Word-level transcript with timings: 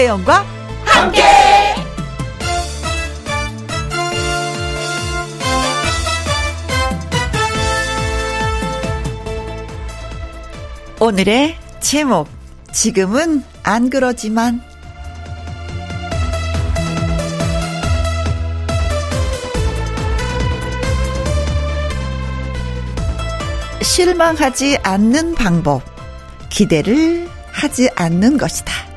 김혜영과 0.00 0.46
함께. 0.86 1.22
오늘의 10.98 11.58
제목 11.80 12.28
지금은 12.72 13.44
안 13.62 13.90
그러지만 13.90 14.62
실망하지 23.82 24.78
않는 24.82 25.34
방법 25.34 25.82
기대를 26.48 27.28
하지 27.52 27.90
않는 27.96 28.38
것이다. 28.38 28.89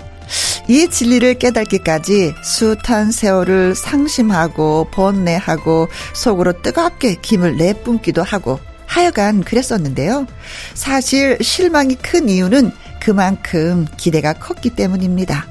이 0.68 0.88
진리를 0.88 1.36
깨닫기까지 1.36 2.36
숱한 2.42 3.12
세월을 3.12 3.76
상심하고 3.76 4.88
번뇌하고 4.92 5.90
속으로 6.14 6.62
뜨겁게 6.62 7.16
김을 7.16 7.58
내뿜기도 7.58 8.24
하고 8.24 8.60
하여간 8.86 9.44
그랬었는데요. 9.44 10.28
사실 10.74 11.38
실망이 11.42 11.96
큰 11.96 12.30
이유는 12.30 12.72
그만큼 13.02 13.86
기대가 13.98 14.34
컸기 14.34 14.70
때문입니다. 14.70 15.48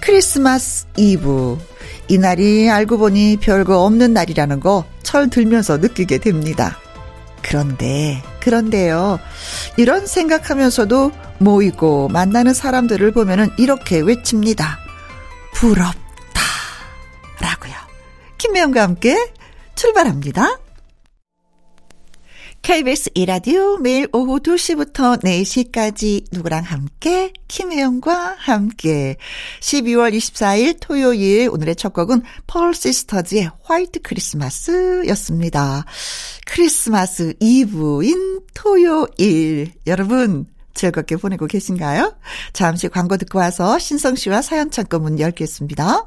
크리스마스 0.00 0.86
이브. 0.96 1.58
이날이 2.08 2.68
알고 2.68 2.98
보니 2.98 3.38
별거 3.40 3.84
없는 3.84 4.12
날이라는 4.12 4.60
거 4.60 4.84
철 5.14 5.30
들면서 5.30 5.76
느끼게 5.76 6.18
됩니다. 6.18 6.76
그런데, 7.44 8.22
그런데요. 8.40 9.20
이런 9.76 10.06
생각하면서도 10.06 11.12
모이고 11.38 12.08
만나는 12.08 12.54
사람들을 12.54 13.12
보면은 13.12 13.50
이렇게 13.58 14.00
외칩니다. 14.00 14.78
부럽다. 15.54 15.98
라고요. 17.40 17.74
김매영과 18.38 18.82
함께 18.82 19.32
출발합니다. 19.74 20.58
KBS 22.64 23.10
이라디오 23.12 23.76
매일 23.76 24.08
오후 24.14 24.40
2시부터 24.40 25.22
4시까지 25.22 26.24
누구랑 26.32 26.64
함께 26.64 27.30
김혜영과 27.46 28.36
함께 28.38 29.16
12월 29.60 30.16
24일 30.16 30.78
토요일 30.80 31.50
오늘의 31.50 31.76
첫 31.76 31.92
곡은 31.92 32.22
펄 32.46 32.72
시스터즈의 32.72 33.50
화이트 33.64 34.00
크리스마스 34.00 35.06
였습니다. 35.08 35.84
크리스마스 36.46 37.34
이브인 37.38 38.40
토요일 38.54 39.70
여러분 39.86 40.46
즐겁게 40.72 41.16
보내고 41.16 41.46
계신가요? 41.46 42.16
잠시 42.54 42.88
광고 42.88 43.18
듣고 43.18 43.40
와서 43.40 43.78
신성 43.78 44.16
씨와 44.16 44.40
사연 44.40 44.70
창고 44.70 45.00
문 45.00 45.20
열겠습니다. 45.20 46.06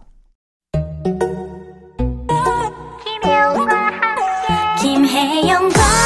김혜영과 3.03 3.75
함께 3.75 4.81
김혜영과 4.81 5.96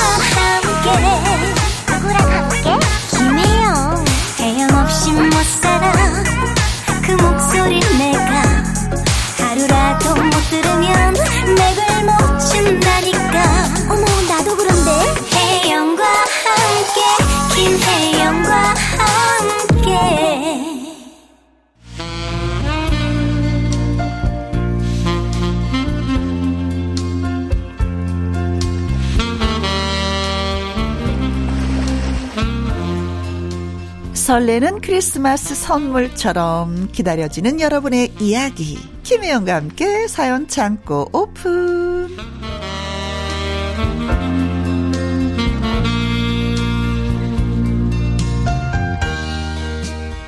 함 0.93 1.30
설레는 34.31 34.79
크리스마스 34.79 35.53
선물처럼 35.53 36.87
기다려지는 36.93 37.59
여러분의 37.59 38.13
이야기. 38.21 38.79
김혜영과 39.03 39.55
함께 39.55 40.07
사연 40.07 40.47
창고 40.47 41.09
오픈. 41.11 42.15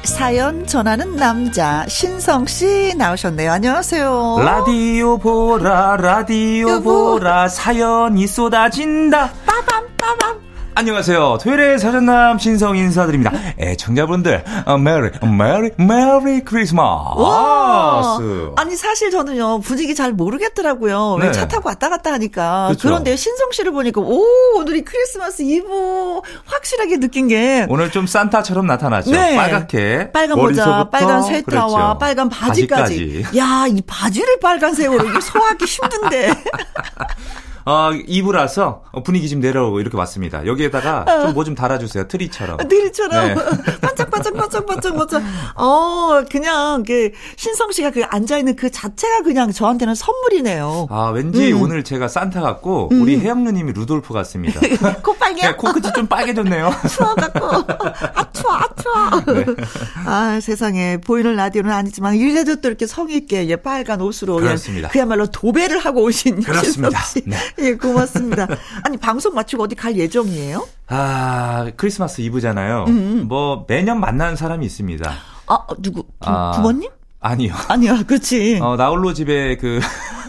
사연 0.03 0.67
전하는 0.67 1.15
남자 1.15 1.87
신성 1.87 2.45
씨 2.45 2.93
나오셨네요. 2.97 3.53
안녕하세요. 3.53 4.35
라디오 4.43 5.17
보라 5.17 5.95
라디오 5.95 6.67
여보. 6.67 7.11
보라 7.11 7.47
사연이 7.47 8.27
쏟아진다 8.27 9.31
빠밤 9.45 9.87
빠밤. 9.97 10.42
안녕하세요 10.75 11.37
토요일의 11.41 11.77
사전남 11.77 12.39
신성 12.39 12.75
인사드립니다 12.75 13.31
애청자분들 13.59 14.43
어, 14.65 14.77
merry 14.77 15.11
merry 15.21 15.69
merry 15.77 16.41
Christmas 16.43 17.19
와. 17.19 18.17
아니 18.55 18.75
사실 18.75 19.11
저는요 19.11 19.59
분위기 19.61 19.93
잘 19.95 20.13
모르겠더라고요. 20.13 21.17
왜 21.19 21.27
네. 21.27 21.31
차 21.31 21.47
타고 21.47 21.69
왔다 21.69 21.89
갔다 21.89 22.11
하니까. 22.13 22.69
그쵸. 22.71 22.87
그런데 22.87 23.15
신성 23.15 23.51
씨를 23.51 23.71
보니까 23.71 24.01
오 24.01 24.23
오늘이 24.57 24.83
크리스마스 24.83 25.41
이브 25.43 26.21
확실하게 26.45 26.99
느낀 26.99 27.27
게 27.27 27.65
오늘 27.69 27.91
좀 27.91 28.07
산타처럼 28.07 28.65
나타났죠 28.65 29.11
네. 29.11 29.35
빨갛게 29.35 30.11
빨간 30.11 30.39
모자, 30.39 30.89
빨간 30.91 31.21
세타와 31.23 31.67
그랬죠. 31.67 31.97
빨간 31.99 32.29
바지까지. 32.29 33.23
바지까지. 33.23 33.37
야, 33.37 33.65
이 33.69 33.81
바지를 33.85 34.39
빨간색으로 34.39 35.05
이게 35.09 35.19
소화하기 35.21 35.65
힘든데. 35.65 36.33
어, 37.65 37.91
이브라서 38.07 38.83
분위기 39.03 39.29
좀 39.29 39.39
내려오고 39.39 39.79
이렇게 39.79 39.97
왔습니다. 39.97 40.45
여기에다가 40.45 41.05
좀 41.21 41.33
뭐좀 41.33 41.55
달아주세요. 41.55 42.07
트리처럼. 42.07 42.57
느리처럼? 42.57 43.27
네. 43.27 43.35
반짝반짝 43.81 44.33
반짝반짝 44.35 44.95
반짝. 44.95 45.23
어, 45.55 46.23
그냥 46.29 46.83
그 46.83 47.11
신성 47.37 47.71
씨가 47.71 47.91
그 47.91 48.03
앉아 48.03 48.37
있는 48.37 48.55
그 48.55 48.69
자체가 48.69 49.21
그냥 49.21 49.51
저한테는 49.51 49.95
선물이네요. 49.95 50.87
아 50.89 51.09
왠지 51.09 51.53
음. 51.53 51.61
오늘 51.61 51.83
제가 51.83 52.07
산타 52.07 52.41
같고 52.41 52.89
우리 52.91 53.19
혜영 53.19 53.43
누님이 53.43 53.73
루돌프 53.73 54.13
같습니다. 54.13 54.59
코빨개 55.03 55.41
네, 55.41 55.53
코끝이 55.55 55.91
좀 55.93 56.07
빨개졌네요. 56.07 56.71
추워 56.89 57.15
갖고. 57.15 57.45
아 57.47 58.31
추워 58.43 58.53
아 58.55 58.67
추워 58.75 59.33
네. 59.33 59.45
아 60.05 60.39
세상에 60.41 60.97
보이는 60.97 61.35
라디오는 61.35 61.71
아니지만 61.71 62.15
이래도 62.15 62.57
또 62.57 62.67
이렇게 62.67 62.85
성의 62.85 63.17
있게 63.17 63.47
예, 63.47 63.55
빨간 63.55 64.01
옷으로 64.01 64.37
예, 64.39 64.41
그렇습니다. 64.41 64.89
그야말로 64.89 65.25
도배를 65.27 65.79
하고 65.79 66.03
오신 66.03 66.41
그렇습니다. 66.41 66.99
네. 67.25 67.37
예 67.59 67.73
고맙습니다 67.75 68.47
아니 68.83 68.97
방송 68.97 69.33
마치고 69.33 69.63
어디 69.63 69.75
갈 69.75 69.95
예정이에요? 69.95 70.67
아, 70.87 71.71
크리스마스 71.77 72.21
이브잖아요. 72.21 72.85
음, 72.89 73.25
뭐, 73.27 73.65
매년 73.67 73.99
만나는 73.99 74.35
사람이 74.35 74.65
있습니다. 74.65 75.13
아 75.47 75.53
어, 75.53 75.67
누구 75.79 76.03
부, 76.03 76.09
아. 76.19 76.51
부모님? 76.51 76.89
아니요. 77.19 77.53
아니야 77.69 78.03
그렇지 78.03 78.59
어, 78.61 78.75
나홀로 78.75 79.13
집에 79.13 79.55
그, 79.57 79.79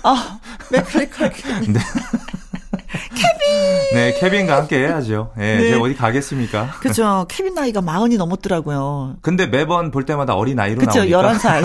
아 0.05 0.39
맥칼리컬 0.71 1.33
네. 1.69 1.81
네, 3.95 4.19
케빈과 4.19 4.57
함께 4.57 4.79
해야죠. 4.79 5.33
예, 5.39 5.57
네. 5.57 5.69
제가 5.71 5.81
어디 5.83 5.95
가겠습니까? 5.95 6.73
그죠 6.81 7.27
케빈 7.31 7.55
나이가 7.55 7.81
마흔이 7.81 8.17
넘었더라고요 8.17 9.17
근데 9.23 9.47
매번 9.47 9.91
볼 9.91 10.05
때마다 10.05 10.35
어린 10.35 10.57
나이로 10.57 10.81
그쵸 10.81 11.05
나오니까. 11.05 11.39
11살 11.39 11.65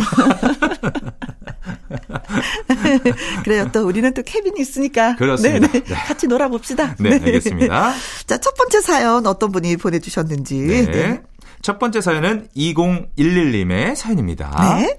그래요 3.44 3.70
또 3.72 3.86
우리는 3.88 4.14
또 4.14 4.22
케빈이 4.24 4.60
있으니까 4.62 5.16
그렇습니다. 5.16 5.68
네네. 5.68 5.84
네. 5.86 5.96
같이 5.96 6.28
놀아봅시다 6.28 6.96
네, 7.00 7.14
알겠습니다. 7.14 7.94
자, 8.28 8.38
첫 8.38 8.54
번째 8.56 8.82
사연 8.82 9.26
어떤 9.28 9.52
분이 9.52 9.78
보내주셨는지. 9.78 10.86
네. 10.92 11.22
첫 11.62 11.78
번째 11.80 12.02
사연은 12.02 12.48
2011님의 12.56 13.96
사연입니다. 13.96 14.78
네. 14.80 14.96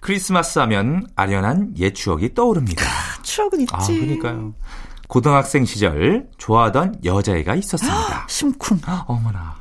크리스마스 0.00 0.58
하면 0.60 1.06
아련한 1.16 1.74
옛 1.78 1.94
추억이 1.94 2.34
떠오릅니다. 2.34 2.84
추억은 3.22 3.60
있지. 3.62 3.72
아, 3.74 3.86
그러니까요. 3.86 4.54
고등학생 5.08 5.64
시절 5.64 6.28
좋아하던 6.38 7.00
여자애가 7.04 7.54
있었습니다. 7.56 8.26
심쿵. 8.28 8.80
어머나. 9.06 9.54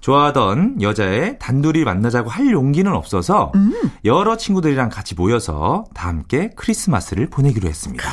좋아하던 0.00 0.80
여자애 0.80 1.38
단둘이 1.38 1.84
만나자고 1.84 2.30
할 2.30 2.50
용기는 2.50 2.90
없어서 2.92 3.52
음. 3.54 3.74
여러 4.04 4.36
친구들이랑 4.36 4.88
같이 4.88 5.14
모여서 5.14 5.84
다 5.94 6.08
함께 6.08 6.50
크리스마스를 6.56 7.28
보내기로 7.28 7.68
했습니다. 7.68 8.04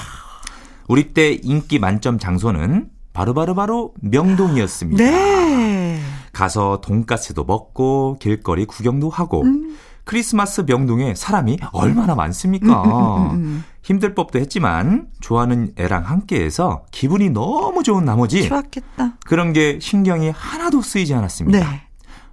우리 0.88 1.13
때 1.13 1.31
인기 1.31 1.80
만점 1.80 2.19
장소는 2.19 2.89
바로바로바로 3.13 3.94
명동이었습니다. 4.01 5.04
네. 5.04 6.01
가서 6.33 6.81
돈가스도 6.81 7.45
먹고 7.45 8.18
길거리 8.19 8.66
구경도 8.66 9.10
하고 9.10 9.44
음. 9.44 9.78
크리스마스 10.06 10.62
명동에 10.62 11.16
사람이 11.16 11.57
얼마나 11.72 12.16
많습니까? 12.16 13.31
음, 13.31 13.63
힘들 13.81 14.16
법도 14.16 14.40
했지만 14.40 15.07
좋아하는 15.19 15.74
애랑 15.75 16.06
함께해서 16.06 16.86
기분이 16.92 17.30
너무 17.31 17.84
좋은 17.84 18.06
나머지 18.06 18.48
좋았겠다. 18.48 19.18
그런 19.25 19.52
게 19.52 19.80
신경이 19.81 20.30
하나도 20.30 20.81
쓰이지 20.81 21.13
않았습니다. 21.13 21.60
네. 21.60 21.81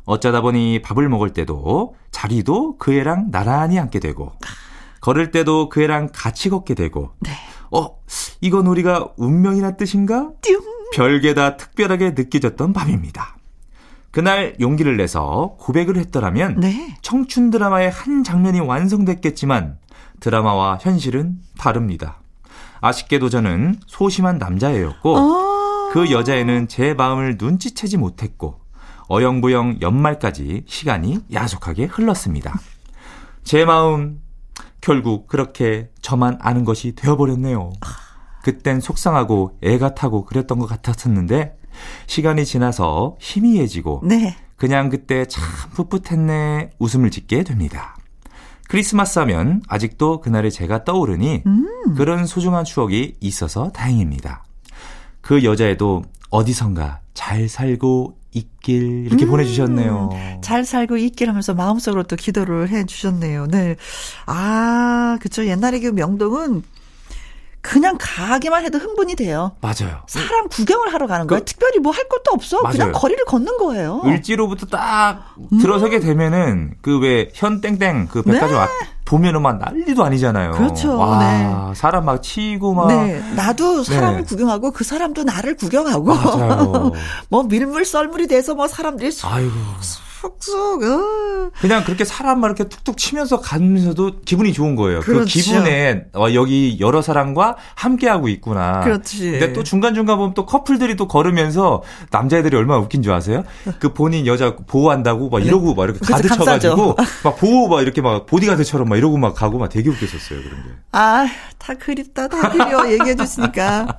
어쩌다 0.04 0.40
보니 0.40 0.82
밥을 0.82 1.08
먹을 1.08 1.32
때도 1.32 1.94
자리도 2.10 2.76
그 2.78 2.92
애랑 2.92 3.30
나란히 3.30 3.78
앉게 3.78 4.00
되고 4.00 4.32
걸을 5.00 5.30
때도 5.30 5.68
그 5.68 5.82
애랑 5.82 6.10
같이 6.12 6.50
걷게 6.50 6.74
되고 6.74 7.10
네. 7.20 7.30
어 7.70 7.96
이건 8.40 8.66
우리가 8.66 9.12
운명이란 9.16 9.76
뜻인가? 9.76 10.30
띵. 10.42 10.58
별게 10.94 11.34
다 11.34 11.56
특별하게 11.56 12.10
느껴졌던 12.10 12.72
밤입니다. 12.72 13.36
그날 14.12 14.54
용기를 14.60 14.98
내서 14.98 15.56
고백을 15.58 15.96
했더라면 15.96 16.60
네. 16.60 16.96
청춘 17.00 17.50
드라마의 17.50 17.90
한 17.90 18.22
장면이 18.22 18.60
완성됐겠지만 18.60 19.78
드라마와 20.20 20.78
현실은 20.80 21.38
다릅니다. 21.58 22.18
아쉽게도 22.82 23.30
저는 23.30 23.76
소심한 23.86 24.36
남자애였고 24.36 25.16
어. 25.16 25.90
그 25.92 26.10
여자애는 26.10 26.68
제 26.68 26.92
마음을 26.94 27.36
눈치채지 27.38 27.96
못했고 27.96 28.60
어영부영 29.08 29.78
연말까지 29.80 30.64
시간이 30.66 31.20
야속하게 31.32 31.86
흘렀습니다. 31.86 32.60
제 33.44 33.64
마음 33.64 34.20
결국 34.82 35.26
그렇게 35.26 35.90
저만 36.02 36.38
아는 36.40 36.64
것이 36.64 36.94
되어버렸네요. 36.94 37.72
그땐 38.42 38.80
속상하고 38.80 39.58
애가 39.62 39.94
타고 39.94 40.24
그랬던 40.26 40.58
것 40.58 40.66
같았었는데 40.66 41.56
시간이 42.06 42.44
지나서 42.44 43.16
희미해지고 43.20 44.02
네. 44.04 44.36
그냥 44.56 44.88
그때 44.88 45.26
참 45.26 45.42
풋풋했네 45.74 46.70
웃음을 46.78 47.10
짓게 47.10 47.42
됩니다. 47.44 47.96
크리스마스 48.68 49.18
하면 49.18 49.60
아직도 49.68 50.20
그날의 50.20 50.50
제가 50.50 50.84
떠오르니 50.84 51.42
그런 51.96 52.26
소중한 52.26 52.64
추억이 52.64 53.16
있어서 53.20 53.70
다행입니다. 53.72 54.44
그 55.20 55.44
여자애도 55.44 56.04
어디선가 56.30 57.00
잘 57.12 57.48
살고 57.48 58.16
있길 58.32 59.06
이렇게 59.06 59.26
보내주셨네요. 59.26 60.10
잘 60.40 60.64
살고 60.64 60.96
있길 60.96 61.28
하면서 61.28 61.52
마음속으로 61.54 62.04
또 62.04 62.16
기도를 62.16 62.70
해 62.70 62.86
주셨네요. 62.86 63.46
네. 63.48 63.76
아, 64.24 65.18
그쵸. 65.20 65.44
옛날에 65.46 65.80
그 65.80 65.88
명동은 65.88 66.62
그냥 67.62 67.96
가기만 67.98 68.64
해도 68.64 68.78
흥분이 68.78 69.14
돼요. 69.14 69.52
맞아요. 69.60 70.02
사람 70.08 70.48
구경을 70.48 70.92
하러 70.92 71.06
가는 71.06 71.26
거야. 71.28 71.38
그- 71.38 71.44
특별히 71.44 71.78
뭐 71.78 71.92
할 71.92 72.08
것도 72.08 72.32
없어. 72.32 72.58
그냥 72.62 72.88
맞아요. 72.88 72.92
거리를 72.92 73.24
걷는 73.24 73.56
거예요. 73.58 74.02
을지로부터 74.04 74.66
딱 74.66 75.34
들어서게 75.60 76.00
되면은 76.00 76.74
그 76.82 76.98
왜 76.98 77.30
현땡땡 77.34 78.08
그 78.10 78.22
백화점 78.22 78.50
네. 78.50 78.56
앞 78.58 78.68
보면은 79.04 79.42
막 79.42 79.58
난리도 79.58 80.02
아니잖아요. 80.04 80.52
그렇죠. 80.52 80.96
와, 80.98 81.18
네. 81.20 81.74
사람 81.74 82.04
막 82.04 82.22
치고 82.22 82.74
막 82.74 82.88
네. 82.88 83.22
나도 83.36 83.84
사람을 83.84 84.18
네. 84.18 84.24
구경하고 84.24 84.70
그 84.72 84.82
사람도 84.84 85.22
나를 85.24 85.56
구경하고. 85.56 86.04
맞아요. 86.14 86.92
뭐 87.28 87.42
밀물 87.44 87.84
썰물이 87.84 88.26
돼서 88.26 88.54
뭐 88.54 88.66
사람들이 88.68 89.10
아이고. 89.24 89.52
쑥쑥, 90.22 90.82
어. 90.84 91.50
그냥 91.60 91.82
그렇게 91.84 92.04
사람 92.04 92.40
막 92.40 92.46
이렇게 92.46 92.68
툭툭 92.68 92.96
치면서 92.96 93.40
가면서도 93.40 94.20
기분이 94.24 94.52
좋은 94.52 94.76
거예요. 94.76 95.00
그 95.00 95.12
그렇죠. 95.12 95.26
기분에 95.26 96.04
어, 96.14 96.26
여기 96.34 96.78
여러 96.80 97.02
사람과 97.02 97.56
함께 97.74 98.08
하고 98.08 98.28
있구나. 98.28 98.80
그렇지. 98.82 99.32
근데 99.32 99.52
또 99.52 99.64
중간 99.64 99.94
중간 99.94 100.16
보면 100.18 100.34
또 100.34 100.46
커플들이 100.46 100.94
또 100.96 101.08
걸으면서 101.08 101.82
남자애들이 102.10 102.56
얼마나 102.56 102.80
웃긴 102.80 103.02
줄 103.02 103.12
아세요? 103.12 103.42
그 103.80 103.92
본인 103.92 104.26
여자 104.26 104.54
보호한다고 104.54 105.28
막 105.28 105.44
이러고 105.44 105.74
막 105.74 105.84
이렇게 105.84 105.98
가드. 106.00 106.28
쳐가지고 106.28 106.96
막 107.24 107.36
보호 107.36 107.68
막 107.68 107.82
이렇게 107.82 108.00
막 108.00 108.26
보디가드처럼 108.26 108.88
막 108.88 108.96
이러고 108.96 109.18
막 109.18 109.34
가고 109.34 109.58
막 109.58 109.68
되게 109.68 109.90
웃겼었어요 109.90 110.40
그런 110.40 110.62
게. 110.62 110.68
아, 110.92 111.26
다 111.58 111.74
그립다, 111.74 112.28
다 112.28 112.50
그리워, 112.50 112.90
얘기해 112.90 113.16
주시니까. 113.16 113.98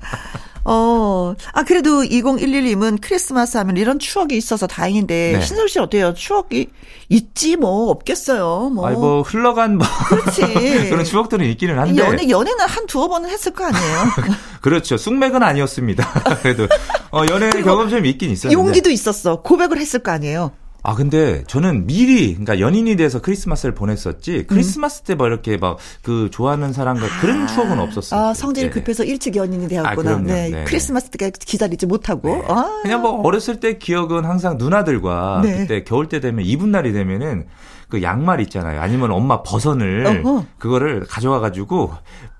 어, 0.66 1.34
아, 1.52 1.64
그래도 1.64 2.02
2011님은 2.04 3.00
크리스마스 3.02 3.58
하면 3.58 3.78
이런 3.78 4.00
추억이 4.00 4.38
있어서 4.38 4.66
다행인데, 4.68 5.34
네. 5.34 5.42
신솔 5.42 5.68
씨 5.68 5.80
어때요? 5.80 6.14
추억이 6.14 6.68
있지, 7.10 7.58
뭐, 7.58 7.90
없겠어요. 7.90 8.70
뭐. 8.74 8.88
아니 8.88 8.96
뭐 8.96 9.22
흘러간 9.22 9.78
뭐 9.78 9.88
그렇지. 10.08 10.42
그런 10.90 11.04
추억들은 11.04 11.46
있기는 11.48 11.78
한데 11.78 12.02
연애, 12.02 12.30
연애는 12.30 12.66
한 12.66 12.86
두어 12.88 13.08
번은 13.08 13.30
했을 13.30 13.52
거 13.52 13.66
아니에요? 13.66 14.04
그렇죠 14.62 14.98
쑥맥은 14.98 15.44
아니었습니다. 15.44 16.12
그래도 16.42 16.68
어, 17.12 17.24
연애 17.30 17.50
경험 17.50 17.90
좀 17.90 18.06
있긴 18.06 18.32
있었는데. 18.32 18.54
용기도 18.54 18.90
있었어. 18.90 19.42
고백을 19.42 19.78
했을 19.78 20.00
거 20.00 20.12
아니에요? 20.12 20.52
아 20.86 20.96
근데 20.96 21.44
저는 21.48 21.88
미리 21.88 22.32
그러니까 22.34 22.60
연인이 22.60 22.96
돼서 22.98 23.22
크리스마스를 23.22 23.74
보냈었지 23.74 24.46
크리스마스 24.48 25.02
때뭐 25.04 25.28
이렇게 25.28 25.58
막 25.58 25.78
그 26.04 26.30
좋아하는 26.32 26.74
사람과 26.74 27.08
그런 27.22 27.48
추억은 27.48 27.80
없었어요. 27.80 28.20
아, 28.20 28.34
성질이 28.34 28.68
네. 28.68 28.74
급해서 28.74 29.04
일찍 29.04 29.36
연인이 29.38 29.68
되었구나. 29.70 29.92
아, 29.92 29.96
그럼요. 29.96 30.28
네. 30.28 30.50
네, 30.50 30.64
크리스마스 30.66 31.10
때까지 31.10 31.46
기다리지 31.46 31.86
못하고. 31.86 32.44
아. 32.48 32.82
그냥 32.84 33.02
뭐 33.02 33.22
어렸을 33.22 33.60
때 33.60 33.78
기억은 33.78 34.26
항상 34.26 34.58
누나들과 34.58 35.42
네. 35.44 35.58
그때 35.60 35.84
겨울 35.84 36.10
때 36.10 36.20
되면 36.20 36.44
이분 36.46 36.72
날이 36.72 36.92
되면은 36.92 37.46
그 37.90 38.04
양말 38.04 38.42
있잖아요. 38.42 38.82
아니면 38.82 39.12
엄마 39.12 39.44
버선을 39.44 40.24
어허. 40.26 40.46
그거를 40.58 41.06
가져와 41.08 41.40
가지고 41.40 41.94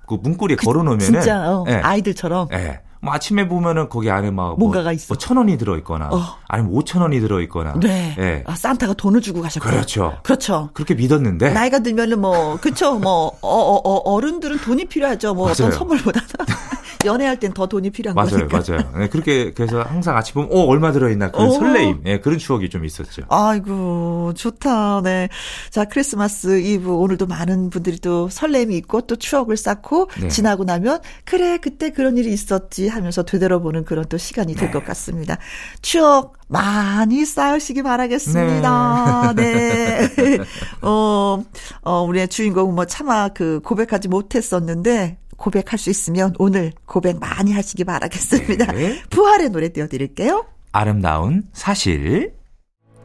그 0.06 0.18
문고리에 0.22 0.56
걸어 0.56 0.82
놓으면은 0.82 1.00
진짜, 1.00 1.50
어, 1.50 1.64
예. 1.68 1.74
아이들처럼. 1.76 2.48
예. 2.52 2.80
뭐 3.04 3.14
아침에 3.14 3.46
보면은 3.48 3.88
거기 3.88 4.10
안에 4.10 4.30
막 4.30 4.58
뭔가가 4.58 4.84
뭐, 4.84 4.92
있어. 4.92 5.06
뭐천 5.14 5.36
원이 5.36 5.58
들어 5.58 5.76
있거나 5.78 6.08
어. 6.10 6.20
아니면 6.48 6.72
오천 6.72 7.02
원이 7.02 7.20
들어 7.20 7.40
있거나 7.42 7.74
네. 7.80 8.14
예. 8.18 8.44
아, 8.46 8.54
산타가 8.54 8.94
돈을 8.94 9.20
주고 9.20 9.42
가셨고. 9.42 9.68
그렇죠. 9.68 10.18
그렇죠. 10.22 10.70
그렇게 10.72 10.94
믿었는데 10.94 11.52
나이가 11.52 11.80
들면은 11.80 12.20
뭐 12.20 12.56
그쵸 12.60 12.98
뭐 12.98 13.26
어, 13.40 13.48
어, 13.48 13.76
어, 13.88 14.10
어른들은 14.14 14.58
돈이 14.58 14.86
필요하죠 14.86 15.34
뭐 15.34 15.50
어떤 15.50 15.68
맞아요. 15.68 15.78
선물보다는 15.78 16.28
연애할 17.04 17.38
땐 17.38 17.52
더 17.52 17.66
돈이 17.66 17.90
필요한 17.90 18.14
맞아요, 18.14 18.48
거니까 18.48 18.62
맞아요. 18.66 18.90
네, 18.98 19.08
그렇게 19.08 19.52
그래서 19.52 19.82
항상 19.82 20.16
아침 20.16 20.34
보면 20.34 20.48
어 20.52 20.62
얼마 20.64 20.90
들어 20.90 21.10
있나 21.10 21.30
그런 21.30 21.48
어. 21.48 21.50
설레임, 21.50 22.00
예, 22.06 22.18
그런 22.18 22.38
추억이 22.38 22.70
좀 22.70 22.84
있었죠. 22.86 23.22
아이고 23.28 24.32
좋다 24.34 25.02
네 25.02 25.28
자 25.70 25.84
크리스마스 25.84 26.60
이브 26.60 26.90
오늘도 26.94 27.26
많은 27.26 27.68
분들이 27.70 27.98
또 27.98 28.28
설렘이 28.30 28.76
있고 28.78 29.02
또 29.02 29.16
추억을 29.16 29.56
쌓고 29.56 30.08
네. 30.20 30.28
지나고 30.28 30.64
나면 30.64 31.00
그래 31.24 31.58
그때 31.58 31.90
그런 31.90 32.16
일이 32.16 32.32
있었지 32.32 32.88
하면서 32.94 33.24
되돌아보는 33.24 33.84
그런 33.84 34.04
또 34.08 34.16
시간이 34.16 34.54
네. 34.54 34.60
될것 34.60 34.84
같습니다 34.84 35.38
추억 35.82 36.34
많이 36.48 37.24
쌓으시기 37.24 37.82
바라겠습니다 37.82 39.34
네, 39.36 40.08
어, 40.82 41.44
어 41.82 42.02
우리의 42.02 42.28
주인공은 42.28 42.74
뭐 42.74 42.84
차마 42.84 43.28
그 43.28 43.60
고백하지 43.64 44.08
못했었는데 44.08 45.18
고백할 45.36 45.78
수 45.78 45.90
있으면 45.90 46.34
오늘 46.38 46.72
고백 46.86 47.18
많이 47.18 47.52
하시기 47.52 47.84
바라겠습니다. 47.84 48.72
네. 48.72 49.02
부활의 49.10 49.50
노래 49.50 49.68
띄워드릴게요. 49.70 50.46
아름다운 50.72 51.44
사실. 51.52 52.34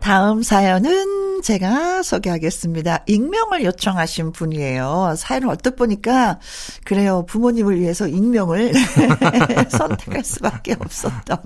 다음 0.02 0.42
사연은 0.42 1.42
제가 1.44 2.04
소개하겠습니다. 2.04 3.04
익명을 3.08 3.64
요청하신 3.64 4.32
분이에요. 4.32 5.14
사연을 5.18 5.50
어떻 5.50 5.76
보니까 5.76 6.40
그래요. 6.84 7.26
부모님을 7.28 7.80
위해서 7.80 8.08
익명을 8.08 8.74
선택할 9.70 10.24
수밖에 10.24 10.76
없었던 10.80 11.38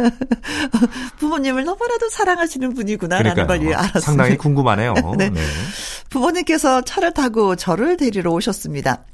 부모님을 1.18 1.64
너무나도 1.64 2.08
사랑하시는 2.10 2.74
분이구나라는 2.74 3.34
걸 3.34 3.46
그러니까요. 3.46 3.76
알았습니다. 3.76 4.00
상당히 4.00 4.36
궁금하네요. 4.36 4.94
네. 5.18 5.30
네. 5.30 5.40
부모님께서 6.10 6.82
차를 6.82 7.12
타고 7.12 7.56
저를 7.56 7.96
데리러 7.96 8.30
오셨습니다. 8.32 9.04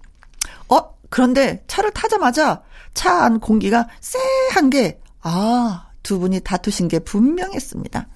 어, 0.68 0.80
그런데 1.08 1.62
차를 1.66 1.90
타자마자 1.92 2.62
차 2.94 3.22
안 3.24 3.38
공기가 3.40 3.86
쎄한 4.00 4.70
게, 4.70 4.98
아, 5.22 5.86
두 6.02 6.18
분이 6.18 6.40
다투신 6.40 6.88
게 6.88 6.98
분명했습니다. 6.98 8.08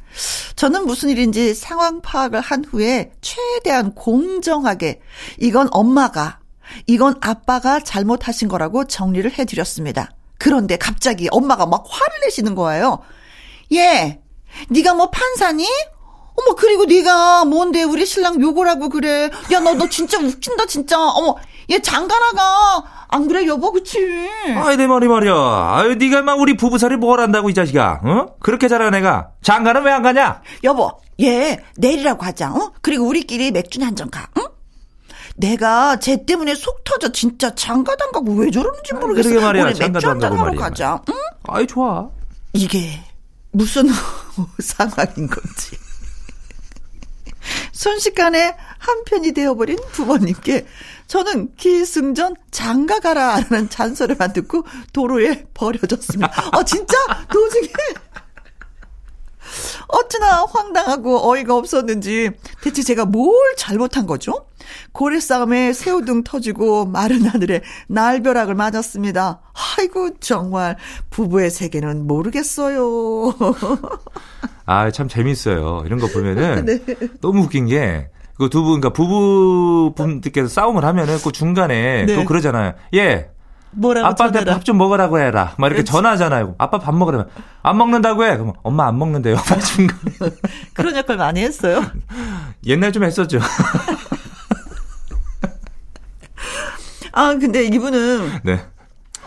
저는 0.56 0.86
무슨 0.86 1.08
일인지 1.10 1.54
상황 1.54 2.00
파악을 2.00 2.40
한 2.40 2.64
후에 2.64 3.12
최대한 3.20 3.94
공정하게 3.94 5.00
이건 5.38 5.68
엄마가, 5.70 6.40
이건 6.86 7.16
아빠가 7.20 7.80
잘못하신 7.80 8.48
거라고 8.48 8.86
정리를 8.86 9.30
해드렸습니다. 9.38 10.10
그런데 10.38 10.76
갑자기 10.76 11.28
엄마가 11.30 11.66
막 11.66 11.84
화를 11.88 12.20
내시는 12.24 12.54
거예요. 12.54 13.00
얘, 13.72 14.20
네가 14.68 14.94
뭐 14.94 15.10
판사니? 15.10 15.66
어머 16.36 16.54
그리고 16.56 16.84
네가 16.84 17.44
뭔데 17.44 17.84
우리 17.84 18.04
신랑 18.04 18.40
욕을 18.40 18.68
하고 18.68 18.88
그래. 18.88 19.30
야 19.52 19.60
너너 19.60 19.88
진짜 19.88 20.18
웃긴다 20.18 20.66
진짜. 20.66 20.98
어머 21.00 21.36
얘 21.70 21.80
장가나가 21.80 23.03
안 23.14 23.28
그래 23.28 23.46
여보 23.46 23.70
그치? 23.72 23.98
아이 24.56 24.76
내 24.76 24.86
말이 24.88 25.06
말이야. 25.06 25.32
아유 25.34 25.94
네가 25.94 26.22
막 26.22 26.40
우리 26.40 26.56
부부살이 26.56 26.96
뭘 26.96 27.20
안다고 27.20 27.48
이 27.48 27.54
자식아. 27.54 28.00
어? 28.02 28.26
그렇게 28.40 28.66
잘하는 28.68 28.98
애가 28.98 29.30
장가는 29.42 29.82
왜 29.84 29.92
안 29.92 30.02
가냐? 30.02 30.42
여보 30.64 30.90
얘 31.22 31.62
내리라고 31.76 32.24
하자. 32.24 32.50
어? 32.52 32.72
그리고 32.82 33.06
우리끼리 33.06 33.52
맥주나 33.52 33.86
한 33.86 33.94
잔 33.94 34.10
가. 34.10 34.26
응? 34.38 34.42
내가 35.36 35.98
쟤 36.00 36.24
때문에 36.24 36.54
속 36.54 36.82
터져 36.84 37.12
진짜 37.12 37.54
장가도 37.54 38.04
안 38.04 38.12
가고 38.12 38.32
왜 38.34 38.50
저러는지 38.50 38.94
모르겠어. 38.94 39.28
그러게 39.28 39.44
말이야. 39.46 39.64
우리 39.66 39.78
맥주 39.78 40.08
한잔 40.08 40.32
하러 40.32 40.44
말이야. 40.44 40.60
가자. 40.60 41.00
응? 41.08 41.14
아이 41.48 41.66
좋아. 41.66 42.08
이게 42.52 43.00
무슨 43.52 43.88
상황인 44.60 45.28
건지. 45.28 45.76
순식간에 47.74 48.56
한편이 48.78 49.32
되어버린 49.32 49.76
부모님께 49.92 50.64
저는 51.06 51.54
기승전 51.56 52.36
장가가라라는 52.50 53.68
잔소리만 53.68 54.32
듣고 54.32 54.64
도로에 54.92 55.44
버려졌습니다. 55.52 56.32
아 56.52 56.64
진짜 56.64 56.96
도중에 57.30 57.68
어찌나 59.88 60.44
황당하고 60.44 61.30
어이가 61.30 61.54
없었는지 61.56 62.30
대체 62.62 62.82
제가 62.82 63.04
뭘 63.04 63.34
잘못한 63.56 64.06
거죠? 64.06 64.46
고래 64.92 65.20
싸움에 65.20 65.72
새우등 65.72 66.24
터지고 66.24 66.86
마른 66.86 67.26
하늘에 67.26 67.62
날벼락을 67.88 68.54
맞았습니다. 68.54 69.40
아이고 69.78 70.18
정말 70.20 70.76
부부의 71.10 71.50
세계는 71.50 72.06
모르겠어요. 72.06 73.34
아, 74.66 74.90
참 74.90 75.08
재밌어요. 75.08 75.82
이런 75.84 75.98
거 75.98 76.06
보면은 76.08 76.64
네. 76.66 76.80
너무 77.20 77.42
웃긴 77.42 77.66
게 77.66 78.08
그두 78.36 78.62
분, 78.62 78.80
그러니까 78.80 78.90
부부분들께서 78.90 80.48
싸움을 80.48 80.84
하면은 80.84 81.18
그 81.22 81.30
중간에 81.30 82.06
네. 82.06 82.16
또 82.16 82.24
그러잖아요. 82.24 82.74
예. 82.94 83.30
뭐라고 83.76 84.06
아빠한테. 84.08 84.44
밥 84.44 84.64
좀 84.64 84.78
먹으라고 84.78 85.18
해라. 85.18 85.54
막 85.58 85.66
이렇게 85.68 85.82
그렇지. 85.82 85.92
전화하잖아요. 85.92 86.54
아빠 86.58 86.78
밥 86.78 86.94
먹으라면 86.94 87.28
안 87.62 87.76
먹는다고 87.76 88.24
해. 88.24 88.36
그럼 88.36 88.52
엄마 88.62 88.86
안 88.86 88.98
먹는데요. 88.98 89.36
중간에. 89.74 90.00
그런 90.74 90.96
역할 90.96 91.16
많이 91.16 91.40
했어요. 91.42 91.82
옛날 92.66 92.92
좀 92.92 93.04
했었죠. 93.04 93.40
아 97.12 97.34
근데 97.38 97.64
이분은 97.64 98.40
네. 98.42 98.60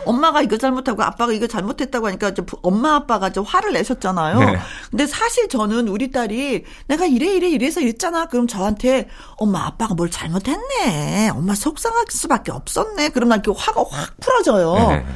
엄마가 0.08 0.40
이거 0.40 0.56
잘못하고 0.56 1.02
아빠가 1.02 1.32
이거 1.32 1.46
잘못했다고 1.46 2.06
하니까 2.06 2.32
엄마 2.62 2.94
아빠가 2.94 3.30
좀 3.30 3.44
화를 3.44 3.74
내셨잖아요. 3.74 4.38
네. 4.38 4.58
근데 4.90 5.06
사실 5.06 5.48
저는 5.48 5.86
우리 5.88 6.10
딸이 6.10 6.64
내가 6.86 7.04
이래 7.04 7.34
이래 7.34 7.48
이래서 7.50 7.80
이랬잖아. 7.80 8.26
그럼 8.26 8.46
저한테 8.46 9.08
엄마 9.36 9.66
아빠가 9.66 9.94
뭘 9.94 10.10
잘못했네. 10.10 11.28
엄마 11.34 11.54
속상할 11.54 12.06
수밖에 12.08 12.52
없었네. 12.52 13.10
그럼 13.10 13.28
나 13.28 13.36
이렇게 13.36 13.52
화가 13.54 13.84
확 13.90 14.16
풀어져요. 14.20 14.74
네. 14.88 15.06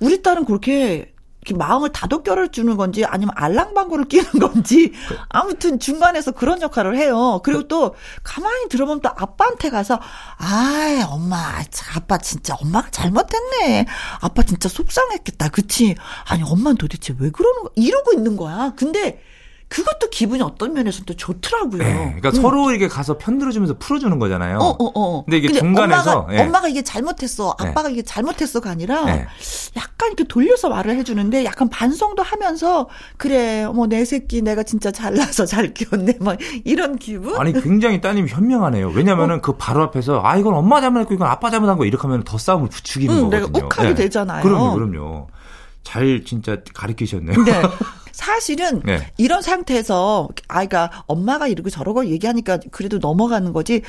우리 0.00 0.20
딸은 0.20 0.44
그렇게 0.44 1.11
마음을 1.54 1.90
다독결을 1.90 2.50
주는 2.50 2.76
건지 2.76 3.04
아니면 3.04 3.34
알랑방구를 3.36 4.04
끼는 4.06 4.30
건지 4.40 4.92
아무튼 5.28 5.80
중간에서 5.80 6.30
그런 6.30 6.62
역할을 6.62 6.96
해요. 6.96 7.40
그리고 7.42 7.66
또 7.66 7.94
가만히 8.22 8.68
들어보면 8.68 9.00
또 9.00 9.08
아빠한테 9.08 9.70
가서 9.70 9.98
아 10.38 11.04
엄마 11.10 11.62
참, 11.70 11.96
아빠 11.96 12.18
진짜 12.18 12.54
엄마가 12.60 12.90
잘못했네. 12.90 13.86
아빠 14.20 14.42
진짜 14.42 14.68
속상했겠다. 14.68 15.48
그치? 15.48 15.96
아니 16.28 16.44
엄마는 16.44 16.76
도대체 16.76 17.14
왜 17.18 17.30
그러는 17.30 17.62
거 17.64 17.70
이러고 17.74 18.12
있는 18.12 18.36
거야. 18.36 18.72
근데 18.76 19.20
그것도 19.72 20.10
기분이 20.10 20.42
어떤 20.42 20.74
면에서 20.74 21.02
또 21.06 21.14
좋더라고요. 21.14 21.82
네. 21.82 21.94
그러니까 21.94 22.28
음. 22.28 22.34
서로 22.34 22.70
이렇게 22.70 22.88
가서 22.88 23.16
편들어주면서 23.16 23.78
풀어주는 23.78 24.18
거잖아요. 24.18 24.58
어, 24.58 24.68
어, 24.78 24.92
어. 24.94 25.24
근데 25.24 25.38
이게 25.38 25.50
중간에서, 25.50 26.18
엄마가, 26.18 26.34
예. 26.34 26.40
엄마가 26.42 26.68
이게 26.68 26.82
잘못했어. 26.82 27.56
아빠가 27.58 27.88
이게 27.88 28.02
잘못했어가 28.02 28.68
아니라 28.68 29.06
네. 29.06 29.26
약간 29.76 30.08
이렇게 30.08 30.24
돌려서 30.24 30.68
말을 30.68 30.94
해주는데 30.96 31.46
약간 31.46 31.70
반성도 31.70 32.22
하면서 32.22 32.90
그래, 33.16 33.64
어머, 33.64 33.86
내 33.86 34.04
새끼 34.04 34.42
내가 34.42 34.62
진짜 34.62 34.90
잘나서 34.90 35.46
잘 35.46 35.72
키웠네. 35.72 36.18
막 36.20 36.36
이런 36.64 36.96
기분? 36.96 37.40
아니 37.40 37.54
굉장히 37.54 38.02
따님이 38.02 38.28
현명하네요. 38.28 38.90
왜냐면은 38.90 39.40
그 39.40 39.54
바로 39.56 39.82
앞에서 39.84 40.20
아 40.22 40.36
이건 40.36 40.52
엄마 40.52 40.82
잘못했고 40.82 41.14
이건 41.14 41.28
아빠 41.28 41.48
잘못한 41.48 41.78
거 41.78 41.86
이렇게 41.86 42.02
하면 42.02 42.24
더 42.24 42.36
싸움을 42.36 42.68
부추기는 42.68 43.16
응, 43.16 43.30
내가 43.30 43.46
거거든요. 43.46 43.66
욱하게 43.68 43.94
되잖아요. 43.94 44.42
그럼요, 44.42 44.74
그럼요. 44.74 45.28
잘 45.82 46.24
진짜 46.26 46.58
가르치셨네요. 46.74 47.42
네. 47.44 47.62
사실은 48.12 48.80
네. 48.84 49.12
이런 49.18 49.42
상태에서 49.42 50.28
아이가 50.48 51.04
엄마가 51.06 51.48
이러고 51.48 51.70
저러고 51.70 52.06
얘기하니까 52.06 52.58
그래도 52.70 52.98
넘어가는 52.98 53.52
거지. 53.52 53.82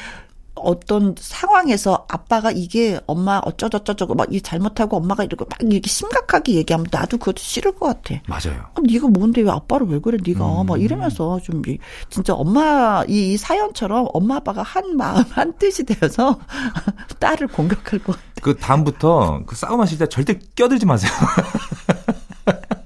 어떤 0.55 1.15
상황에서 1.17 2.05
아빠가 2.07 2.51
이게 2.51 2.99
엄마 3.07 3.41
어쩌저쩌저고 3.43 4.13
막 4.13 4.27
이 4.31 4.39
잘못하고 4.39 4.97
엄마가 4.97 5.23
이러고 5.23 5.45
막 5.49 5.57
이렇게 5.63 5.89
심각하게 5.89 6.53
얘기하면 6.53 6.85
나도 6.91 7.17
그것도 7.17 7.37
싫을 7.39 7.71
것 7.71 7.87
같아. 7.87 8.21
맞아요. 8.27 8.61
아, 8.75 8.81
네가 8.83 9.07
뭔데 9.07 9.41
왜 9.41 9.49
아빠를 9.49 9.87
왜 9.87 9.99
그래 9.99 10.19
네가 10.23 10.61
음. 10.61 10.67
막 10.67 10.79
이러면서 10.79 11.39
좀 11.41 11.63
이- 11.67 11.79
진짜 12.11 12.33
엄마 12.35 13.03
이, 13.09 13.33
이 13.33 13.37
사연처럼 13.37 14.07
엄마 14.13 14.35
아빠가 14.35 14.61
한 14.61 14.95
마음 14.95 15.23
한 15.31 15.57
뜻이 15.57 15.85
되어서 15.85 16.39
딸을 17.19 17.47
공격할 17.47 17.99
것 18.03 18.13
같아. 18.15 18.23
그 18.43 18.55
다음부터 18.55 19.41
그 19.47 19.55
싸움하실 19.55 19.97
때 19.97 20.07
절대 20.07 20.37
껴들지 20.55 20.85
마세요. 20.85 21.11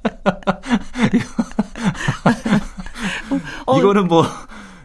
어, 3.65 3.79
이거는 3.79 4.07
뭐, 4.07 4.25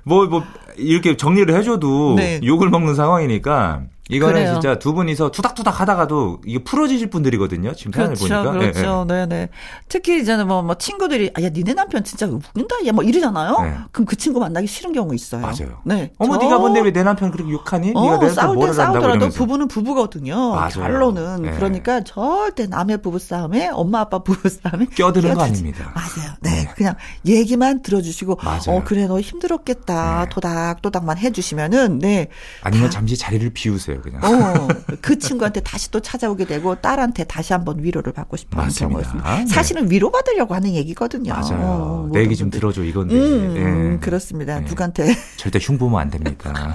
뭐, 0.04 0.26
뭐, 0.26 0.44
이렇게 0.76 1.16
정리를 1.16 1.54
해줘도 1.54 2.14
네. 2.16 2.40
욕을 2.44 2.70
먹는 2.70 2.94
상황이니까 2.94 3.82
이거는 4.16 4.34
그래요. 4.34 4.52
진짜 4.54 4.78
두 4.78 4.92
분이서 4.94 5.30
투닥투닥 5.30 5.80
하다가도 5.80 6.40
이게 6.44 6.62
풀어지실 6.62 7.10
분들이거든요. 7.10 7.74
지금 7.74 7.92
사연을 7.92 8.14
그렇죠, 8.16 8.42
보니까. 8.44 8.66
예, 8.66 8.70
그렇죠, 8.72 9.04
네, 9.08 9.26
네. 9.26 9.48
특히 9.88 10.20
이제는 10.20 10.46
뭐, 10.48 10.62
뭐 10.62 10.74
친구들이 10.76 11.30
아, 11.36 11.42
야, 11.42 11.48
니네 11.48 11.74
남편 11.74 12.04
진짜 12.04 12.26
웃긴다, 12.26 12.76
얘뭐 12.86 13.02
이러잖아요. 13.02 13.58
네. 13.62 13.74
그럼 13.90 14.06
그 14.06 14.16
친구 14.16 14.40
만나기 14.40 14.66
싫은 14.66 14.92
경우 14.92 15.14
있어요. 15.14 15.40
맞아요. 15.42 15.78
네. 15.84 16.12
어머, 16.18 16.38
저- 16.38 16.44
네가 16.44 16.58
뭔데 16.58 16.80
왜 16.80 16.92
내 16.92 17.02
남편 17.02 17.30
그렇게 17.30 17.50
욕하니? 17.50 17.88
네가 17.88 18.00
내 18.00 18.06
어, 18.06 18.10
남편 18.12 18.30
싸울 18.34 18.48
때 18.56 18.56
뭐를 18.56 18.78
한다고 18.78 19.00
싸우더라도. 19.06 19.28
부부는 19.30 19.68
부부거든요. 19.68 20.50
맞아요. 20.54 20.70
결론은 20.74 21.42
네. 21.42 21.50
그러니까 21.52 22.02
절대 22.04 22.66
남의 22.66 23.00
부부 23.02 23.18
싸움에 23.18 23.68
엄마 23.72 24.00
아빠 24.00 24.18
부부 24.22 24.48
싸움에 24.48 24.86
껴드는 24.94 25.34
거 25.34 25.42
아닙니다. 25.42 25.90
맞아요. 25.94 26.32
네, 26.42 26.50
네. 26.50 26.61
그냥 26.74 26.94
얘기만 27.26 27.82
들어주시고 27.82 28.38
맞아요. 28.42 28.60
어 28.68 28.82
그래 28.84 29.06
너 29.06 29.20
힘들었겠다 29.20 30.24
네. 30.24 30.30
토닥토닥만 30.30 31.18
해주시면은 31.18 31.98
네. 31.98 32.28
아니면 32.62 32.86
다- 32.86 32.90
잠시 32.92 33.16
자리를 33.16 33.50
비우세요, 33.50 34.00
그냥. 34.00 34.22
어, 34.24 34.68
그 35.02 35.18
친구한테 35.18 35.60
다시 35.60 35.90
또 35.90 36.00
찾아오게 36.00 36.44
되고 36.46 36.74
딸한테 36.76 37.24
다시 37.24 37.52
한번 37.52 37.82
위로를 37.82 38.12
받고 38.12 38.36
싶은 38.36 38.56
맞습니다. 38.56 38.88
경우였습니다. 38.88 39.36
네. 39.38 39.46
사실은 39.46 39.90
위로받으려고 39.90 40.54
하는 40.54 40.70
얘기거든요. 40.74 41.32
맞아요. 41.32 41.58
어, 41.60 42.10
내 42.12 42.20
얘기 42.20 42.36
좀. 42.36 42.50
들어줘, 42.50 42.84
이건데. 42.84 43.14
음, 43.14 43.94
예. 43.94 43.98
그렇습니다. 44.00 44.60
네. 44.60 44.66
누구한테 44.68 45.14
절대 45.36 45.58
흉보면 45.60 46.00
안 46.00 46.10
됩니다. 46.10 46.74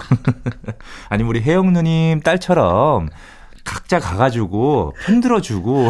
아니, 1.10 1.24
우리 1.24 1.42
혜영 1.42 1.72
누님 1.74 2.22
딸처럼 2.22 3.10
각자 3.68 4.00
가가지고 4.00 4.94
편들어주고. 5.06 5.90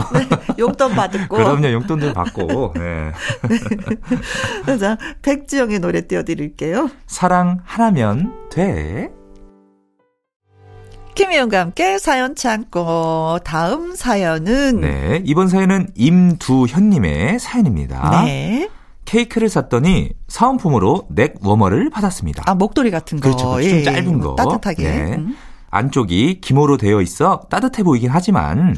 용돈 0.57 0.95
받고 0.95 1.27
그럼요, 1.37 1.71
용돈들 1.71 2.11
받고. 2.11 2.73
네. 2.75 3.11
자, 4.79 4.97
백지영의 5.21 5.79
노래 5.79 6.01
띄워드릴게요. 6.01 6.89
사랑 7.05 7.59
하나면 7.63 8.33
돼. 8.49 9.11
김희영과 11.13 11.59
함께 11.59 11.99
사연 11.99 12.35
창고 12.35 13.39
다음 13.43 13.95
사연은 13.95 14.81
네. 14.81 15.21
이번 15.25 15.47
사연은 15.47 15.89
임두현님의 15.95 17.39
사연입니다. 17.39 18.23
네. 18.25 18.69
케이크를 19.05 19.49
샀더니 19.49 20.11
사은품으로 20.27 21.07
넥 21.09 21.35
워머를 21.41 21.89
받았습니다. 21.89 22.43
아 22.45 22.55
목도리 22.55 22.91
같은 22.91 23.19
거. 23.19 23.29
그렇죠. 23.29 23.51
그렇죠. 23.51 23.69
좀 23.69 23.83
짧은 23.83 24.19
거. 24.19 24.35
따뜻하게. 24.35 24.83
네. 24.83 25.15
음. 25.17 25.35
안쪽이 25.69 26.39
기모로 26.41 26.77
되어 26.77 27.01
있어 27.01 27.41
따뜻해 27.49 27.83
보이긴 27.83 28.09
하지만 28.09 28.77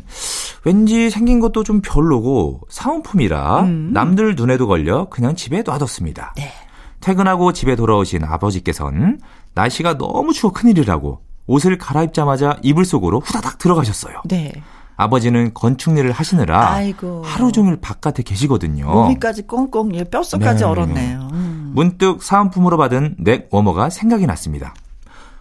왠지 0.65 1.09
생긴 1.09 1.39
것도 1.39 1.63
좀 1.63 1.81
별로고 1.81 2.61
사은품이라 2.69 3.61
음. 3.61 3.91
남들 3.93 4.35
눈에도 4.35 4.67
걸려 4.67 5.05
그냥 5.09 5.35
집에 5.35 5.61
놔뒀습니다. 5.61 6.33
네. 6.37 6.51
퇴근하고 6.99 7.53
집에 7.53 7.75
돌아오신 7.75 8.23
아버지께서는 8.23 9.19
날씨가 9.53 9.97
너무 9.97 10.33
추워 10.33 10.51
큰일이라고 10.51 11.21
옷을 11.47 11.77
갈아입자마자 11.77 12.57
이불 12.61 12.85
속으로 12.85 13.19
후다닥 13.21 13.57
들어가셨어요. 13.57 14.21
네. 14.25 14.51
아버지는 14.97 15.53
건축일을 15.53 16.11
하시느라 16.11 16.71
아이고. 16.71 17.23
하루 17.23 17.53
종일 17.53 17.77
바깥에 17.79 18.21
계시거든요. 18.21 18.85
몸이까지 18.85 19.47
꽁꽁 19.47 19.95
예, 19.95 20.03
뼛속까지 20.03 20.63
네. 20.63 20.69
얼었네요. 20.69 21.29
음. 21.31 21.71
문득 21.73 22.21
사은품으로 22.21 22.75
받은 22.75 23.15
넥 23.19 23.47
워머가 23.49 23.89
생각이 23.89 24.25
났습니다. 24.25 24.73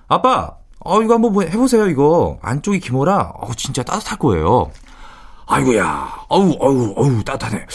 아빠, 0.07 0.58
어, 0.81 1.03
이거 1.03 1.15
한번 1.15 1.33
뭐 1.33 1.43
해보세요, 1.43 1.87
이거. 1.89 2.39
안쪽이 2.43 2.81
기모라, 2.81 3.33
어 3.37 3.51
진짜 3.57 3.83
따뜻할 3.83 4.19
거예요. 4.19 4.71
아이고야, 5.47 6.25
어우, 6.29 6.57
어우, 6.59 6.93
어우, 6.97 7.25
따뜻하네. 7.25 7.67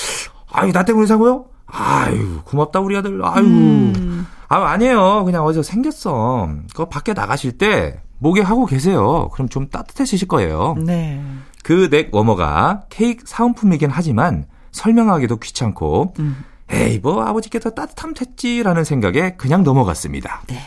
아유, 0.52 0.72
나 0.72 0.84
때문에 0.86 1.08
산 1.08 1.20
거요? 1.20 1.46
아유, 1.66 2.42
고맙다, 2.46 2.80
우리 2.80 2.96
아들. 2.96 3.20
아유. 3.26 3.44
음. 3.44 4.28
아, 4.48 4.58
아니에요. 4.66 5.26
그냥 5.26 5.44
어디서 5.46 5.64
생겼어. 5.64 6.50
그거 6.72 6.86
밖에 6.88 7.14
나가실 7.14 7.58
때, 7.58 8.00
목에 8.20 8.42
하고 8.42 8.66
계세요. 8.66 9.30
그럼 9.34 9.50
좀 9.50 9.68
따뜻해지실 9.70 10.28
거예요. 10.28 10.76
네. 10.78 11.22
그 11.64 11.90
넥 11.90 12.14
워머가 12.14 12.84
케이크 12.90 13.24
사은품이긴 13.26 13.90
하지만 13.90 14.46
설명하기도 14.72 15.38
귀찮고 15.38 16.14
음. 16.20 16.44
에이 16.70 17.00
뭐 17.02 17.24
아버지께서 17.26 17.70
따뜻하면 17.72 18.14
됐지라는 18.14 18.84
생각에 18.84 19.36
그냥 19.38 19.64
넘어갔습니다. 19.64 20.42
네. 20.48 20.58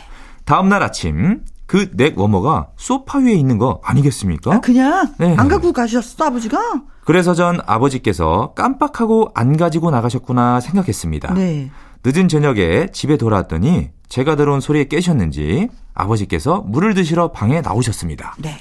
다음날 0.45 0.83
아침 0.83 1.41
그 1.67 1.91
넥 1.95 2.17
워머가 2.17 2.69
소파 2.77 3.19
위에 3.19 3.33
있는 3.33 3.57
거 3.57 3.81
아니겠습니까? 3.83 4.53
아, 4.55 4.59
그냥 4.61 5.13
네. 5.19 5.35
안 5.37 5.47
갖고 5.47 5.73
가셨어, 5.73 6.25
아버지가? 6.25 6.57
그래서 7.05 7.33
전 7.33 7.59
아버지께서 7.65 8.53
깜빡하고 8.55 9.31
안 9.35 9.55
가지고 9.57 9.91
나가셨구나 9.91 10.59
생각했습니다. 10.61 11.33
네. 11.33 11.69
늦은 12.05 12.27
저녁에 12.29 12.87
집에 12.91 13.17
돌아왔더니 13.17 13.89
제가 14.07 14.35
들어온 14.37 14.61
소리에 14.61 14.85
깨셨는지 14.85 15.67
아버지께서 15.93 16.61
물을 16.61 16.93
드시러 16.93 17.31
방에 17.31 17.61
나오셨습니다. 17.61 18.35
네. 18.39 18.57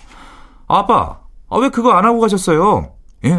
아빠, 0.66 1.20
아, 1.48 1.56
왜 1.58 1.68
그거 1.68 1.92
안 1.92 2.04
하고 2.04 2.18
가셨어요? 2.20 2.92
예? 3.24 3.36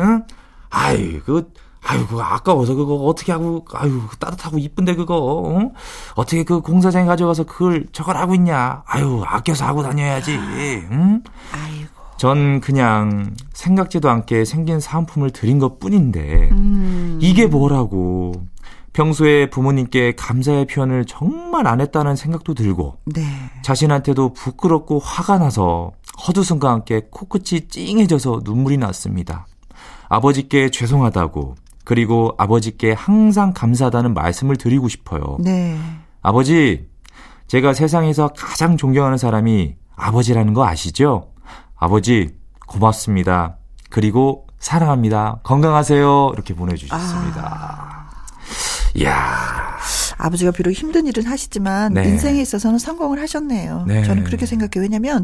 아이, 0.70 1.20
그, 1.26 1.52
아유, 1.90 2.06
그거 2.06 2.22
아까워서 2.22 2.76
그거 2.76 2.96
어떻게 2.96 3.32
하고, 3.32 3.66
아유, 3.74 4.02
따뜻하고 4.20 4.58
이쁜데 4.58 4.96
그거, 4.96 5.16
어? 5.18 5.72
어떻게 6.16 6.44
그 6.44 6.60
공사장에 6.60 7.06
가져가서 7.06 7.46
그걸 7.46 7.86
저걸 7.94 8.18
하고 8.18 8.36
있냐? 8.36 8.84
아유, 8.86 9.24
아껴서 9.26 9.66
하고 9.66 9.84
다녀야지, 9.84 10.34
응? 10.36 11.24
아이고. 11.54 11.88
전 12.18 12.60
그냥 12.60 13.36
생각지도 13.54 14.10
않게 14.10 14.44
생긴 14.44 14.82
사은품을 14.82 15.32
드린 15.32 15.60
것 15.60 15.80
뿐인데, 15.80 16.50
음. 16.52 17.20
이게 17.22 17.48
뭐라고. 17.48 18.34
평소에 18.92 19.50
부모님께 19.50 20.16
감사의 20.16 20.66
표현을 20.66 21.06
정말 21.06 21.68
안 21.68 21.80
했다는 21.80 22.16
생각도 22.16 22.54
들고, 22.54 22.98
네. 23.06 23.24
자신한테도 23.62 24.34
부끄럽고 24.34 25.00
화가 25.00 25.38
나서 25.38 25.92
헛웃음과 26.28 26.70
함께 26.70 27.04
코끝이 27.12 27.68
찡해져서 27.70 28.42
눈물이 28.44 28.78
났습니다. 28.78 29.46
아버지께 30.10 30.72
죄송하다고, 30.72 31.56
그리고 31.88 32.36
아버지께 32.38 32.92
항상 32.92 33.54
감사하다는 33.54 34.14
말씀을 34.14 34.58
드리고 34.58 34.90
싶어요. 34.90 35.38
네. 35.40 35.80
아버지, 36.22 36.86
제가 37.48 37.74
세상에서 37.74 38.34
가장 38.36 38.76
존경하는 38.76 39.18
사람이 39.18 39.78
아버지라는 39.96 40.54
거 40.54 40.68
아시죠? 40.68 41.32
아버지, 41.78 42.36
고맙습니다. 42.68 43.56
그리고 43.90 44.48
사랑합니다. 44.60 45.40
건강하세요. 45.44 46.32
이렇게 46.34 46.54
보내주셨습니다. 46.54 48.10
이야, 48.96 49.78
아버지가 50.18 50.52
비록 50.52 50.72
힘든 50.72 51.08
일은 51.08 51.26
하시지만 51.26 51.94
네. 51.94 52.04
인생에 52.04 52.42
있어서는 52.42 52.80
성공을 52.80 53.22
하셨네요. 53.22 53.86
네. 53.88 54.04
저는 54.04 54.26
그렇게 54.26 54.46
생각해요. 54.46 54.82
왜냐면 54.82 55.24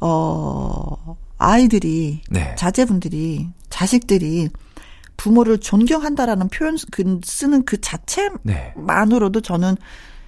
어 0.00 1.16
아이들이 1.36 2.22
네. 2.30 2.54
자제분들이 2.54 3.48
자식들이 3.70 4.50
부모를 5.20 5.58
존경한다라는 5.58 6.48
표현 6.48 6.78
그 6.90 7.20
쓰는 7.22 7.64
그 7.66 7.78
자체만으로도 7.78 9.40
네. 9.40 9.46
저는 9.46 9.76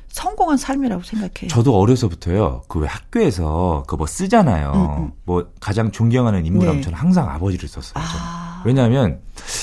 성공한 0.09 0.59
삶이라고 0.59 1.03
생각해요. 1.03 1.49
저도 1.49 1.79
어려서부터요, 1.79 2.65
그 2.69 2.79
왜 2.81 2.89
학교에서 2.89 3.85
그 3.87 3.97
뭐 3.97 4.07
쓰잖아요. 4.07 4.73
음, 4.75 5.05
음. 5.05 5.13
뭐 5.25 5.47
가장 5.61 5.91
존경하는 5.93 6.45
인물하면 6.45 6.77
네. 6.77 6.83
저는 6.83 6.99
항상 6.99 7.31
아버지를 7.31 7.67
썼어요. 7.71 7.95
아. 8.05 8.63
왜냐하면 8.67 9.21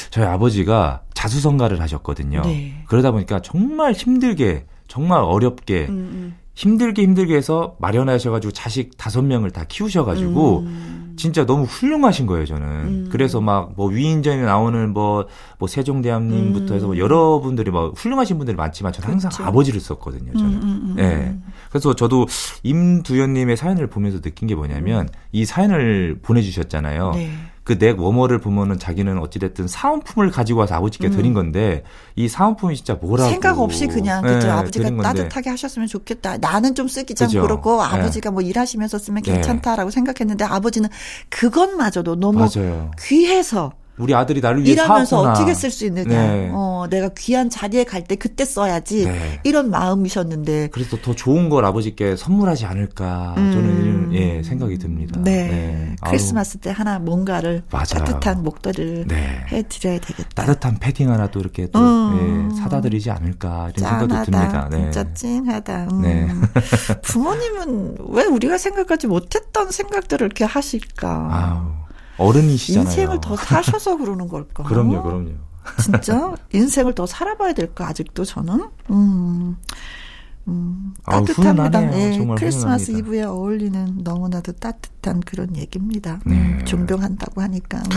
저희 0.09 0.25
아버지가 0.25 1.03
자수성가를 1.13 1.79
하셨거든요. 1.79 2.41
네. 2.41 2.83
그러다 2.87 3.11
보니까 3.11 3.39
정말 3.41 3.93
힘들게, 3.93 4.65
정말 4.87 5.21
어렵게, 5.21 5.85
음, 5.89 5.93
음. 5.93 6.35
힘들게 6.55 7.03
힘들게 7.03 7.35
해서 7.35 7.75
마련하셔가지고 7.79 8.51
자식 8.51 8.97
다섯 8.97 9.21
명을 9.21 9.51
다 9.51 9.63
키우셔가지고 9.67 10.59
음. 10.61 10.98
진짜 11.19 11.45
너무 11.45 11.65
훌륭하신 11.65 12.25
거예요, 12.25 12.45
저는. 12.45 13.09
그래서 13.09 13.41
막 13.41 13.59
뭐 13.75 13.87
위인전에 13.89 14.41
나오는 14.43 14.91
뭐, 14.93 15.27
뭐 15.57 15.67
세종대왕님부터 15.67 16.73
해서 16.73 16.87
뭐 16.87 16.97
여러분들이 16.97 17.71
뭐 17.71 17.91
훌륭하신 17.95 18.37
분들이 18.37 18.55
많지만 18.57 18.91
저는 18.93 19.11
항상 19.11 19.29
음. 19.29 19.31
그렇죠. 19.31 19.47
아버지를 19.47 19.79
썼거든요, 19.79 20.33
저는. 20.33 20.53
음, 20.53 20.61
음, 20.61 20.81
음, 20.83 20.95
예. 20.99 21.03
음. 21.03 21.43
그래서 21.69 21.93
저도 21.93 22.25
임두현님의 22.63 23.57
사연을 23.57 23.87
보면서 23.87 24.21
느낀 24.21 24.47
게 24.47 24.55
뭐냐면 24.55 25.07
이 25.31 25.45
사연을 25.45 26.19
보내주셨잖아요. 26.21 27.11
네. 27.11 27.31
그 27.69 27.77
넥 27.77 27.99
워머를 27.99 28.39
보면은 28.39 28.79
자기는 28.79 29.19
어찌됐든 29.19 29.67
사은품을 29.67 30.31
가지고 30.31 30.61
와서 30.61 30.73
아버지께 30.73 31.11
드린 31.11 31.35
건데 31.35 31.83
이 32.15 32.27
사은품이 32.27 32.75
진짜 32.75 32.95
뭐라고 32.95 33.29
음. 33.29 33.31
생각 33.31 33.59
없이 33.59 33.85
그냥 33.85 34.23
예, 34.27 34.33
그죠 34.33 34.49
아버지가 34.49 34.85
드린 34.85 34.97
건데 34.97 35.21
따뜻하게 35.21 35.51
하셨으면 35.51 35.87
좋겠다. 35.87 36.37
나는 36.39 36.73
좀 36.73 36.87
쓰기 36.87 37.13
좀 37.13 37.27
그죠. 37.27 37.43
그렇고 37.43 37.77
네. 37.77 37.83
아버지가 37.83 38.31
뭐 38.31 38.41
일하시면서 38.41 38.97
쓰면 38.97 39.21
네. 39.21 39.33
괜찮다라고 39.33 39.91
생각했는데 39.91 40.45
아버지는 40.45 40.89
그것마저도 41.29 42.15
너무 42.15 42.39
맞아요. 42.39 42.89
귀해서 42.99 43.71
우리 43.99 44.15
아들이 44.15 44.39
나를 44.41 44.63
위해 44.63 44.71
일하면서 44.73 45.05
사왔구나. 45.09 45.31
어떻게 45.33 45.53
쓸 45.53 45.69
수 45.71 45.85
있느냐. 45.85 46.09
네. 46.09 46.49
어, 46.53 46.87
내가 46.89 47.09
귀한 47.17 47.49
자리에 47.49 47.83
갈 47.83 47.99
때 48.03 48.15
그때 48.15 48.45
써야지. 48.45 49.05
네. 49.05 49.39
이런 49.43 49.69
마음이셨는데. 49.69 50.69
그래서 50.71 50.97
더 51.01 51.13
좋은 51.13 51.49
걸 51.49 51.65
아버지께 51.65 52.15
선물하지 52.15 52.65
않을까 52.65 53.33
저는 53.35 54.13
예 54.13 54.41
생각이 54.41 54.77
듭니다. 54.79 55.19
음. 55.19 55.23
네. 55.23 55.95
아우, 56.01 56.09
크리스마스 56.11 56.57
때 56.57 56.71
하나 56.71 56.97
뭔가를 56.97 57.63
맞아요. 57.71 57.85
따뜻한 58.05 58.41
목도리를 58.43 59.05
네. 59.07 59.41
해드려야 59.51 59.99
되겠다. 59.99 60.29
따뜻한 60.45 60.77
패딩 60.79 61.11
하나 61.11 61.27
또 61.27 61.39
이렇게 61.39 61.67
또 61.67 61.79
음. 61.79 62.49
예, 62.51 62.55
사다 62.61 62.81
드리지 62.81 63.11
않을까 63.11 63.71
이런 63.75 63.89
생각도 63.89 64.07
짠하다. 64.07 64.23
듭니다. 64.31 64.69
네. 64.71 64.91
진짜 64.91 65.13
찡하다. 65.13 65.87
음. 65.91 66.01
네. 66.01 66.27
부모님은 67.03 67.97
왜 68.09 68.23
우리가 68.25 68.57
생각하지 68.57 69.07
못했던 69.07 69.69
생각들을 69.71 70.25
이렇게 70.25 70.45
하실까? 70.45 71.09
아우 71.31 71.88
어른이시잖아요. 72.19 72.89
인생을 72.89 73.21
더 73.21 73.35
사셔서 73.35 73.97
그러는 73.97 74.27
걸까? 74.27 74.63
그럼요, 74.63 75.03
그럼요. 75.03 75.29
진짜 75.81 76.33
인생을 76.53 76.95
더 76.95 77.05
살아봐야 77.05 77.53
될까 77.53 77.87
아직도 77.87 78.25
저는. 78.25 78.69
음. 78.91 79.57
음, 80.49 80.93
아우, 81.03 81.23
따뜻합니다. 81.25 81.93
예, 81.95 82.13
정말 82.13 82.37
크리스마스 82.37 82.91
훈훈합니다. 82.91 82.99
이브에 82.99 83.23
어울리는 83.23 83.97
너무나도 84.03 84.53
따뜻한 84.53 85.19
그런 85.21 85.55
얘기입니다. 85.55 86.19
네. 86.25 86.35
음, 86.35 86.65
존경한다고 86.65 87.41
하니까. 87.41 87.77
음. 87.77 87.91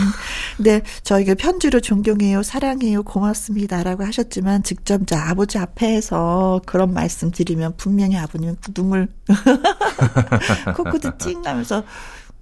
근데 0.57 0.81
저희가 1.01 1.33
편지로 1.33 1.79
존경해요, 1.79 2.43
사랑해요, 2.43 3.01
고맙습니다라고 3.03 4.05
하셨지만 4.05 4.61
직접 4.61 5.01
이제 5.01 5.15
아버지 5.15 5.57
앞에서 5.57 6.61
그런 6.67 6.93
말씀 6.93 7.31
드리면 7.31 7.73
분명히 7.77 8.17
아버님은 8.17 8.57
눈물 8.75 9.07
코코도 10.75 11.17
찡 11.17 11.41
나면서 11.41 11.83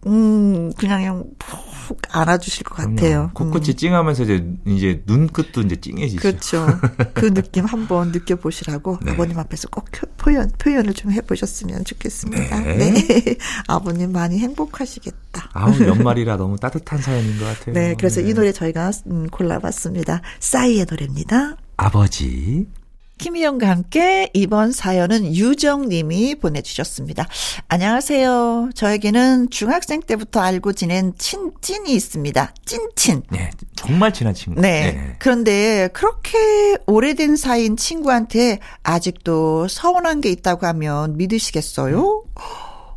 음 0.07 0.71
그냥 0.77 0.99
그냥 0.99 1.23
푹 1.37 1.99
안아주실 2.09 2.63
것 2.63 2.75
같아요. 2.75 3.31
코끝이 3.33 3.75
찡하면서 3.75 4.23
이제 4.23 4.45
이제 4.65 5.03
눈끝도 5.05 5.61
이제 5.61 5.75
찡해지죠. 5.75 6.21
그렇죠. 6.21 6.65
그 7.13 7.33
느낌 7.33 7.65
한번 7.65 8.11
느껴보시라고 8.11 8.97
네. 9.03 9.11
아버님 9.11 9.37
앞에서 9.37 9.67
꼭 9.69 9.85
표- 9.91 10.07
표현, 10.17 10.49
표현을 10.57 10.93
좀 10.93 11.11
해보셨으면 11.11 11.83
좋겠습니다. 11.85 12.59
네. 12.61 12.91
네. 12.91 13.35
아버님 13.67 14.11
많이 14.11 14.39
행복하시겠다. 14.39 15.49
아우 15.53 15.79
연말이라 15.79 16.37
너무 16.37 16.57
따뜻한 16.57 16.99
사연인 17.01 17.37
것 17.37 17.45
같아요. 17.45 17.75
네. 17.75 17.95
그래서 17.97 18.21
이 18.21 18.33
노래 18.33 18.51
저희가 18.51 18.91
음, 19.07 19.27
골라봤습니다. 19.27 20.21
싸이의 20.39 20.85
노래입니다. 20.89 21.57
아버지 21.77 22.67
김희영과 23.25 23.69
함께 23.69 24.31
이번 24.33 24.71
사연은 24.71 25.35
유정님이 25.35 26.35
보내주셨습니다. 26.35 27.27
안녕하세요. 27.67 28.71
저에게는 28.73 29.51
중학생 29.51 30.01
때부터 30.01 30.39
알고 30.39 30.73
지낸 30.73 31.13
친찐이 31.19 31.93
있습니다. 31.93 32.51
찐친. 32.65 33.21
네 33.29 33.51
정말 33.75 34.11
친한 34.11 34.33
친구. 34.33 34.59
네. 34.59 35.15
그런데 35.19 35.89
그렇게 35.93 36.77
오래된 36.87 37.35
사이인 37.35 37.77
친구한테 37.77 38.57
아직도 38.81 39.67
서운한 39.67 40.21
게 40.21 40.31
있다고 40.31 40.65
하면 40.65 41.15
믿으시겠어요? 41.17 42.23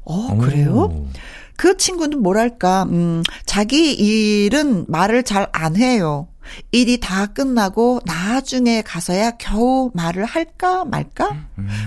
어, 0.07 0.39
그래요? 0.39 0.73
오. 0.91 1.09
그 1.57 1.77
친구는 1.77 2.21
뭐랄까, 2.21 2.83
음, 2.85 3.23
자기 3.47 3.93
일은 3.95 4.87
말을 4.89 5.23
잘 5.23 5.49
안 5.53 5.77
해요. 5.77 6.29
일이 6.73 6.99
다 7.01 7.27
끝나고 7.27 8.01
나중에 8.05 8.83
가서야 8.83 9.33
겨우 9.33 9.91
말을 9.95 10.25
할까 10.25 10.85
말까? 10.85 11.37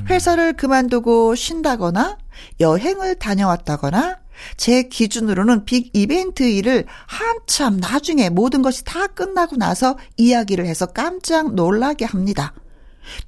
회사를 0.09 0.53
그만두고 0.53 1.35
쉰다거나 1.35 2.17
여행을 2.59 3.15
다녀왔다거나 3.15 4.19
제 4.55 4.83
기준으로는 4.83 5.65
빅 5.65 5.89
이벤트 5.93 6.43
일을 6.43 6.85
한참 7.07 7.77
나중에 7.77 8.29
모든 8.29 8.61
것이 8.61 8.83
다 8.83 9.07
끝나고 9.07 9.55
나서 9.55 9.97
이야기를 10.17 10.65
해서 10.65 10.85
깜짝 10.85 11.55
놀라게 11.55 12.05
합니다. 12.05 12.53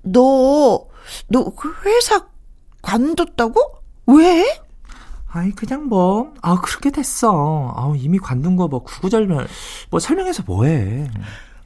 너, 0.01 0.87
너그 1.27 1.73
회사 1.85 2.27
관뒀다고? 2.81 3.59
왜? 4.07 4.45
아이 5.31 5.51
그냥 5.51 5.85
뭐 5.87 6.33
아 6.41 6.59
그렇게 6.61 6.89
됐어. 6.91 7.73
아 7.75 7.93
이미 7.97 8.17
관둔 8.19 8.55
거 8.55 8.67
뭐 8.67 8.83
구구절절 8.83 9.47
뭐 9.91 9.99
설명해서 9.99 10.43
뭐해. 10.45 11.09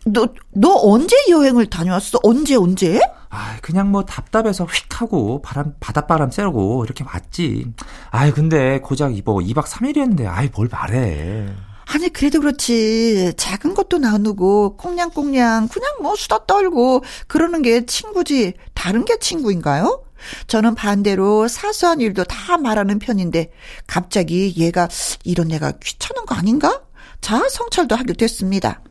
너, 0.06 0.28
너 0.52 0.76
언제 0.84 1.16
여행을 1.30 1.68
다녀왔어? 1.68 2.20
언제, 2.24 2.56
언제? 2.56 3.00
아 3.30 3.58
그냥 3.62 3.90
뭐 3.92 4.04
답답해서 4.04 4.66
휙 4.66 5.02
하고 5.02 5.42
바람 5.42 5.74
바닷바람 5.80 6.30
쐬고 6.32 6.84
이렇게 6.84 7.04
왔지. 7.06 7.72
아이 8.12 8.32
근데 8.32 8.80
고작 8.82 9.16
이뭐 9.16 9.38
2박 9.40 9.64
3일이었는데 9.66 10.26
아이 10.28 10.50
뭘 10.54 10.68
말해. 10.70 11.48
아니, 11.86 12.08
그래도 12.10 12.40
그렇지. 12.40 13.34
작은 13.36 13.74
것도 13.76 13.98
나누고, 13.98 14.78
꽁냥꽁냥, 14.78 15.68
그냥 15.68 15.92
뭐 16.02 16.16
수다 16.16 16.46
떨고, 16.48 17.04
그러는 17.28 17.62
게 17.62 17.86
친구지. 17.86 18.54
다른 18.74 19.04
게 19.04 19.20
친구인가요? 19.20 20.02
저는 20.48 20.76
반대로 20.76 21.48
사소한 21.48 22.02
일도 22.02 22.24
다 22.26 22.58
말하는 22.58 23.00
편인데, 23.00 23.52
갑자기 23.88 24.54
얘가 24.58 24.88
이런 25.24 25.52
애가 25.52 25.74
귀찮은 25.84 26.26
거 26.26 26.36
아닌가? 26.36 26.82
자, 27.22 27.48
성찰도 27.50 27.96
하게 27.96 28.14
됐습니다. 28.14 28.82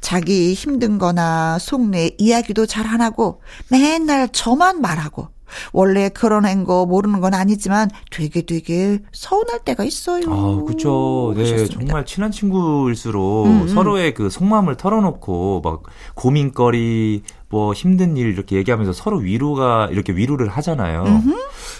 자기 0.00 0.52
힘든 0.52 0.98
거나 0.98 1.58
속내 1.58 2.16
이야기도 2.18 2.66
잘 2.66 2.86
안 2.86 3.00
하고, 3.00 3.42
맨날 3.68 4.28
저만 4.30 4.80
말하고, 4.80 5.28
원래 5.72 6.08
그런 6.08 6.64
거 6.64 6.86
모르는 6.86 7.20
건 7.20 7.34
아니지만 7.34 7.90
되게 8.10 8.42
되게 8.42 8.98
서운할 9.12 9.60
때가 9.64 9.84
있어요. 9.84 10.22
아, 10.28 10.64
그쵸. 10.66 11.32
네, 11.36 11.42
하셨습니다. 11.42 11.78
정말 11.78 12.04
친한 12.06 12.30
친구일수록 12.30 13.46
음, 13.46 13.62
음. 13.62 13.68
서로의 13.68 14.14
그 14.14 14.30
속마음을 14.30 14.76
털어놓고 14.76 15.60
막 15.62 15.82
고민거리, 16.14 17.22
뭐 17.48 17.72
힘든 17.72 18.16
일 18.16 18.28
이렇게 18.28 18.56
얘기하면서 18.56 18.92
서로 18.92 19.18
위로가 19.18 19.88
이렇게 19.90 20.12
위로를 20.12 20.48
하잖아요. 20.48 21.04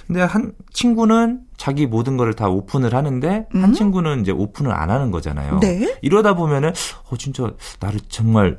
근데 0.06 0.22
한 0.22 0.52
친구는 0.72 1.42
자기 1.56 1.86
모든 1.86 2.16
거를 2.16 2.34
다 2.34 2.48
오픈을 2.48 2.94
하는데 2.94 3.46
한 3.52 3.72
친구는 3.72 4.22
이제 4.22 4.32
오픈을 4.32 4.72
안 4.72 4.90
하는 4.90 5.12
거잖아요. 5.12 5.54
음. 5.54 5.60
네. 5.60 5.96
이러다 6.02 6.34
보면은 6.34 6.72
어 7.08 7.16
진짜 7.16 7.52
나를 7.78 8.00
정말 8.08 8.58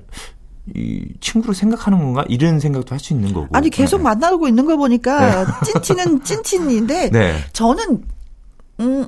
이 0.75 1.05
친구로 1.19 1.53
생각하는 1.53 1.97
건가 1.99 2.23
이런 2.29 2.60
생각도 2.60 2.93
할 2.93 2.99
수 2.99 3.13
있는 3.13 3.34
거고. 3.34 3.47
아니 3.51 3.69
계속 3.69 3.97
네. 3.97 4.03
만나고 4.03 4.47
있는 4.47 4.65
걸 4.65 4.77
보니까 4.77 5.45
찐친은 5.65 6.23
찐친인데 6.23 7.10
네. 7.13 7.38
저는 7.53 8.03
음 8.79 9.07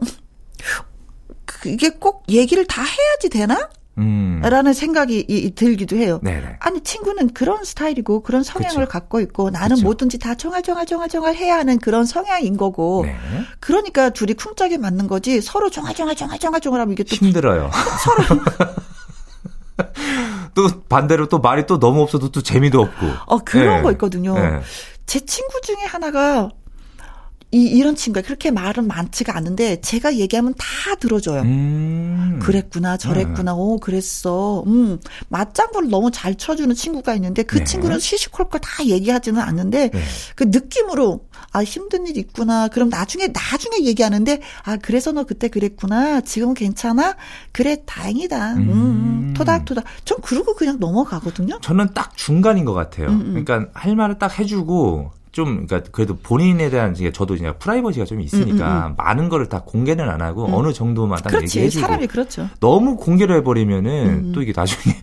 그게 1.45 1.89
꼭 1.91 2.23
얘기를 2.29 2.65
다 2.65 2.81
해야지 2.83 3.29
되나? 3.29 3.69
음. 3.99 4.41
라는 4.43 4.73
생각이 4.73 5.19
이- 5.29 5.37
이 5.37 5.51
들기도 5.53 5.95
해요. 5.97 6.19
네네. 6.23 6.55
아니 6.59 6.81
친구는 6.81 7.29
그런 7.29 7.63
스타일이고 7.63 8.23
그런 8.23 8.41
성향을 8.41 8.85
그쵸. 8.85 8.87
갖고 8.91 9.19
있고 9.21 9.51
나는 9.51 9.75
그쵸. 9.75 9.85
뭐든지 9.85 10.17
다 10.17 10.33
종알종알종알종알 10.33 11.35
해야 11.35 11.57
하는 11.57 11.77
그런 11.77 12.03
성향인 12.05 12.57
거고 12.57 13.03
네. 13.05 13.15
그러니까 13.59 14.09
둘이 14.09 14.33
쿵짝이 14.33 14.79
맞는 14.79 15.07
거지 15.07 15.41
서로 15.41 15.69
종알종알종알종알종알하면 15.69 16.93
이게 16.93 17.03
또 17.03 17.15
힘들어요. 17.15 17.69
또 20.53 20.67
반대로 20.87 21.27
또 21.27 21.39
말이 21.39 21.65
또 21.65 21.79
너무 21.79 22.01
없어도 22.01 22.29
또 22.29 22.41
재미도 22.41 22.81
없고. 22.81 23.05
어, 23.25 23.37
그런 23.39 23.77
네. 23.77 23.81
거 23.83 23.91
있거든요. 23.93 24.33
네. 24.33 24.61
제 25.05 25.19
친구 25.19 25.59
중에 25.61 25.85
하나가 25.85 26.49
이, 27.53 27.65
이런 27.67 27.95
친구가 27.95 28.25
그렇게 28.25 28.49
말은 28.49 28.87
많지가 28.87 29.37
않은데 29.37 29.79
제가 29.81 30.15
얘기하면 30.15 30.55
다 30.57 30.95
들어줘요. 30.99 31.41
음. 31.41 32.39
그랬구나, 32.41 32.97
저랬구나, 32.97 33.53
오, 33.53 33.77
그랬어. 33.77 34.63
음, 34.65 34.99
맞장구를 35.29 35.89
너무 35.89 36.09
잘 36.09 36.33
쳐주는 36.35 36.73
친구가 36.73 37.13
있는데 37.15 37.43
그 37.43 37.59
네. 37.59 37.63
친구는 37.63 37.99
시시콜콜 37.99 38.59
다 38.59 38.83
얘기하지는 38.83 39.39
않는데 39.39 39.89
네. 39.89 40.01
그 40.35 40.45
느낌으로 40.45 41.27
아, 41.51 41.63
힘든 41.63 42.07
일 42.07 42.17
있구나. 42.17 42.67
그럼 42.69 42.89
나중에, 42.89 43.27
나중에 43.27 43.85
얘기하는데 43.85 44.41
아, 44.63 44.77
그래서 44.77 45.11
너 45.11 45.23
그때 45.23 45.47
그랬구나. 45.47 46.21
지금은 46.21 46.55
괜찮아? 46.55 47.15
그래, 47.51 47.77
다행이다. 47.85 48.53
음, 48.53 48.69
음. 48.69 49.33
토닥토닥. 49.37 49.85
전 50.05 50.19
그러고 50.21 50.55
그냥 50.55 50.79
넘어가거든요. 50.79 51.59
저는 51.61 51.93
딱 51.93 52.17
중간인 52.17 52.65
것 52.65 52.73
같아요. 52.73 53.09
음, 53.09 53.43
그러니까 53.45 53.69
할 53.73 53.95
말을 53.95 54.17
딱 54.17 54.39
해주고 54.39 55.11
좀 55.33 55.65
그러니까 55.65 55.91
그래도 55.91 56.15
본인에 56.15 56.69
대한 56.69 56.93
이제 56.93 57.11
저도 57.11 57.35
이제 57.35 57.51
프라이버시가 57.53 58.05
좀 58.05 58.21
있으니까 58.21 58.93
많은 58.97 59.29
거를 59.29 59.49
다 59.49 59.63
공개는 59.65 60.07
안 60.07 60.21
하고 60.21 60.47
어느 60.55 60.71
정도만 60.71 61.19
딱 61.23 61.31
음, 61.31 61.39
그렇지. 61.39 61.57
얘기해주고 61.57 61.81
사람이 61.85 62.07
그렇죠. 62.07 62.47
너무 62.59 62.95
공개를 62.95 63.37
해버리면은 63.37 64.05
음. 64.07 64.31
또 64.31 64.43
이게 64.43 64.53
나중에 64.55 64.95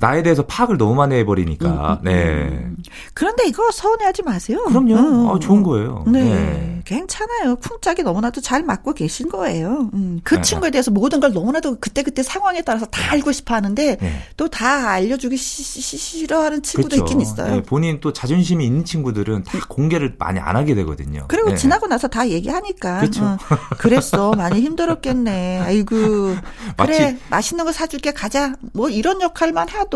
나에 0.00 0.22
대해서 0.22 0.44
파악을 0.46 0.78
너무 0.78 0.94
많이 0.94 1.14
해버리니까 1.16 1.98
음, 2.00 2.04
네 2.04 2.66
그런데 3.14 3.46
이거 3.46 3.70
서운해하지 3.70 4.22
마세요. 4.22 4.64
그럼요 4.66 4.94
음, 4.96 5.28
아, 5.30 5.38
좋은 5.38 5.62
거예요. 5.62 6.04
네. 6.08 6.80
괜찮아요. 6.84 7.56
쿵짝이 7.56 8.02
너무나도 8.02 8.40
잘 8.40 8.62
맞고 8.64 8.94
계신 8.94 9.28
거예요. 9.28 9.90
음, 9.92 10.20
그 10.24 10.36
네. 10.36 10.40
친구에 10.42 10.70
대해서 10.70 10.90
모든 10.90 11.20
걸 11.20 11.32
너무나도 11.32 11.76
그때그때 11.80 12.22
상황에 12.22 12.62
따라서 12.62 12.86
다 12.86 13.12
알고 13.12 13.30
싶어 13.32 13.54
하는데 13.54 13.96
네. 13.96 14.22
또다 14.36 14.88
알려주기 14.90 15.36
시- 15.36 15.62
시- 15.62 15.96
싫어하는 15.96 16.62
친구도 16.62 16.96
그렇죠. 16.96 17.04
있긴 17.04 17.20
있어요. 17.20 17.54
네, 17.56 17.62
본인 17.62 18.00
또 18.00 18.12
자존심이 18.12 18.64
있는 18.64 18.84
친구들은 18.84 19.44
다 19.44 19.58
공개를 19.68 20.14
많이 20.18 20.40
안 20.40 20.56
하게 20.56 20.74
되거든요. 20.74 21.26
그리고 21.28 21.50
네. 21.50 21.56
지나고 21.56 21.86
나서 21.86 22.08
다 22.08 22.28
얘기하니까. 22.28 23.00
그쵸. 23.00 23.24
어, 23.24 23.38
그랬어. 23.78 24.32
많이 24.32 24.60
힘들었겠네. 24.62 25.60
아이고. 25.60 26.34
마치- 26.78 26.92
그래. 26.92 27.16
맛있는 27.28 27.64
거 27.66 27.72
사줄게. 27.72 28.12
가자. 28.12 28.54
뭐 28.72 28.88
이런 28.88 29.20
역할만 29.20 29.68
해도 29.68 29.89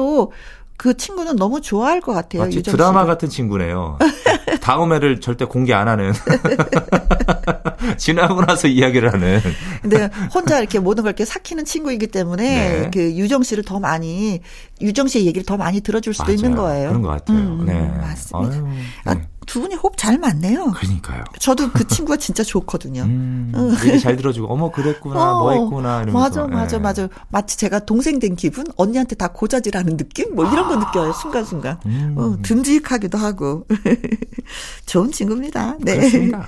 그 0.77 0.97
친구는 0.97 1.37
너무 1.37 1.61
좋아할 1.61 2.01
것 2.01 2.13
같아요. 2.13 2.43
마치 2.43 2.63
드라마. 2.63 3.05
같은 3.07 3.29
친구네요. 3.29 3.99
다음 4.61 4.93
해를 4.93 5.21
절대 5.21 5.45
공개 5.45 5.73
안 5.73 5.89
하는. 5.89 6.13
지나고 7.97 8.45
나서 8.45 8.67
이야기를 8.67 9.13
하는. 9.13 9.41
근데 9.83 10.09
혼자 10.35 10.59
이렇게 10.59 10.79
모든 10.79 11.05
걸 11.05 11.11
이렇게 11.11 11.25
삭히는 11.25 11.65
친구이기 11.65 12.09
때문에 12.09 12.81
네. 12.81 12.91
그 12.93 13.13
유정 13.13 13.43
씨를 13.43 13.63
더 13.63 13.79
많이 13.79 14.41
유정 14.81 15.07
씨의 15.07 15.27
얘기를 15.27 15.45
더 15.45 15.57
많이 15.57 15.81
들어줄 15.81 16.13
수도 16.13 16.25
맞아요. 16.25 16.35
있는 16.35 16.57
거예요. 16.57 16.89
그런 16.89 17.03
것 17.03 17.09
같아요. 17.09 17.39
음, 17.39 17.65
네. 17.67 17.81
맞습니다. 17.99 18.57
아유, 18.57 18.67
아, 19.05 19.15
네. 19.15 19.29
두 19.47 19.61
분이 19.61 19.75
호흡 19.75 19.97
잘 19.97 20.19
맞네요. 20.19 20.73
그러니까요. 20.73 21.25
저도 21.39 21.71
그 21.71 21.87
친구가 21.87 22.17
진짜 22.17 22.43
좋거든요. 22.43 23.03
음, 23.03 23.53
얘기 23.87 24.01
잘 24.01 24.17
들어주고, 24.17 24.53
어머, 24.53 24.71
그랬구나, 24.71 25.37
어, 25.37 25.43
뭐 25.43 25.53
했구나, 25.53 26.03
이러면서. 26.03 26.19
맞아, 26.19 26.47
맞아, 26.47 26.77
네. 26.77 26.83
맞아. 26.83 27.09
마치 27.29 27.57
제가 27.59 27.81
동생 27.81 28.19
된 28.19 28.37
기분? 28.37 28.65
언니한테 28.77 29.15
다 29.17 29.29
고자질하는 29.29 29.97
느낌? 29.97 30.35
뭐 30.35 30.51
이런 30.51 30.69
거 30.69 30.77
느껴요, 30.77 31.13
순간순간. 31.13 31.79
음. 31.87 32.15
어, 32.17 32.37
듬직하기도 32.43 33.19
하고. 33.19 33.67
좋은 34.87 35.11
친구입니다. 35.13 35.77
네. 35.81 35.97
그렇습니다. 35.97 36.47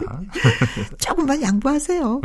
조금만 0.98 1.42
양보하세요. 1.42 2.20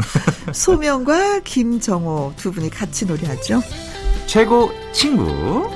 소명과 0.53 1.39
김정호 1.39 2.33
두 2.35 2.51
분이 2.51 2.69
같이 2.69 3.05
노래하죠. 3.05 3.61
최고 4.25 4.71
친구. 4.91 5.69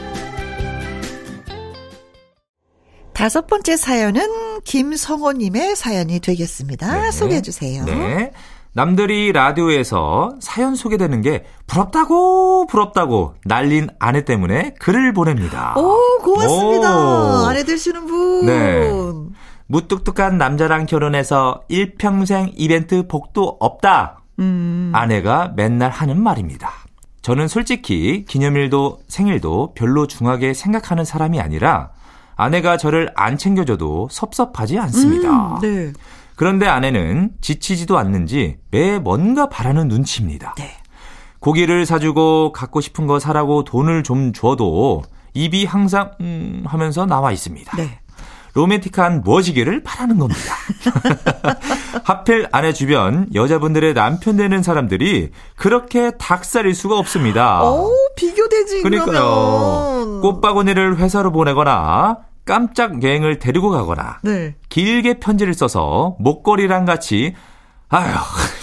다섯 3.15 3.47
번째 3.47 3.77
사연은 3.77 4.59
김성호님의 4.65 5.77
사연이 5.77 6.19
되겠습니다. 6.19 7.01
네. 7.01 7.11
소개해 7.11 7.41
주세요. 7.41 7.85
네. 7.85 8.31
남들이 8.73 9.31
라디오에서 9.31 10.35
사연 10.41 10.75
소개되는 10.75 11.21
게 11.21 11.45
부럽다고 11.65 12.67
부럽다고 12.67 13.35
날린 13.45 13.87
아내 13.99 14.25
때문에 14.25 14.73
글을 14.79 15.13
보냅니다. 15.13 15.73
오, 15.77 16.19
고맙습니다. 16.21 16.97
오. 16.97 17.45
아내 17.45 17.63
되시는 17.63 18.05
분. 18.05 18.45
네. 18.45 18.91
무뚝뚝한 19.67 20.37
남자랑 20.37 20.85
결혼해서 20.85 21.63
일평생 21.69 22.51
이벤트 22.57 23.07
복도 23.07 23.55
없다. 23.61 24.19
음. 24.39 24.91
아내가 24.93 25.53
맨날 25.55 25.89
하는 25.89 26.21
말입니다. 26.21 26.69
저는 27.21 27.47
솔직히 27.47 28.25
기념일도 28.27 28.99
생일도 29.07 29.73
별로 29.73 30.05
중하게 30.05 30.53
생각하는 30.53 31.05
사람이 31.05 31.39
아니라 31.39 31.94
아내가 32.35 32.77
저를 32.77 33.11
안 33.15 33.37
챙겨줘도 33.37 34.07
섭섭하지 34.11 34.77
않습니다. 34.79 35.55
음, 35.55 35.61
네. 35.61 35.93
그런데 36.35 36.67
아내는 36.67 37.31
지치지도 37.41 37.97
않는지 37.97 38.57
매 38.71 38.99
뭔가 38.99 39.47
바라는 39.47 39.87
눈치입니다. 39.87 40.55
네. 40.57 40.71
고기를 41.39 41.85
사주고 41.85 42.51
갖고 42.51 42.81
싶은 42.81 43.07
거 43.07 43.19
사라고 43.19 43.63
돈을 43.63 44.03
좀 44.03 44.33
줘도 44.33 45.03
입이 45.33 45.65
항상 45.65 46.11
음 46.19 46.63
하면서 46.65 47.05
나와 47.05 47.31
있습니다. 47.31 47.77
네. 47.77 47.99
로맨틱한 48.53 49.21
무엇이기를 49.21 49.83
바라는 49.83 50.17
겁니다. 50.17 50.55
하필 52.09 52.47
아내 52.51 52.71
주변 52.71 53.27
여자분들의 53.33 53.95
남편 53.95 54.37
되는 54.37 54.61
사람들이 54.61 55.31
그렇게 55.55 56.11
닭살일 56.19 56.75
수가 56.75 56.99
없습니다. 56.99 57.63
오, 57.63 57.91
비교되지, 58.15 58.79
아. 58.79 58.83
그러니까요. 58.83 60.21
꽃바구니를 60.21 60.97
회사로 60.99 61.31
보내거나 61.31 62.19
깜짝 62.45 63.01
여행을 63.01 63.39
데리고 63.39 63.71
가거나 63.71 64.19
네. 64.21 64.53
길게 64.69 65.19
편지를 65.19 65.55
써서 65.55 66.15
목걸이랑 66.19 66.85
같이 66.85 67.33
아휴 67.89 68.13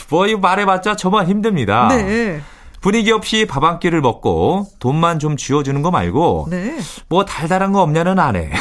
뭐 0.09 0.29
이거 0.29 0.39
말해봤자 0.39 0.95
저만 0.95 1.27
힘듭니다. 1.27 1.89
네. 1.89 2.41
분위기 2.81 3.11
없이 3.11 3.47
밥 3.47 3.65
한 3.65 3.81
끼를 3.81 4.01
먹고 4.01 4.67
돈만 4.79 5.19
좀 5.19 5.37
쥐어주는 5.37 5.83
거 5.83 5.91
말고 5.91 6.47
네. 6.49 6.79
뭐 7.09 7.25
달달한 7.25 7.73
거 7.73 7.83
없냐는 7.83 8.21
아내. 8.21 8.53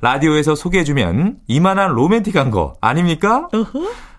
라디오에서 0.00 0.54
소개해주면 0.54 1.38
이만한 1.46 1.92
로맨틱한 1.92 2.50
거 2.50 2.74
아닙니까? 2.80 3.48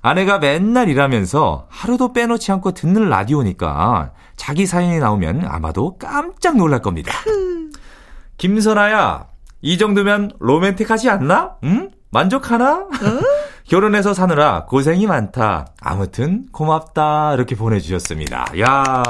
아내가 0.01 0.39
맨날 0.39 0.89
일하면서 0.89 1.67
하루도 1.69 2.13
빼놓지 2.13 2.51
않고 2.51 2.71
듣는 2.71 3.09
라디오니까 3.09 4.11
자기 4.35 4.65
사연이 4.65 4.99
나오면 4.99 5.45
아마도 5.47 5.97
깜짝 5.97 6.57
놀랄 6.57 6.81
겁니다. 6.81 7.13
김선아야, 8.37 9.27
이 9.61 9.77
정도면 9.77 10.31
로맨틱하지 10.39 11.09
않나? 11.09 11.55
응? 11.63 11.91
만족하나? 12.11 12.87
결혼해서 13.67 14.13
사느라 14.13 14.65
고생이 14.65 15.07
많다. 15.07 15.65
아무튼 15.81 16.45
고맙다. 16.51 17.33
이렇게 17.33 17.55
보내주셨습니다. 17.55 18.45
야 18.59 19.03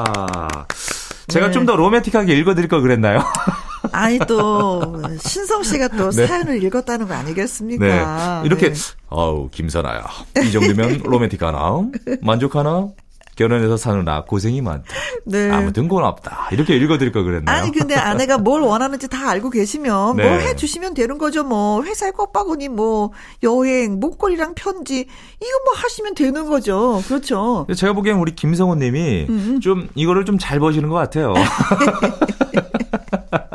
제가 1.28 1.48
네. 1.48 1.52
좀더 1.52 1.76
로맨틱하게 1.76 2.34
읽어드릴 2.38 2.70
걸 2.70 2.82
그랬나요? 2.82 3.20
아니 3.92 4.20
또 4.20 5.02
신성 5.20 5.64
씨가 5.64 5.90
또 5.90 6.10
네. 6.16 6.28
사연을 6.28 6.64
읽었다는 6.64 7.08
거 7.08 7.14
아니겠습니까? 7.14 8.42
네. 8.42 8.46
이렇게, 8.46 8.74
네. 8.74 8.80
아우, 9.10 9.50
김선아야. 9.50 10.06
이 10.44 10.52
정도면 10.52 11.02
로맨틱하나? 11.06 11.90
만족하나? 12.22 12.90
결혼해서 13.36 13.76
사느라 13.78 14.24
고생이 14.24 14.62
많다. 14.62 14.86
네. 15.26 15.52
아무튼 15.52 15.88
고맙다. 15.88 16.50
이렇게 16.52 16.76
읽어드릴 16.78 17.12
걸 17.12 17.24
그랬나요? 17.26 17.64
아니 17.64 17.72
근데 17.72 17.96
아내가 17.96 18.38
뭘 18.38 18.62
원하는지 18.62 19.08
다 19.10 19.30
알고 19.30 19.50
계시면 19.50 20.16
네. 20.16 20.24
뭐 20.24 20.38
해주시면 20.38 20.94
되는 20.94 21.18
거죠. 21.18 21.44
뭐 21.44 21.84
회사에 21.84 22.12
꽃바구니, 22.12 22.70
뭐 22.70 23.12
여행, 23.44 24.00
목걸이랑 24.00 24.54
편지 24.56 25.00
이거 25.00 25.60
뭐 25.66 25.74
하시면 25.76 26.16
되는 26.16 26.46
거죠. 26.46 27.04
그렇죠. 27.08 27.68
제가 27.76 27.94
보기엔 27.94 28.18
우리 28.18 28.34
김성훈 28.36 28.80
님이 28.80 29.26
음. 29.28 29.60
좀 29.62 29.90
이거를 29.96 30.24
좀잘 30.26 30.60
버시는 30.60 30.90
것 30.90 30.96
같아요. 30.96 31.34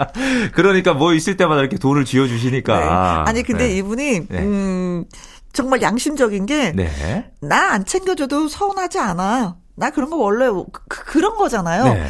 그러니까 0.54 0.94
뭐 0.94 1.14
있을 1.14 1.36
때마다 1.36 1.60
이렇게 1.60 1.78
돈을 1.78 2.04
쥐어 2.04 2.26
주시니까. 2.26 2.78
네. 2.78 2.86
아니 3.30 3.42
근데 3.42 3.68
네. 3.68 3.76
이분이 3.76 4.28
네. 4.28 4.38
음 4.38 5.04
정말 5.52 5.82
양심적인 5.82 6.46
게 6.46 6.72
네. 6.72 7.30
나안 7.40 7.84
챙겨줘도 7.84 8.48
서운하지 8.48 8.98
않아. 8.98 9.56
나 9.76 9.90
그런 9.90 10.10
거 10.10 10.16
원래 10.16 10.46
그, 10.88 11.04
그런 11.04 11.36
거잖아요. 11.36 11.84
네. 11.84 12.06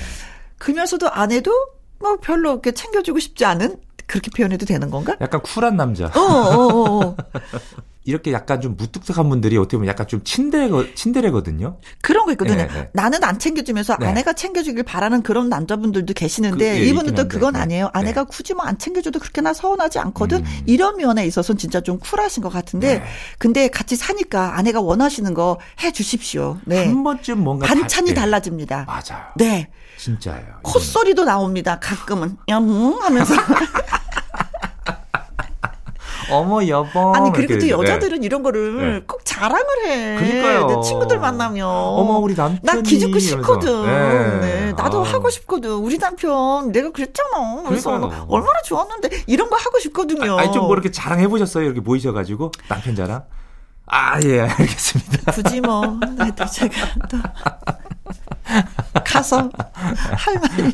그러면서도 0.58 1.10
아내도 1.10 1.52
뭐 1.98 2.16
별로 2.16 2.52
이렇게 2.52 2.72
챙겨주고 2.72 3.18
싶지 3.18 3.44
않은 3.44 3.76
그렇게 4.06 4.30
표현해도 4.36 4.66
되는 4.66 4.90
건가? 4.90 5.16
약간 5.20 5.40
쿨한 5.40 5.76
남자. 5.76 6.06
어, 6.06 6.20
어, 6.20 6.66
어, 6.66 7.06
어. 7.06 7.16
이렇게 8.04 8.32
약간 8.32 8.60
좀 8.62 8.76
무뚝뚝한 8.78 9.28
분들이 9.28 9.58
어떻게 9.58 9.76
보면 9.76 9.88
약간 9.88 10.08
좀 10.08 10.24
친데레, 10.24 10.94
친데레거든요. 10.94 11.76
그런 12.00 12.24
거 12.24 12.32
있거든요. 12.32 12.56
네, 12.56 12.68
네. 12.68 12.90
나는 12.94 13.22
안 13.24 13.38
챙겨주면서 13.38 13.96
네. 14.00 14.06
아내가 14.06 14.32
챙겨주길 14.32 14.84
바라는 14.84 15.22
그런 15.22 15.48
남자분들도 15.50 16.14
계시는데 16.14 16.72
그, 16.78 16.80
예, 16.80 16.84
이분은 16.86 17.14
또 17.14 17.28
그건 17.28 17.52
네. 17.54 17.60
아니에요. 17.60 17.84
네. 17.86 17.90
아내가 17.92 18.24
굳이 18.24 18.54
뭐 18.54 18.64
안 18.64 18.78
챙겨줘도 18.78 19.18
그렇게 19.18 19.40
나 19.42 19.52
서운하지 19.52 19.98
않거든. 19.98 20.38
음. 20.38 20.60
이런 20.66 20.96
면에 20.96 21.26
있어서는 21.26 21.58
진짜 21.58 21.80
좀 21.82 21.98
쿨하신 21.98 22.42
것 22.42 22.48
같은데 22.50 23.00
네. 23.00 23.04
근데 23.38 23.68
같이 23.68 23.96
사니까 23.96 24.56
아내가 24.56 24.80
원하시는 24.80 25.34
거 25.34 25.58
해 25.82 25.92
주십시오. 25.92 26.58
네. 26.64 26.86
한 26.86 27.02
번쯤 27.04 27.42
뭔가 27.42 27.66
반찬이 27.66 28.14
달- 28.14 28.14
네. 28.14 28.20
달라집니다. 28.20 28.84
맞아요. 28.86 29.24
네. 29.36 29.68
진짜예요. 29.98 30.40
이거는. 30.40 30.62
콧소리도 30.62 31.24
나옵니다. 31.24 31.78
가끔은. 31.80 32.36
음 32.50 32.94
하면서. 33.02 33.34
어머 36.30 36.66
여보. 36.66 37.14
아니 37.14 37.30
그리고 37.32 37.54
또 37.54 37.58
되죠. 37.60 37.66
네. 37.66 37.82
여자들은 37.82 38.22
이런 38.22 38.42
거를 38.42 38.92
네. 38.94 39.00
꼭 39.06 39.20
자랑을 39.24 39.64
해. 39.86 40.16
그러니까요. 40.16 40.66
내 40.66 40.80
친구들 40.82 41.18
만나면. 41.18 41.66
어머 41.66 42.18
우리 42.18 42.34
남편이 42.34 42.60
나 42.62 42.80
기죽고. 42.82 43.18
싶거든. 43.18 43.86
네. 43.86 44.40
네. 44.40 44.72
나도 44.72 45.00
아. 45.04 45.08
하고 45.08 45.30
싶거든. 45.30 45.70
우리 45.72 45.98
남편 45.98 46.72
내가 46.72 46.90
그랬잖아. 46.90 47.62
그래서 47.66 47.90
그러니까요. 47.90 48.26
얼마나 48.28 48.60
좋았는데 48.62 49.24
이런 49.26 49.48
거 49.50 49.56
하고 49.56 49.78
싶거든요. 49.78 50.38
아 50.38 50.44
니 50.44 50.52
좀 50.52 50.62
뭐 50.64 50.74
이렇게 50.74 50.90
자랑해 50.90 51.26
보셨어요? 51.28 51.64
이렇게 51.64 51.80
모이셔가지고 51.80 52.52
남편 52.68 52.94
자랑. 52.94 53.24
아 53.92 54.20
예 54.24 54.40
알겠습니다. 54.42 55.32
굳이 55.32 55.60
뭐 55.60 55.98
그래도 56.16 56.46
제가 56.46 56.74
또 57.10 57.18
가서 59.04 59.48
할 59.74 60.34
말이 60.40 60.72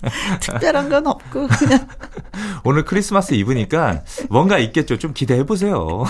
특별한 0.40 0.88
건 0.88 1.06
없고 1.06 1.48
그냥 1.48 1.88
오늘 2.64 2.84
크리스마스 2.84 3.34
이브니까 3.34 4.02
뭔가 4.30 4.58
있겠죠. 4.58 4.98
좀 4.98 5.12
기대해 5.12 5.44
보세요. 5.44 6.04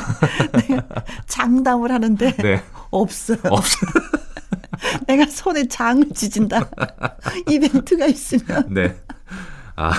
장담을 1.27 1.93
하는데 1.93 2.37
네. 2.37 2.62
없어요. 2.91 3.38
없어요. 3.45 3.91
내가 5.07 5.27
손에 5.27 5.67
장을 5.69 6.05
지진다. 6.14 6.69
이벤트가 7.49 8.07
있으면 8.07 8.67
네. 8.71 8.97
아. 9.77 9.93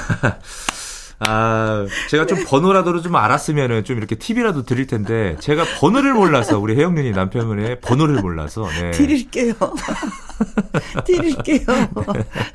아, 1.19 1.85
제가 2.09 2.25
좀 2.25 2.45
번호라도 2.45 3.01
좀 3.01 3.15
알았으면은 3.15 3.83
좀 3.83 3.97
이렇게 3.97 4.15
팁이라도 4.15 4.63
드릴 4.63 4.87
텐데, 4.87 5.35
제가 5.39 5.65
번호를 5.79 6.13
몰라서, 6.13 6.59
우리 6.59 6.75
혜영 6.75 6.95
누님 6.95 7.11
남편분의 7.13 7.81
번호를 7.81 8.21
몰라서, 8.21 8.67
네. 8.79 8.91
드릴게요. 8.91 9.53
드릴게요. 11.05 11.65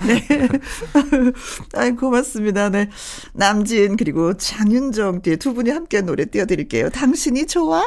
네. 0.07 0.49
아이, 1.75 1.93
고맙습니다. 1.93 2.71
네. 2.71 2.89
남진, 3.35 3.97
그리고 3.97 4.35
장윤정 4.35 5.23
뒤에 5.23 5.37
두 5.37 5.53
분이 5.53 5.71
함께 5.71 6.01
노래 6.01 6.25
띄워드릴게요. 6.25 6.89
당신이 6.91 7.47
좋아? 7.47 7.87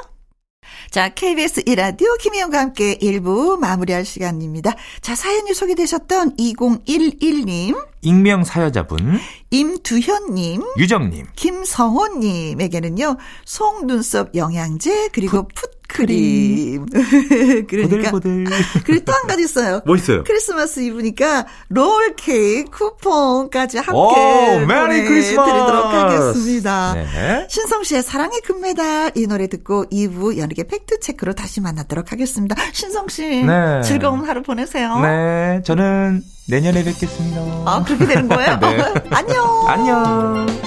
자, 0.90 1.10
KBS 1.10 1.64
1라디오 1.64 2.18
김희영과 2.20 2.60
함께 2.60 2.98
1부 2.98 3.60
마무리할 3.60 4.06
시간입니다. 4.06 4.76
자, 5.02 5.16
사연이 5.16 5.54
소개되셨던 5.54 6.36
2011님, 6.38 7.78
익명 8.02 8.44
사여자분, 8.44 9.20
임두현님, 9.52 10.64
유정님, 10.78 11.28
김성호님에게는요, 11.36 13.18
속 13.46 13.86
눈썹 13.86 14.36
영양제, 14.36 15.10
그리고 15.12 15.48
foot 15.54 15.77
크림. 15.88 16.86
그러니까. 17.68 18.12
보들보들. 18.12 18.46
그리고 18.86 19.06
또 19.06 19.14
한 19.14 19.28
가지 19.28 19.44
있어요. 19.44 19.82
뭐 19.86 19.96
있어요? 19.96 20.24
크리스마스 20.24 20.80
이브니까 20.82 21.46
롤 21.70 22.16
케이크 22.16 22.70
쿠폰까지 22.72 23.78
함께 23.80 23.94
오, 23.98 24.66
merry 24.66 25.06
Christmas! 25.06 25.50
드리도록 25.52 25.86
하겠습니다. 25.86 26.94
네. 26.94 27.48
신성 27.50 27.84
씨의 27.84 28.04
사랑의 28.04 28.42
금메달 28.42 29.12
이 29.16 29.28
노래 29.28 29.48
듣고 29.48 29.86
2부 29.86 30.38
연예계 30.38 30.64
팩트 30.68 31.00
체크로 31.00 31.34
다시 31.34 31.62
만나도록 31.62 32.12
하겠습니다. 32.12 32.56
신성 32.74 33.08
씨 33.08 33.44
네. 33.46 33.82
즐거운 33.84 34.24
하루 34.28 34.44
보내세요. 34.44 35.00
네, 35.00 35.62
저는 35.64 36.22
내년에 36.50 36.84
뵙겠습니다. 36.84 37.42
아 37.66 37.84
그렇게 37.86 38.06
되는 38.06 38.28
거예요? 38.28 38.58
네. 38.62 38.94
안녕. 39.12 39.68
안녕. 39.68 40.67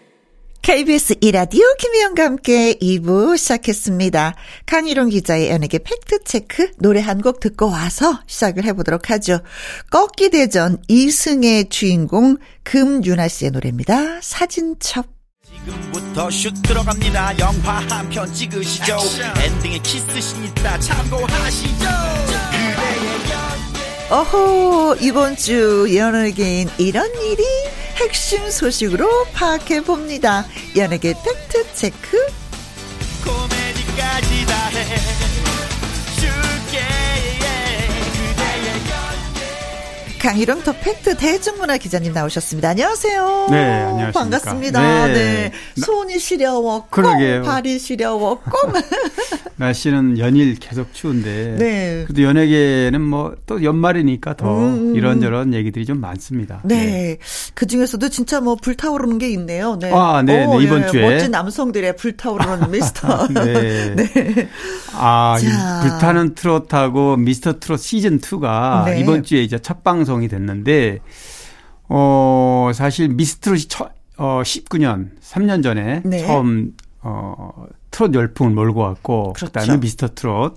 KBS 0.61 1.15
이라디오 1.21 1.63
김혜영과 1.79 2.23
함께 2.23 2.75
2부 2.75 3.35
시작했습니다. 3.37 4.35
강희룡 4.67 5.09
기자의 5.09 5.49
연예계 5.49 5.79
팩트체크 5.79 6.71
노래 6.77 6.99
한 7.01 7.21
곡 7.21 7.39
듣고 7.39 7.67
와서 7.69 8.19
시작을 8.27 8.63
해보도록 8.65 9.09
하죠. 9.11 9.41
꺾기대전 9.91 10.77
이승의 10.87 11.69
주인공 11.69 12.37
금윤아 12.63 13.27
씨의 13.27 13.51
노래입니다. 13.51 14.19
사진첩. 14.21 15.05
지금부터 15.43 16.29
슛 16.31 16.53
들어갑니다 16.63 17.37
영화 17.39 17.79
한 17.89 18.09
편 18.09 18.31
찍으시죠 18.33 18.97
엔딩에 19.43 19.77
키스신 19.79 20.45
있다 20.45 20.79
참고하시죠 20.79 21.85
어호, 24.11 24.97
이번 24.99 25.37
주 25.37 25.87
연예계인 25.95 26.69
이런 26.77 27.09
일이 27.23 27.43
핵심 27.95 28.49
소식으로 28.51 29.07
파악해 29.31 29.81
봅니다. 29.83 30.45
연예계 30.75 31.13
팩트 31.13 31.73
체크. 31.73 32.17
코미디까지 33.23 34.45
다 34.47 34.69
해 34.71 35.30
강희룡 40.21 40.61
더 40.61 40.71
팩트 40.71 41.17
대중문화 41.17 41.77
기자님 41.77 42.13
나오셨습니다. 42.13 42.69
안녕하세요. 42.69 43.47
네, 43.49 43.57
안녕하십니까. 43.81 44.11
반갑습니다. 44.19 45.07
네. 45.07 45.13
네. 45.13 45.51
손이 45.83 46.19
시려워, 46.19 46.85
꽁. 46.91 47.03
발이 47.43 47.79
시려워, 47.79 48.39
꽁. 48.39 48.71
날씨는 49.57 50.19
연일 50.19 50.55
계속 50.55 50.93
추운데 50.93 51.55
네. 51.57 52.03
그래도 52.05 52.23
연예계는 52.23 53.01
뭐 53.01 53.31
또 53.51 53.63
연말이니까 53.63 54.35
더 54.35 54.59
음, 54.59 54.91
음. 54.91 54.95
이런저런 54.95 55.53
얘기들이 55.53 55.85
좀 55.85 55.99
많습니다. 55.99 56.61
네. 56.63 57.17
그 57.53 57.65
중에서도 57.67 58.07
진짜 58.09 58.39
뭐 58.39 58.55
불타오르는 58.55 59.17
게 59.17 59.29
있네요. 59.31 59.77
네. 59.77 59.91
아, 59.93 60.21
네, 60.25 60.45
네, 60.45 60.63
이번 60.63 60.87
주에. 60.87 61.01
멋진 61.01 61.31
남성들의 61.31 61.97
불타오르는 61.97 62.71
미스터. 62.71 63.27
네. 63.27 63.93
네. 63.95 64.49
아. 64.93 65.35
불타는 65.81 66.35
트롯하고 66.35 67.17
미스터 67.17 67.59
트롯 67.59 67.79
시즌 67.79 68.19
2가 68.19 68.85
네. 68.85 68.99
이번 69.01 69.23
주에 69.23 69.41
이제 69.43 69.59
첫 69.59 69.83
방송 69.83 70.10
이 70.19 70.27
됐는데 70.27 70.99
어, 71.87 72.71
사실 72.73 73.09
미스터 73.09 73.51
트롯이 73.51 73.61
처, 73.67 73.89
어, 74.17 74.41
19년 74.43 75.09
3년 75.21 75.63
전에 75.63 76.01
네. 76.05 76.25
처음 76.25 76.73
어, 77.01 77.65
트롯 77.89 78.13
열풍을 78.13 78.53
몰고 78.53 78.79
왔고 78.81 79.33
그렇죠. 79.33 79.51
그다음에 79.51 79.79
미스터 79.79 80.09
트롯 80.09 80.55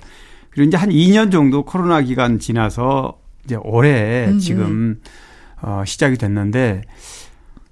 그리고 0.51 0.69
이제 0.69 0.77
한 0.77 0.91
2년 0.91 1.33
정도 1.33 1.65
코로나 1.65 2.01
기간 2.03 2.39
지나서 2.39 3.19
이제 3.45 3.57
올해 3.63 4.27
음, 4.29 4.39
지금 4.39 5.01
어, 5.61 5.83
시작이 5.87 6.17
됐는데 6.17 6.83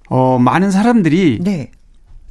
어, 0.09 0.37
많은 0.39 0.71
사람들이 0.71 1.39
네. 1.41 1.71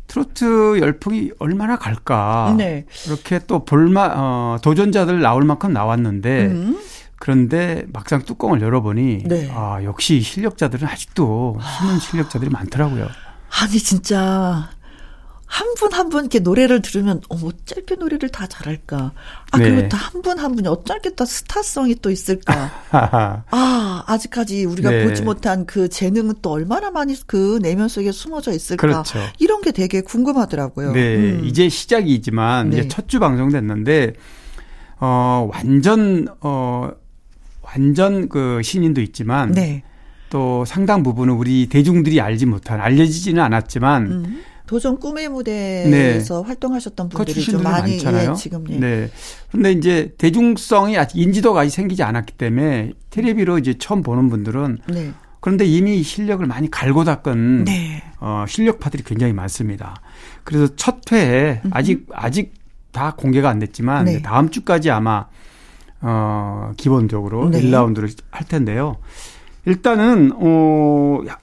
트로트 0.06 0.78
열풍이 0.80 1.30
얼마나 1.38 1.76
갈까. 1.76 2.54
네. 2.58 2.84
이렇게 3.06 3.40
또 3.46 3.64
볼마 3.64 4.12
어, 4.14 4.58
도전자들 4.62 5.20
나올 5.20 5.44
만큼 5.44 5.72
나왔는데 5.72 6.46
음. 6.48 6.78
그런데 7.22 7.84
막상 7.92 8.24
뚜껑을 8.24 8.60
열어보니 8.60 9.22
네. 9.26 9.48
아 9.54 9.78
역시 9.84 10.20
실력자들은 10.22 10.88
아직도 10.88 11.56
숨은 11.78 12.00
실력자들이 12.00 12.50
많더라고요. 12.50 13.06
아니 13.60 13.78
진짜 13.78 14.68
한 15.46 15.66
분 15.78 15.92
한분 15.92 16.24
이렇게 16.24 16.40
노래를 16.40 16.82
들으면 16.82 17.20
어머 17.28 17.50
짧게 17.64 17.94
노래를 17.96 18.30
다 18.30 18.46
잘할까? 18.48 19.12
아 19.52 19.58
네. 19.58 19.70
그리고 19.70 19.88
또 19.88 19.96
한 19.96 20.22
분 20.22 20.38
한 20.40 20.54
분이 20.56 20.66
어쩔게 20.66 21.14
또 21.14 21.24
스타성이 21.24 21.94
또 22.02 22.10
있을까? 22.10 22.70
아 23.50 24.04
아직까지 24.08 24.64
우리가 24.64 24.90
네. 24.90 25.04
보지 25.04 25.22
못한 25.22 25.64
그 25.64 25.88
재능은 25.88 26.36
또 26.42 26.50
얼마나 26.50 26.90
많이 26.90 27.14
그 27.28 27.60
내면 27.62 27.86
속에 27.88 28.10
숨어져 28.10 28.50
있을까? 28.52 28.80
그렇죠. 28.80 29.20
이런 29.38 29.60
게 29.62 29.70
되게 29.70 30.00
궁금하더라고요. 30.00 30.90
네, 30.92 31.16
음. 31.16 31.44
이제 31.44 31.68
시작이지만 31.68 32.70
네. 32.70 32.78
이제 32.78 32.88
첫 32.88 33.06
주 33.06 33.20
방송됐는데 33.20 34.14
어 34.98 35.48
완전 35.52 36.26
어 36.40 36.90
완전 37.62 38.28
그 38.28 38.60
신인도 38.62 39.00
있지만 39.00 39.52
네. 39.52 39.82
또 40.30 40.64
상당 40.64 41.02
부분은 41.02 41.34
우리 41.34 41.66
대중들이 41.68 42.20
알지 42.20 42.46
못한 42.46 42.80
알려지지는 42.80 43.42
않았지만 43.42 44.06
음. 44.06 44.42
도전 44.66 44.98
꿈의 44.98 45.28
무대에서 45.28 46.40
활동하셨던 46.42 47.10
그 47.10 47.16
분들이 47.16 47.44
좀 47.44 47.62
많이. 47.62 47.98
예, 48.02 48.34
지금 48.34 48.64
예. 48.70 48.78
네. 48.78 49.10
그런데 49.50 49.72
이제 49.72 50.14
대중성이 50.16 50.96
아직 50.96 51.18
인지도가 51.18 51.60
아직 51.60 51.70
생기지 51.70 52.02
않았기 52.02 52.34
때문에 52.34 52.92
텔레비로 53.10 53.58
이제 53.58 53.74
처음 53.78 54.02
보는 54.02 54.30
분들은 54.30 54.78
네. 54.88 55.12
그런데 55.40 55.66
이미 55.66 56.02
실력을 56.02 56.46
많이 56.46 56.70
갈고 56.70 57.04
닦은 57.04 57.64
네. 57.64 58.02
어, 58.20 58.46
실력파들이 58.48 59.02
굉장히 59.02 59.32
많습니다. 59.32 60.00
그래서 60.44 60.74
첫 60.76 61.00
회에 61.12 61.60
아직 61.70 62.06
아직 62.14 62.54
다 62.92 63.14
공개가 63.16 63.50
안 63.50 63.58
됐지만 63.58 64.04
네. 64.04 64.22
다음 64.22 64.50
주까지 64.50 64.90
아마 64.90 65.26
어, 66.02 66.72
기본적으로 66.76 67.48
네. 67.50 67.60
1라운드를 67.62 68.14
할 68.30 68.46
텐데요. 68.46 68.96
일단은 69.64 70.32
어, 70.36 71.20
야, 71.28 71.38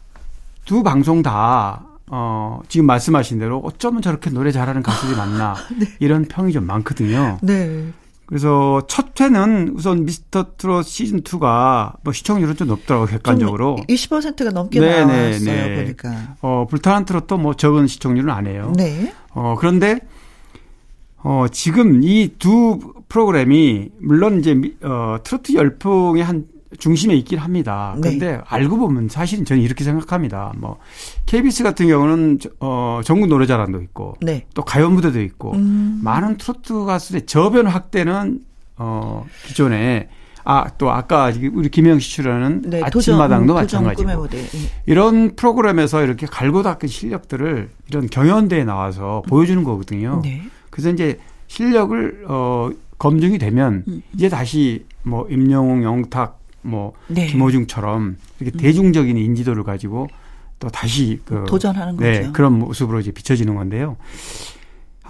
두 0.66 0.84
방송 0.84 1.22
다 1.24 1.86
어, 2.08 2.60
지금 2.68 2.86
말씀하신 2.86 3.40
대로 3.40 3.60
어쩌면 3.64 4.02
저렇게 4.02 4.30
노래 4.30 4.52
잘하는 4.52 4.84
가수들이 4.84 5.16
많나 5.18 5.56
이런 6.00 6.26
평이 6.26 6.52
좀 6.52 6.66
많거든요. 6.66 7.40
네. 7.42 7.88
그래서 8.26 8.84
첫 8.88 9.20
회는 9.20 9.72
우선 9.76 10.06
미스터 10.06 10.56
트롯 10.58 10.86
시즌 10.86 11.22
2가 11.24 11.94
뭐 12.04 12.14
시청률은 12.14 12.56
좀 12.58 12.68
높더라고요, 12.68 13.08
객관적으로. 13.08 13.78
20%가 13.90 14.52
넘게 14.52 14.80
네, 14.80 15.04
나왔어요, 15.04 15.40
네, 15.40 15.68
네. 15.70 15.76
보니까. 15.84 16.36
어, 16.42 16.68
불타는 16.70 17.06
트롯도 17.06 17.38
뭐 17.40 17.56
적은 17.56 17.88
시청률은 17.88 18.30
아니에요. 18.32 18.74
네. 18.76 19.14
어, 19.32 19.56
그런데 19.58 20.00
어, 21.18 21.46
지금 21.52 22.04
이 22.04 22.30
두 22.38 22.94
프로그램이 23.10 23.90
물론 24.00 24.40
이제 24.40 24.54
미- 24.54 24.74
어, 24.82 25.18
트로트 25.24 25.54
열풍의 25.54 26.24
한 26.24 26.46
중심에 26.78 27.16
있긴 27.16 27.40
합니다. 27.40 27.94
네. 27.96 28.02
그런데 28.18 28.42
알고 28.48 28.78
보면 28.78 29.10
사실은 29.10 29.44
저는 29.44 29.62
이렇게 29.64 29.84
생각합니다. 29.84 30.54
뭐 30.58 30.78
KBS 31.26 31.64
같은 31.64 31.88
경우는 31.88 32.38
저- 32.40 32.50
어, 32.60 33.02
전국 33.04 33.28
노래자랑도 33.28 33.82
있고 33.82 34.14
네. 34.22 34.46
또 34.54 34.64
가요 34.64 34.90
무대도 34.92 35.20
있고 35.22 35.54
음. 35.54 36.00
많은 36.04 36.38
트로트 36.38 36.86
가수들의 36.86 37.26
저변 37.26 37.66
확대는 37.68 38.42
어, 38.78 39.26
기존에 39.48 40.10
아, 40.46 40.68
또 40.78 40.90
아까 40.92 41.32
우리 41.54 41.70
김영 41.70 42.00
씨 42.00 42.12
출연하는 42.12 42.62
네, 42.68 42.82
아침마당도 42.84 43.54
도전, 43.54 43.64
도전 43.66 43.84
마찬가지고 43.84 44.22
무대. 44.22 44.38
예. 44.40 44.46
이런 44.86 45.36
프로그램에서 45.36 46.04
이렇게 46.04 46.26
갈고 46.28 46.64
닦은 46.64 46.88
실력들을 46.88 47.70
이런 47.90 48.08
경연대에 48.08 48.64
나와서 48.64 49.22
보여주는 49.28 49.64
거거든요. 49.64 50.22
네. 50.24 50.44
그래서 50.70 50.90
이제 50.92 51.20
실력을 51.48 52.26
어 52.30 52.70
검증이 53.00 53.38
되면 53.40 53.84
음. 53.88 54.02
이제 54.14 54.30
다시 54.30 54.86
뭐 55.04 55.28
임영웅, 55.30 55.84
영탁, 55.84 56.40
뭐 56.62 56.94
네. 57.08 57.28
김호중처럼 57.28 58.18
이렇게 58.40 58.58
대중적인 58.58 59.18
인지도를 59.18 59.64
가지고 59.64 60.08
또 60.60 60.68
다시 60.68 61.22
그 61.26 61.46
도전하는 61.48 61.98
네, 61.98 62.20
거죠. 62.20 62.34
그런 62.34 62.60
모습으로 62.60 63.00
이제 63.00 63.12
비춰지는 63.12 63.56
건데요. 63.56 63.96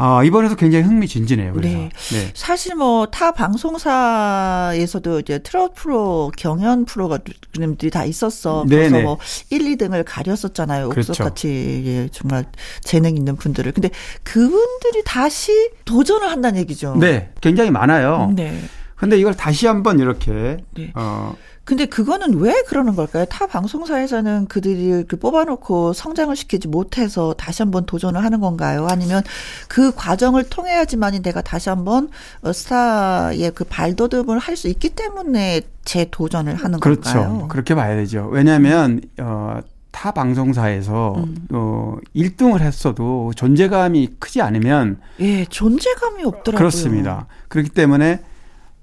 아, 0.01 0.23
이번에도 0.23 0.55
굉장히 0.55 0.85
흥미진진해요. 0.85 1.51
그래서. 1.53 1.77
네. 1.77 1.89
네. 2.11 2.31
사실 2.33 2.73
뭐 2.75 3.05
타 3.11 3.31
방송사에서도 3.33 5.19
이제 5.19 5.39
트롯 5.39 5.75
프로 5.75 6.31
경연 6.37 6.85
프로그램들이 6.85 7.91
다 7.91 8.05
있었어. 8.05 8.63
그래서 8.67 8.91
네네. 8.91 9.03
뭐 9.03 9.17
1, 9.49 9.59
2등을 9.77 10.03
가렸었잖아요. 10.07 10.89
그렇죠. 10.89 11.11
옥석같이 11.11 11.83
예, 11.85 12.09
정말 12.13 12.45
재능 12.81 13.17
있는 13.17 13.35
분들을. 13.35 13.73
근데 13.73 13.89
그분들이 14.23 15.03
다시 15.05 15.51
도전을 15.83 16.29
한다는 16.31 16.61
얘기죠. 16.61 16.95
네, 16.95 17.31
굉장히 17.41 17.69
많아요. 17.71 18.31
네. 18.35 18.57
근데 18.95 19.17
이걸 19.17 19.33
다시 19.33 19.67
한번 19.67 19.99
이렇게 19.99 20.57
네. 20.75 20.91
어 20.95 21.35
근데 21.69 21.85
그거는 21.85 22.39
왜 22.39 22.63
그러는 22.63 22.95
걸까요? 22.95 23.25
타 23.25 23.45
방송사에서는 23.45 24.47
그들이 24.47 25.03
그 25.07 25.17
뽑아놓고 25.17 25.93
성장을 25.93 26.35
시키지 26.35 26.67
못해서 26.67 27.35
다시 27.37 27.61
한번 27.61 27.85
도전을 27.85 28.23
하는 28.23 28.39
건가요? 28.39 28.87
아니면 28.89 29.21
그 29.67 29.93
과정을 29.93 30.49
통해야지만이 30.49 31.21
내가 31.21 31.43
다시 31.43 31.69
한번 31.69 32.09
어, 32.41 32.51
스타의 32.51 33.51
그 33.53 33.65
발돋움을 33.65 34.39
할 34.39 34.57
수 34.57 34.67
있기 34.67 34.89
때문에 34.89 35.61
재도전을 35.85 36.55
하는 36.55 36.79
그렇죠. 36.79 37.01
건가요? 37.03 37.47
그렇게 37.49 37.75
봐야 37.75 37.95
되죠. 37.95 38.27
왜냐하면 38.31 38.99
어, 39.19 39.59
타 39.91 40.11
방송사에서 40.11 41.13
음. 41.17 41.47
어 41.51 41.97
1등을 42.15 42.61
했어도 42.61 43.31
존재감이 43.35 44.15
크지 44.17 44.41
않으면 44.41 44.99
예, 45.19 45.45
존재감이 45.45 46.23
없더라고요. 46.23 46.57
그렇습니다. 46.57 47.27
그렇기 47.47 47.69
때문에 47.69 48.21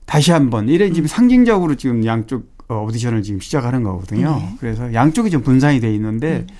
다시 0.07 0.31
한번 0.31 0.69
이래 0.69 0.87
음. 0.87 0.95
지금 0.95 1.09
상징적으로 1.09 1.75
지금 1.75 2.07
양쪽 2.07 2.45
어, 2.45 2.56
오디션을 2.69 3.23
지금 3.23 3.41
시작하는 3.41 3.83
거거든요. 3.83 4.37
네. 4.37 4.55
그래서 4.61 4.93
양쪽이 4.93 5.31
좀 5.31 5.43
분산이 5.43 5.81
돼 5.81 5.93
있는데 5.95 6.47
음. 6.49 6.55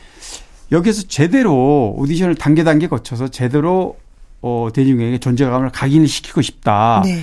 여기서 0.73 1.03
제대로 1.09 1.95
오디션을 1.97 2.35
단계 2.35 2.65
단계 2.65 2.87
거쳐서 2.89 3.29
제대로 3.29 3.97
어, 4.43 4.69
대중에게 4.73 5.19
존재감을 5.19 5.71
각인을 5.71 6.07
시키고 6.09 6.43
싶다. 6.43 7.03
네. 7.05 7.21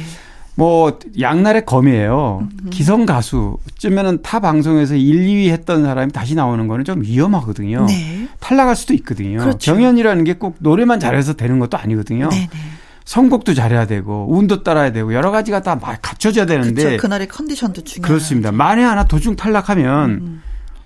뭐 0.56 1.00
양날의 1.20 1.66
검이에요. 1.66 2.40
음. 2.44 2.70
기성 2.70 3.06
가수 3.06 3.58
어쩌면은 3.68 4.22
타 4.22 4.40
방송에서 4.40 4.96
1, 4.96 5.26
2위 5.26 5.50
했던 5.50 5.84
사람이 5.84 6.12
다시 6.12 6.36
나오는 6.36 6.68
거는 6.68 6.86
좀 6.86 7.02
위험하거든요. 7.02 7.86
네. 7.88 8.28
탈락할 8.40 8.76
수도 8.76 8.94
있거든요. 8.94 9.40
그렇죠. 9.40 9.74
경연이라는 9.74 10.24
게 10.26 10.34
꼭 10.34 10.58
노래만 10.60 11.00
잘해서 11.00 11.34
되는 11.34 11.58
것도 11.60 11.78
아니거든요. 11.78 12.30
네, 12.30 12.50
네. 12.52 12.60
선곡도 13.06 13.54
잘해야 13.54 13.86
되고 13.88 14.28
운도 14.30 14.64
따라야 14.64 14.92
되고 14.92 15.14
여러 15.14 15.32
가지가 15.32 15.62
다 15.62 15.76
막 15.76 16.00
갖춰져야 16.02 16.46
되는데 16.46 16.84
그렇죠. 16.84 17.02
그날의 17.02 17.28
컨디션도 17.28 17.84
중요해요. 17.84 18.08
그렇습니다. 18.08 18.52
만에 18.52 18.84
하나 18.84 19.04
도중 19.06 19.36
탈락하면 19.36 20.10
음. 20.12 20.42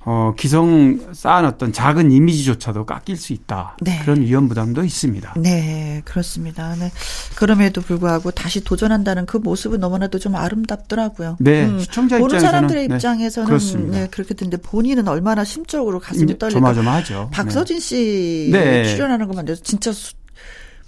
어, 0.09 0.33
기성 0.37 0.99
쌓은 1.11 1.43
어떤 1.45 1.73
작은 1.73 2.13
이미지조차도 2.13 2.85
깎일 2.85 3.17
수 3.17 3.33
있다. 3.33 3.75
네. 3.81 3.99
그런 4.03 4.21
위험 4.21 4.47
부담도 4.47 4.85
있습니다. 4.85 5.33
네, 5.35 6.01
그렇습니다. 6.05 6.73
네. 6.79 6.89
그럼에도 7.35 7.81
불구하고 7.81 8.31
다시 8.31 8.63
도전한다는 8.63 9.25
그 9.25 9.35
모습은 9.35 9.81
너무나도 9.81 10.17
좀 10.19 10.35
아름답더라고요. 10.37 11.35
네, 11.41 11.77
시청자 11.79 12.17
보는 12.19 12.37
입장에서는, 12.37 12.39
사람들의 12.51 12.87
네, 12.87 12.95
입장에서는 12.95 13.47
그렇습니다. 13.47 13.97
네, 13.99 14.07
그렇게 14.09 14.33
듣는데 14.33 14.57
본인은 14.61 15.09
얼마나 15.09 15.43
심적으로 15.43 15.99
가슴이 15.99 16.39
떨릴까. 16.39 16.57
조마조마하죠. 16.57 17.29
박서진 17.33 17.81
씨 17.81 18.49
네. 18.53 18.85
출연하는 18.85 19.27
것만 19.27 19.45
해도 19.49 19.61
진짜 19.61 19.91
수- 19.91 20.13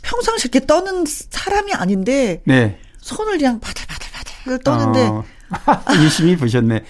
평상시 0.02 0.48
이렇게 0.48 0.66
떠는 0.66 1.06
사람이 1.08 1.74
아닌데 1.74 2.42
네. 2.46 2.78
손을 3.00 3.38
그냥 3.38 3.60
바들바들바들 3.60 4.60
떠는데 4.64 5.08
어, 5.08 5.24
열심히 6.02 6.36
보셨네. 6.36 6.84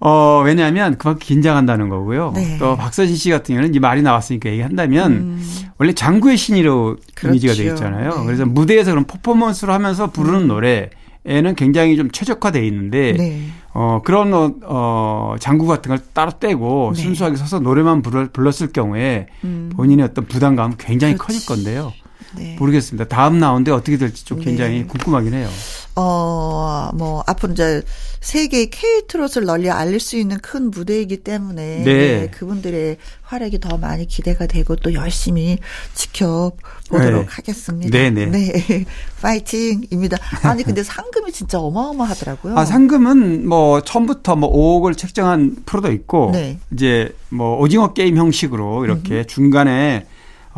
어, 0.00 0.42
왜냐하면 0.44 0.96
그만큼 0.96 1.18
긴장한다는 1.20 1.88
거고요. 1.88 2.32
네. 2.34 2.56
또 2.58 2.76
박서진 2.76 3.16
씨 3.16 3.30
같은 3.30 3.54
경우는 3.54 3.74
이 3.74 3.80
말이 3.80 4.02
나왔으니까 4.02 4.50
얘기한다면 4.50 5.12
음, 5.12 5.44
원래 5.76 5.92
장구의 5.92 6.36
신이로 6.36 6.96
그렇죠. 7.14 7.28
이미지가 7.28 7.54
되어 7.54 7.72
있잖아요. 7.72 8.18
네. 8.20 8.24
그래서 8.24 8.46
무대에서 8.46 8.92
그런 8.92 9.04
퍼포먼스를 9.06 9.74
하면서 9.74 10.10
부르는 10.10 10.46
노래에는 10.46 11.54
굉장히 11.56 11.96
좀 11.96 12.10
최적화되어 12.12 12.62
있는데 12.62 13.14
네. 13.14 13.42
어, 13.74 14.00
그런, 14.04 14.32
어, 14.32 14.54
어, 14.64 15.36
장구 15.40 15.66
같은 15.66 15.88
걸 15.88 15.98
따로 16.12 16.30
떼고 16.32 16.92
네. 16.94 17.02
순수하게 17.02 17.36
서서 17.36 17.58
노래만 17.60 18.02
불, 18.02 18.28
불렀을 18.28 18.72
경우에 18.72 19.26
음, 19.44 19.70
본인의 19.74 20.04
어떤 20.04 20.26
부담감 20.26 20.74
굉장히 20.78 21.14
그렇지. 21.14 21.46
커질 21.46 21.46
건데요. 21.46 21.92
네. 22.36 22.56
모르겠습니다. 22.58 23.06
다음 23.08 23.38
라운드에 23.40 23.72
어떻게 23.72 23.96
될지 23.96 24.24
좀 24.24 24.40
굉장히 24.40 24.80
네. 24.80 24.86
궁금하긴 24.86 25.34
해요. 25.34 25.48
어, 25.96 26.90
뭐, 26.94 27.24
앞으로 27.26 27.52
이제 27.54 27.82
세계 28.20 28.66
K-트롯을 28.66 29.46
널리 29.46 29.68
알릴 29.68 29.98
수 29.98 30.16
있는 30.16 30.38
큰 30.38 30.70
무대이기 30.70 31.18
때문에 31.18 31.82
네. 31.82 32.30
그분들의 32.30 32.98
활약이 33.22 33.58
더 33.58 33.78
많이 33.78 34.06
기대가 34.06 34.46
되고 34.46 34.76
또 34.76 34.94
열심히 34.94 35.58
지켜보도록 35.94 37.22
네. 37.22 37.26
하겠습니다. 37.28 37.90
네네. 37.90 38.26
네. 38.26 38.84
파이팅입니다. 39.20 40.18
아니, 40.42 40.62
근데 40.62 40.84
상금이 40.84 41.32
진짜 41.32 41.58
어마어마하더라고요. 41.58 42.56
아, 42.56 42.64
상금은 42.64 43.48
뭐 43.48 43.80
처음부터 43.80 44.36
뭐 44.36 44.52
5억을 44.52 44.96
책정한 44.96 45.56
프로도 45.66 45.90
있고 45.92 46.30
네. 46.32 46.58
이제 46.72 47.12
뭐 47.28 47.58
오징어 47.58 47.92
게임 47.92 48.16
형식으로 48.16 48.84
이렇게 48.84 49.24
중간에 49.24 50.06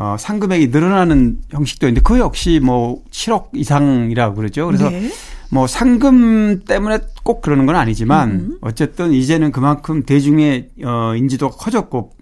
어, 0.03 0.17
상금액이 0.19 0.69
늘어나는 0.69 1.43
형식도 1.51 1.87
있는데 1.87 2.01
그 2.03 2.19
역시 2.19 2.59
뭐 2.63 3.03
7억 3.11 3.49
이상이라고 3.53 4.35
그러죠. 4.35 4.65
그래서 4.65 4.89
네. 4.89 5.11
뭐 5.51 5.67
상금 5.67 6.61
때문에 6.65 7.01
꼭 7.23 7.43
그러는 7.43 7.67
건 7.67 7.77
아니지만 7.77 8.31
음. 8.31 8.59
어쨌든 8.63 9.13
이제는 9.13 9.53
그만큼 9.53 10.05
대중의 10.05 10.71
어 10.85 11.15
인지도가 11.17 11.55
커졌고 11.55 12.13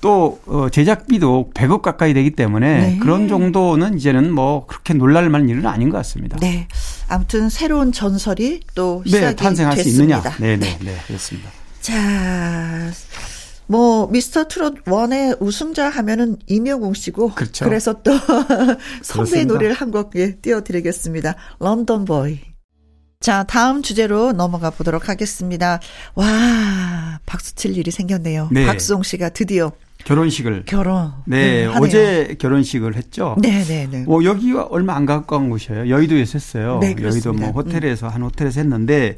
또 0.00 0.40
어, 0.46 0.68
제작비도 0.70 1.52
100억 1.54 1.82
가까이 1.82 2.14
되기 2.14 2.32
때문에 2.32 2.78
네. 2.80 2.98
그런 2.98 3.28
정도는 3.28 3.96
이제는 3.96 4.32
뭐 4.32 4.66
그렇게 4.66 4.92
놀랄 4.92 5.30
만한 5.30 5.48
일은 5.48 5.66
아닌 5.66 5.90
것 5.90 5.98
같습니다. 5.98 6.36
네. 6.40 6.66
아무튼 7.06 7.48
새로운 7.48 7.92
전설이 7.92 8.62
또 8.74 9.02
네, 9.04 9.10
시작이 9.10 9.36
탄생할 9.36 9.76
됐습니다. 9.76 9.94
수 9.94 10.02
있느냐? 10.02 10.36
네, 10.40 10.56
네, 10.56 10.78
네, 10.80 10.96
그렇습니다. 11.06 11.48
자, 11.80 12.90
뭐 13.66 14.06
미스터 14.08 14.46
트롯 14.48 14.84
1의 14.84 15.40
우승자 15.40 15.88
하면은 15.88 16.36
임영웅 16.46 16.94
씨고 16.94 17.30
그렇죠. 17.34 17.68
래서또 17.68 18.12
선배. 19.02 19.44
노래를 19.44 19.74
한 19.74 19.90
곡 19.90 20.16
예, 20.16 20.34
띄워드리겠습니다. 20.36 21.36
런던 21.60 22.04
보이. 22.04 22.40
자, 23.20 23.44
다음 23.44 23.80
주제로 23.82 24.32
넘어가 24.32 24.70
보도록 24.70 25.08
하겠습니다. 25.08 25.80
와, 26.14 27.20
박수 27.24 27.54
칠 27.54 27.76
일이 27.78 27.90
생겼네요. 27.90 28.48
네. 28.52 28.66
박수홍 28.66 29.02
씨가 29.02 29.30
드디어 29.30 29.72
결혼식을 30.04 30.64
결혼. 30.66 31.12
네, 31.26 31.64
하네요. 31.64 31.80
어제 31.82 32.36
결혼식을 32.38 32.96
했죠. 32.96 33.36
네, 33.40 33.62
네, 33.64 33.88
네. 33.90 34.02
뭐 34.02 34.24
여기가 34.24 34.64
얼마 34.64 34.94
안 34.96 35.06
가까운 35.06 35.48
곳이에요. 35.48 35.88
여의도에서 35.88 36.32
했어요. 36.34 36.78
네, 36.82 36.94
여의도. 37.00 37.32
뭐 37.32 37.50
호텔에서 37.52 38.08
한 38.08 38.22
호텔에서 38.22 38.60
했는데 38.60 39.16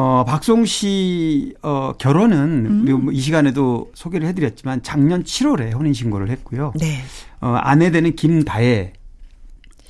어 0.00 0.24
박송 0.24 0.64
씨 0.64 1.54
어, 1.60 1.92
결혼은 1.98 2.66
음. 2.66 2.82
그리고 2.84 2.98
뭐이 3.00 3.18
시간에도 3.18 3.90
소개를 3.94 4.28
해드렸지만 4.28 4.84
작년 4.84 5.24
7월에 5.24 5.74
혼인 5.74 5.92
신고를 5.92 6.30
했고요. 6.30 6.72
네. 6.78 7.00
어 7.40 7.56
아내 7.60 7.90
되는 7.90 8.14
김다혜 8.14 8.92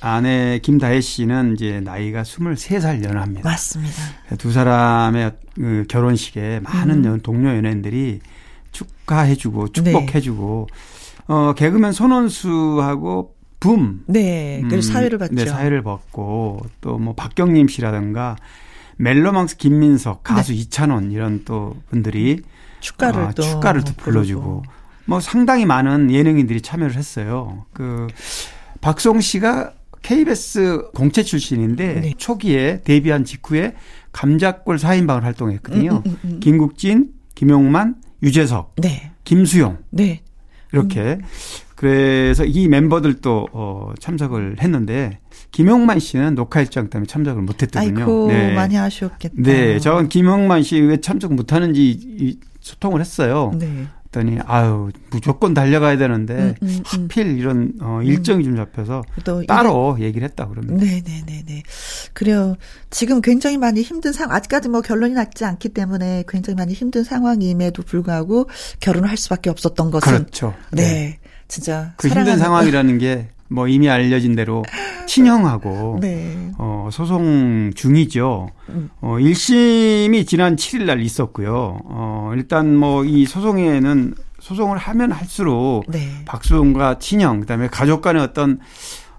아내 0.01 0.57
김다혜 0.63 0.99
씨는 0.99 1.53
이제 1.53 1.79
나이가 1.81 2.23
23살 2.23 3.03
연하입니다. 3.03 3.47
맞습니다. 3.47 3.93
두 4.39 4.51
사람의 4.51 5.31
그 5.53 5.85
결혼식에 5.87 6.61
많은 6.63 7.05
음. 7.05 7.05
연- 7.05 7.19
동료 7.21 7.49
연예인들이 7.55 8.21
축하해주고 8.71 9.67
네. 9.67 9.83
축복해주고 9.83 10.67
어 11.27 11.53
개그맨 11.55 11.91
손원수하고 11.91 13.35
붐 13.59 14.05
네. 14.07 14.63
그 14.67 14.75
음, 14.75 14.81
사회를 14.81 15.19
봤죠. 15.19 15.35
네, 15.35 15.45
사회를 15.45 15.83
봤고 15.83 16.61
또 16.81 16.97
뭐 16.97 17.13
박경림 17.13 17.67
씨라든가 17.67 18.37
멜로망스 18.99 19.57
김민석 19.57 20.23
가수 20.23 20.51
이찬원 20.53 21.11
이런 21.11 21.43
또 21.45 21.77
분들이 21.89 22.35
네. 22.35 22.49
축가를 22.81 23.23
아, 23.23 23.31
또 23.31 23.41
축가를 23.41 23.83
또 23.83 23.93
불러주고 23.93 24.63
뭐 25.05 25.19
상당히 25.19 25.65
많은 25.65 26.11
예능인들이 26.11 26.61
참여를 26.61 26.95
했어요. 26.95 27.65
그 27.73 28.07
박송 28.81 29.21
씨가 29.21 29.73
KBS 30.01 30.91
공채 30.93 31.23
출신인데 31.23 32.01
네. 32.01 32.13
초기에 32.17 32.81
데뷔한 32.83 33.25
직후에 33.25 33.75
감자골 34.11 34.77
4인방을 34.77 35.21
활동했거든요. 35.21 35.91
음, 35.91 36.01
음, 36.05 36.17
음, 36.23 36.31
음. 36.33 36.39
김국진, 36.39 37.11
김용만, 37.35 37.95
유재석, 38.21 38.75
네. 38.77 39.11
김수용 39.23 39.77
네. 39.91 40.21
이렇게 40.73 41.19
그래서 41.79 42.43
이 42.43 42.67
멤버들도 42.67 43.47
어 43.53 43.93
참석을 43.99 44.57
했는데 44.59 45.19
김용만 45.51 45.99
씨는 45.99 46.35
녹화 46.35 46.59
일정 46.59 46.89
때문에 46.89 47.07
참석을 47.07 47.41
못했거든요. 47.41 47.99
아이고 48.01 48.27
네. 48.27 48.53
많이 48.53 48.77
아쉬웠겠다. 48.77 49.35
네, 49.37 49.79
저는 49.79 50.09
김용만 50.09 50.61
씨 50.63 50.81
왜 50.81 50.99
참석 50.99 51.33
못하는지 51.33 51.89
이- 51.91 52.37
소통을 52.59 52.99
했어요. 52.99 53.53
네. 53.57 53.85
그랬더니 54.11 54.39
아유 54.45 54.89
무조건 55.09 55.53
달려가야 55.53 55.97
되는데 55.97 56.33
음, 56.33 56.53
음, 56.63 56.67
음. 56.67 56.83
하필 57.03 57.37
이런 57.37 57.71
어 57.79 58.01
일정이 58.03 58.43
좀 58.43 58.57
잡혀서 58.57 59.03
또 59.23 59.45
따로 59.45 59.95
얘기를 60.01 60.27
했다 60.27 60.49
그럽니다. 60.49 60.75
네네네네. 60.83 61.63
그래요. 62.13 62.57
지금 62.89 63.21
굉장히 63.21 63.57
많이 63.57 63.81
힘든 63.83 64.11
상황, 64.11 64.35
아직까지 64.35 64.67
뭐 64.67 64.81
결론이 64.81 65.13
났지 65.13 65.45
않기 65.45 65.69
때문에 65.69 66.25
굉장히 66.27 66.57
많이 66.57 66.73
힘든 66.73 67.05
상황임에도 67.05 67.83
불구하고 67.83 68.49
결혼을 68.81 69.09
할 69.09 69.15
수밖에 69.15 69.49
없었던 69.49 69.91
것은. 69.91 70.11
그렇죠. 70.11 70.53
네. 70.71 71.19
진짜. 71.49 71.91
그 71.97 72.07
힘든 72.07 72.37
상황이라는 72.37 72.97
게 72.99 73.27
뭐 73.49 73.67
이미 73.67 73.89
알려진 73.89 74.35
대로 74.35 74.63
친형하고 75.07 75.97
네. 76.01 76.51
어, 76.57 76.89
소송 76.91 77.71
중이죠. 77.75 78.49
음. 78.69 78.89
어, 79.01 79.15
1심이 79.19 80.25
지난 80.27 80.55
7일 80.55 80.83
날 80.85 81.01
있었고요. 81.01 81.79
어, 81.85 82.31
일단 82.35 82.75
뭐 82.75 83.03
이 83.03 83.25
소송에는 83.25 84.13
소송을 84.39 84.77
하면 84.77 85.11
할수록 85.11 85.83
네. 85.87 86.09
박수홍과 86.25 86.99
친형, 86.99 87.41
그다음에 87.41 87.67
가족 87.67 88.01
간의 88.01 88.21
어떤 88.21 88.59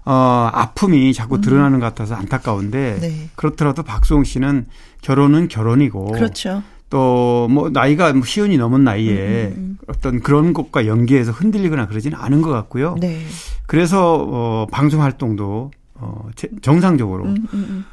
어, 0.05 0.49
아픔이 0.51 1.13
자꾸 1.13 1.41
드러나는 1.41 1.79
것 1.79 1.85
같아서 1.87 2.15
안타까운데 2.15 2.93
음. 2.95 2.99
네. 3.01 3.29
그렇더라도 3.35 3.83
박수홍 3.83 4.23
씨는 4.23 4.65
결혼은 5.01 5.47
결혼이고 5.47 6.13
그렇죠. 6.13 6.63
또 6.91 7.47
뭐 7.49 7.69
나이가 7.71 8.13
뭐 8.13 8.23
시운이 8.23 8.57
넘은 8.57 8.83
나이에 8.83 9.13
음, 9.47 9.53
음, 9.57 9.57
음. 9.57 9.77
어떤 9.87 10.19
그런 10.19 10.53
것과 10.53 10.85
연계해서 10.85 11.31
흔들리거나 11.31 11.87
그러지는 11.87 12.17
않은 12.19 12.41
것 12.43 12.49
같고요. 12.51 12.95
네. 12.99 13.21
그래서 13.65 14.15
어, 14.29 14.67
방송 14.71 15.01
활동도 15.01 15.71
어, 15.95 16.29
제- 16.35 16.49
정상적으로 16.61 17.23
음, 17.25 17.35
음, 17.53 17.65
음. 17.69 17.85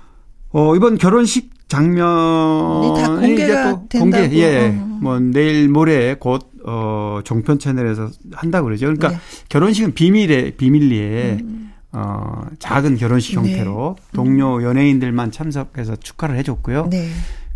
어, 0.50 0.74
이번 0.76 0.98
결혼식 0.98 1.50
장면이 1.68 2.94
다 2.96 3.08
공개가 3.16 3.64
된다고. 3.88 3.98
공개, 3.98 4.30
예. 4.38 4.68
어. 4.78 4.98
뭐 5.00 5.18
내일 5.20 5.68
모레 5.68 6.16
곧, 6.18 6.50
어, 6.64 7.20
종편 7.24 7.58
채널에서 7.58 8.10
한다고 8.32 8.64
그러죠. 8.66 8.86
그러니까 8.86 9.10
네. 9.10 9.16
결혼식은 9.48 9.94
비밀에, 9.94 10.52
비밀리에, 10.52 11.38
음. 11.42 11.72
어, 11.92 12.42
작은 12.58 12.96
결혼식 12.96 13.40
네. 13.40 13.50
형태로 13.52 13.96
동료 14.12 14.62
연예인들만 14.62 15.30
참석해서 15.30 15.96
축하를 15.96 16.36
해줬고요. 16.38 16.88
네. 16.90 17.08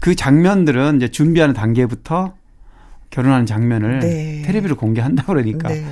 그 0.03 0.17
장면들은 0.17 0.97
이제 0.97 1.09
준비하는 1.13 1.55
단계부터 1.55 2.35
결혼하는 3.11 3.47
장면을 3.47 4.01
네. 4.01 4.43
텔레비로 4.45 4.77
공개한다고 4.77 5.33
그러니까 5.33 5.69
네. 5.69 5.87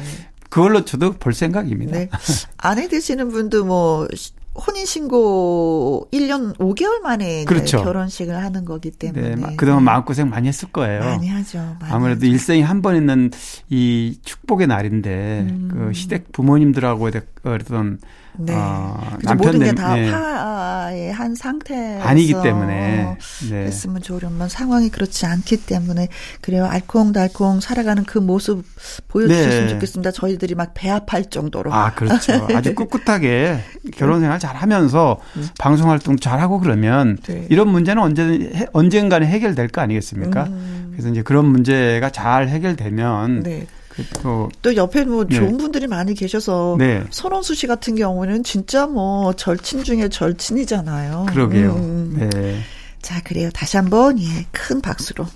그걸로 0.48 0.84
저도 0.84 1.12
볼 1.12 1.32
생각입니다. 1.32 1.92
네. 1.96 2.08
아내 2.56 2.88
되시는 2.88 3.28
분도 3.28 3.64
뭐 3.64 4.08
시- 4.12 4.32
혼인신고 4.66 6.08
1년 6.12 6.56
5개월 6.58 7.02
만에 7.02 7.44
그렇죠. 7.44 7.84
결혼식을 7.84 8.34
하는 8.36 8.64
거기 8.64 8.90
때문에. 8.90 9.28
네, 9.30 9.36
마- 9.36 9.54
그동안 9.56 9.84
마음고생 9.84 10.28
많이 10.28 10.48
했을 10.48 10.68
거예요. 10.72 11.00
많이 11.04 11.28
하죠. 11.28 11.58
많이 11.78 11.92
아무래도 11.92 12.18
하죠. 12.22 12.26
일생에 12.32 12.62
한 12.62 12.82
번 12.82 12.96
있는 12.96 13.30
이 13.68 14.18
축복의 14.24 14.66
날인데 14.66 15.46
음. 15.48 15.68
그 15.72 15.92
시댁 15.92 16.32
부모님들하고 16.32 17.10
어떤 17.44 17.98
네. 18.38 18.54
어, 18.56 18.96
그래서 19.16 19.18
남편 19.28 19.36
모든 19.36 19.58
게 19.60 19.64
된- 19.66 19.74
다 19.74 19.94
네, 19.94 20.10
파의 20.10 21.12
한 21.12 21.34
상태에서 21.34 22.04
아니기 22.06 22.32
때문에 22.42 23.16
네. 23.50 23.56
했으면 23.64 24.00
좋으련만 24.02 24.48
상황이 24.48 24.88
그렇지 24.88 25.26
않기 25.26 25.66
때문에 25.66 26.08
그래요 26.40 26.64
알콩달콩 26.66 27.60
살아가는 27.60 28.04
그 28.04 28.18
모습 28.18 28.64
보여주셨으면 29.08 29.66
네. 29.66 29.68
좋겠습니다. 29.74 30.12
저희들이 30.12 30.54
막 30.54 30.72
배아파할 30.74 31.26
정도로. 31.30 31.72
아 31.72 31.92
그렇죠. 31.94 32.46
아주 32.54 32.74
꿋꿋하게 32.74 33.60
결혼 33.96 34.20
생활 34.20 34.38
잘 34.38 34.56
하면서 34.56 35.18
방송 35.58 35.90
활동 35.90 36.16
잘 36.16 36.40
하고 36.40 36.60
그러면 36.60 37.18
네. 37.26 37.46
이런 37.50 37.68
문제는 37.68 38.02
언제 38.02 38.66
언젠가는 38.72 39.26
해결될 39.26 39.68
거 39.68 39.80
아니겠습니까? 39.80 40.44
음. 40.44 40.88
그래서 40.92 41.08
이제 41.10 41.22
그런 41.22 41.46
문제가 41.46 42.10
잘 42.10 42.48
해결되면 42.48 43.42
네. 43.42 43.60
그 43.60 43.79
또 44.22 44.48
또 44.62 44.76
옆에 44.76 45.04
뭐 45.04 45.24
네. 45.24 45.36
좋은 45.36 45.56
분들이 45.58 45.86
많이 45.86 46.14
계셔서 46.14 46.76
네. 46.78 47.04
선원수 47.10 47.54
씨 47.54 47.66
같은 47.66 47.96
경우는 47.96 48.44
진짜 48.44 48.86
뭐 48.86 49.32
절친 49.32 49.84
중에 49.84 50.08
절친이잖아요. 50.08 51.26
그러게요. 51.28 51.74
음. 51.74 52.28
네. 52.32 52.60
자, 53.02 53.20
그래요. 53.22 53.50
다시 53.52 53.76
한번 53.76 54.20
예, 54.20 54.46
큰 54.52 54.80
박수로 54.80 55.26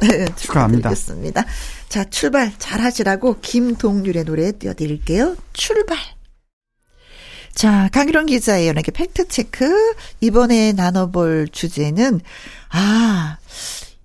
네, 0.00 0.24
축하합니다. 0.36 0.90
축하드리겠습니다. 0.94 1.44
자, 1.88 2.04
출발 2.04 2.52
잘 2.58 2.80
하시라고 2.80 3.38
김동률의 3.40 4.24
노래 4.24 4.52
띄워드릴게요. 4.52 5.36
출발. 5.52 5.98
자, 7.54 7.88
강희론 7.92 8.26
기자의 8.26 8.68
연예계 8.68 8.92
팩트체크. 8.92 9.94
이번에 10.20 10.72
나눠볼 10.72 11.48
주제는, 11.52 12.20
아, 12.70 13.36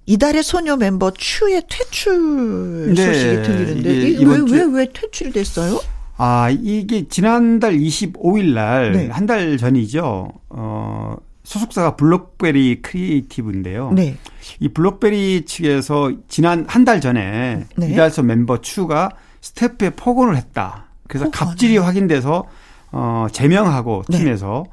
이달의 0.07 0.41
소녀 0.41 0.77
멤버 0.77 1.11
츄의 1.11 1.63
퇴출 1.69 2.93
네, 2.95 3.05
소식이 3.05 3.41
들리는데, 3.43 3.93
이게 3.93 4.07
이게 4.09 4.63
왜, 4.71 4.87
퇴출이 4.91 5.31
됐어요? 5.33 5.79
아, 6.15 6.49
이게 6.49 7.07
지난달 7.09 7.73
25일 7.77 8.53
날, 8.53 8.91
네. 8.93 9.09
한달 9.09 9.57
전이죠. 9.57 10.29
어, 10.49 11.15
소속사가 11.43 11.97
블록베리 11.97 12.81
크리에이티브인데요. 12.81 13.91
네. 13.91 14.15
이 14.61 14.69
블록베리 14.69 15.43
측에서 15.45 16.13
지난 16.29 16.65
한 16.67 16.85
달 16.85 17.01
전에 17.01 17.65
네. 17.75 17.89
이달소 17.91 18.23
멤버 18.23 18.61
츄가 18.61 19.09
스태프에 19.41 19.91
폭언을 19.91 20.37
했다. 20.37 20.85
그래서 21.07 21.25
폭언을. 21.25 21.31
갑질이 21.31 21.77
확인돼서 21.77 22.45
어, 22.93 23.27
제명하고 23.33 24.03
네. 24.07 24.17
팀에서 24.19 24.65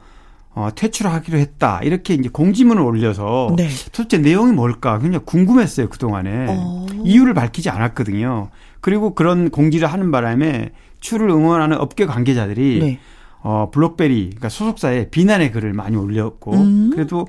어, 0.55 0.69
퇴출하기로 0.75 1.39
했다. 1.39 1.81
이렇게 1.83 2.15
이제 2.15 2.29
공지문을 2.29 2.81
올려서 2.81 3.55
네. 3.57 3.69
도대체 3.93 4.19
내용이 4.19 4.53
뭘까 4.53 4.99
굉장히 5.01 5.25
궁금했어요 5.25 5.89
그동안에 5.89 6.47
어. 6.49 6.87
이유를 7.05 7.35
밝히지 7.35 7.71
않았거든요. 7.71 8.51
그리고 8.81 9.15
그런 9.15 9.51
공지를 9.51 9.89
하는 9.93 10.11
바람에 10.11 10.71
추를 11.01 11.29
응원하는 11.31 11.77
업계 11.79 12.07
관계자들이 12.07 12.79
네. 12.81 12.99
어 13.43 13.71
블록베리 13.73 14.27
그러니까 14.27 14.49
소속사에 14.49 15.11
비난의 15.11 15.53
글을 15.53 15.73
많이 15.75 15.97
올렸고 15.97 16.53
음. 16.53 16.91
그래도 16.91 17.27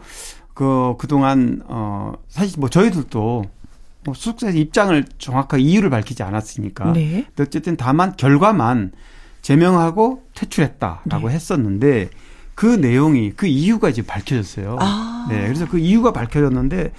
그 0.54 0.94
그동안 0.98 1.62
어 1.68 2.14
사실 2.30 2.60
뭐 2.60 2.70
저희들도 2.70 3.44
뭐 4.06 4.14
소속사의 4.14 4.60
입장을 4.60 5.04
정확하게 5.18 5.64
이유를 5.64 5.90
밝히지 5.90 6.24
않았으니까 6.24 6.94
네. 6.94 7.26
어쨌든 7.40 7.76
다만 7.76 8.16
결과만 8.16 8.92
제명하고 9.42 10.24
퇴출했다라고 10.36 11.28
네. 11.28 11.34
했었는데 11.34 12.10
그 12.56 12.66
내용이 12.66 13.34
그 13.36 13.48
이유가 13.48 13.90
이제 13.90 14.02
밝혀졌어요. 14.02 14.78
아. 14.80 15.28
네, 15.30 15.44
그래서 15.46 15.68
그 15.68 15.78
이유가 15.78 16.12
밝혀졌는데 16.14 16.92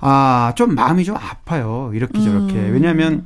아 0.00 0.52
좀 0.56 0.74
마음이 0.74 1.04
좀 1.04 1.16
아파요. 1.16 1.90
이렇게 1.94 2.20
저렇게 2.20 2.54
음. 2.54 2.70
왜냐하면 2.72 3.24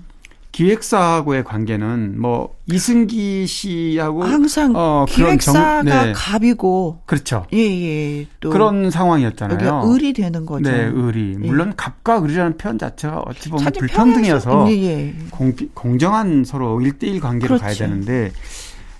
기획사하고의 0.51 1.43
관계는 1.43 2.21
뭐 2.21 2.55
이승기 2.71 3.45
씨하고 3.47 4.23
항상 4.23 4.73
어, 4.77 5.05
그런 5.13 5.31
기획사가 5.31 5.83
정- 5.83 5.85
네. 5.85 6.13
갑이고 6.15 7.01
그렇죠. 7.07 7.45
예예 7.53 8.27
또 8.41 8.51
그런 8.51 8.89
상황이었잖아요. 8.91 9.83
을이 9.93 10.13
되는 10.13 10.47
거죠. 10.47 10.71
네, 10.71 10.91
의리. 10.95 11.35
예. 11.43 11.47
물론 11.47 11.75
갑과 11.77 12.23
을이라는 12.23 12.57
표현 12.57 12.79
자체가 12.79 13.23
어찌 13.27 13.51
보면 13.51 13.73
불평등이어서 13.77 14.67
예, 14.71 14.83
예. 14.83 15.15
공, 15.31 15.53
공정한 15.75 16.45
서로 16.45 16.81
일대일 16.81 17.21
관계로 17.21 17.59
가야 17.59 17.69
그렇죠. 17.75 17.85
되는데 17.85 18.31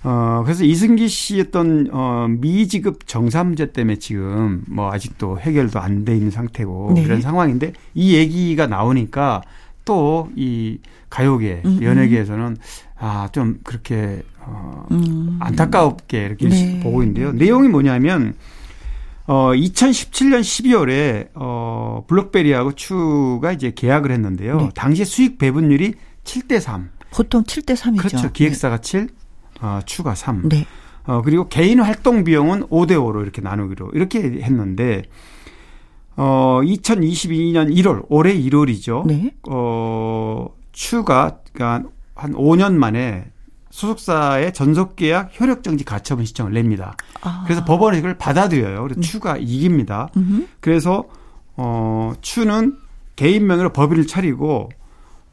어 0.05 0.41
그래서 0.43 0.63
이승기 0.63 1.07
씨 1.07 1.41
어떤 1.41 1.87
어 1.91 2.27
미지급 2.29 3.07
정사 3.07 3.43
문제 3.43 3.71
때문에 3.71 3.97
지금 3.97 4.63
뭐 4.67 4.91
아직도 4.91 5.39
해결도 5.39 5.79
안 5.79 6.05
돼 6.05 6.15
있는 6.15 6.29
상태고 6.31 6.91
네. 6.95 7.01
이런 7.01 7.21
상황인데 7.21 7.73
이 7.95 8.15
얘기가 8.15 8.67
나오니까 8.67 9.41
또 9.85 10.29
이 10.35 10.79
가요계 11.09 11.61
음, 11.65 11.77
음. 11.79 11.83
연예계에서는 11.83 12.57
아 12.97 13.27
좀 13.31 13.59
그렇게 13.63 14.23
어 14.39 14.85
음. 14.91 15.37
안타깝게 15.41 16.25
이렇게 16.25 16.49
네. 16.49 16.79
보고 16.81 17.01
있는데요. 17.03 17.31
내용이 17.33 17.67
뭐냐면 17.67 18.33
어 19.27 19.51
2017년 19.53 20.41
12월에 20.41 21.29
어 21.33 22.03
블록베리하고 22.07 22.73
추가 22.73 23.51
이제 23.51 23.71
계약을 23.75 24.11
했는데요. 24.11 24.57
네. 24.57 24.69
당시 24.75 25.03
수익 25.05 25.37
배분율이 25.39 25.93
7대 26.23 26.59
3. 26.59 26.89
보통 27.11 27.43
7대 27.43 27.75
3이죠. 27.75 27.97
그렇죠. 27.97 28.31
기획사가 28.31 28.79
7, 28.79 29.07
어, 29.65 29.79
추가 29.85 30.13
3. 30.13 30.47
네. 30.49 30.65
어, 31.05 31.21
그리고 31.23 31.47
개인 31.49 31.79
활동 31.79 32.23
비용은 32.23 32.67
5대 32.67 32.91
5로 32.91 33.21
이렇게 33.21 33.41
나누기로 33.41 33.91
이렇게 33.93 34.19
했는데 34.19 35.03
어 36.17 36.61
2022년 36.63 37.75
1월 37.75 38.05
올해 38.09 38.33
1월이죠. 38.33 39.05
네. 39.05 39.33
어 39.49 40.47
추가 40.71 41.39
그러니까 41.53 41.89
한 42.15 42.33
5년 42.33 42.73
만에 42.73 43.25
소속사의 43.69 44.53
전속 44.53 44.95
계약 44.95 45.39
효력 45.39 45.61
정지 45.61 45.83
가처분 45.83 46.25
신청을 46.25 46.53
냅니다. 46.53 46.95
아. 47.21 47.43
그래서 47.45 47.65
법원이 47.65 47.97
이걸 47.97 48.17
받아들여요. 48.17 48.81
그래서 48.83 49.01
추가 49.01 49.35
이깁니다. 49.35 50.09
음흠. 50.15 50.47
그래서 50.61 51.03
어 51.57 52.13
추는 52.21 52.77
개인 53.17 53.45
명의로 53.45 53.73
법인을 53.73 54.07
차리고 54.07 54.69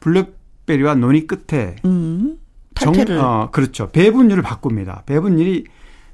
블랙베리와 0.01 0.95
논의 0.95 1.25
끝에 1.25 1.77
음. 1.85 2.37
정, 2.75 2.93
탈퇴를 2.93 3.19
어, 3.19 3.49
그렇죠. 3.51 3.89
배분율을 3.91 4.43
바꿉니다. 4.43 5.03
배분율이 5.05 5.65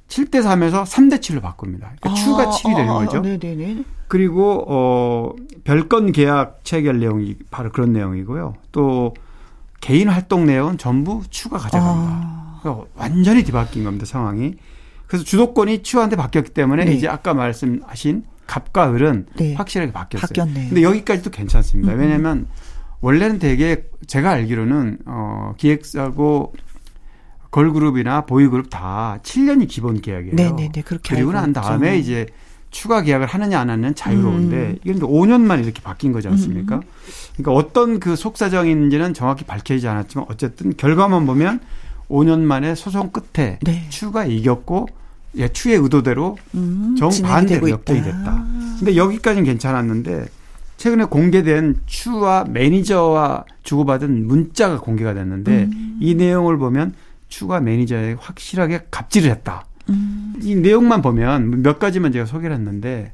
7대 0.08 0.42
3에서 0.42 0.84
3대 0.86 1.20
7로 1.20 1.42
바꿉니다. 1.42 1.94
그러니까 2.00 2.14
추가 2.22 2.50
7이 2.50 2.76
되는 2.76 2.94
거죠. 2.94 3.18
아, 3.20 3.22
네네네. 3.22 3.84
그리고 4.08 4.66
어 4.68 5.36
별건 5.64 6.12
계약 6.12 6.62
체결 6.64 7.00
내용이 7.00 7.36
바로 7.52 7.72
그런 7.72 7.94
내용이고요. 7.94 8.56
또 8.72 9.14
개인 9.82 10.10
활동 10.10 10.46
내용은 10.46 10.78
전부 10.78 11.22
추가 11.30 11.58
가져갑니다. 11.58 12.12
아. 12.12 12.60
그러니까 12.62 12.86
완전히 12.96 13.44
뒤바뀐 13.44 13.84
겁니다, 13.84 14.06
상황이. 14.06 14.56
그래서 15.08 15.24
주도권이 15.24 15.84
추한테 15.84 16.16
바뀌었기 16.16 16.52
때문에 16.52 16.86
네. 16.86 16.94
이제 16.94 17.08
아까 17.08 17.34
말씀하신 17.34 18.24
갑과 18.48 18.94
을은 18.94 19.28
네. 19.38 19.54
확실하게 19.54 19.92
바뀌었어요. 19.92 20.28
바뀌었네요. 20.28 20.70
근데 20.70 20.82
여기까지도 20.82 21.30
괜찮습니다. 21.30 21.94
음. 21.94 22.00
왜냐하면 22.00 22.48
원래는 23.02 23.40
되게 23.40 23.86
제가 24.08 24.32
알기로는 24.32 25.00
어 25.06 25.54
기획사고 25.58 26.54
걸그룹이나 27.52 28.26
보이그룹 28.26 28.70
다 28.70 29.20
7년이 29.24 29.68
기본 29.68 30.02
계약이에요. 30.02 30.36
네네네. 30.36 30.82
그렇게 30.86 31.16
그리고 31.16 31.32
난 31.32 31.54
다음에 31.54 31.98
있죠. 31.98 32.12
이제 32.12 32.26
추가 32.72 33.02
계약을 33.02 33.26
하느냐 33.26 33.60
안 33.60 33.70
하느냐는 33.70 33.96
자유로운데 33.96 34.56
음. 34.56 34.78
이게 34.82 34.94
근데 34.94 35.06
5년 35.08 35.42
만에 35.42 35.64
이렇게 35.64 35.82
바뀐 35.82 36.12
거지 36.12 36.28
않습니까? 36.28 36.76
음. 36.76 36.82
그러니까 37.34 37.52
어떤 37.54 38.00
그 38.00 38.16
속사정인지는 38.16 39.14
정확히 39.14 39.44
밝혀지지 39.46 39.88
않았지만 39.88 40.26
어쨌든 40.30 40.76
결과만 40.78 41.26
보면 41.26 41.62
5년 42.10 42.42
만에 42.42 42.76
소송 42.76 43.12
끝에 43.12 43.60
네. 43.64 43.86
추가 43.90 44.26
이겼고 44.26 44.88
예, 45.38 45.48
추의 45.48 45.78
의도대로 45.78 46.38
음, 46.56 46.96
정반대로 46.98 47.68
있다. 47.68 47.94
됐다. 47.94 48.46
근데 48.80 48.96
여기까지는 48.96 49.46
괜찮았는데 49.46 50.26
최근에 50.80 51.04
공개된 51.06 51.76
추와 51.88 52.46
매니저와 52.50 53.44
주고받은 53.64 54.28
문자가 54.28 54.80
공개가 54.80 55.14
됐는데 55.14 55.64
음. 55.66 55.98
이 56.00 56.16
내용을 56.16 56.58
보면 56.58 56.94
추가 57.28 57.60
매니저에 57.60 58.16
확실하게 58.18 58.86
갑질을 58.90 59.30
했다. 59.30 59.66
음. 59.90 60.36
이 60.42 60.56
내용만 60.56 61.02
보면 61.02 61.64
몇 61.64 61.80
가지만 61.80 62.14
제가 62.14 62.26
소개를 62.26 62.56
했는데 62.56 63.12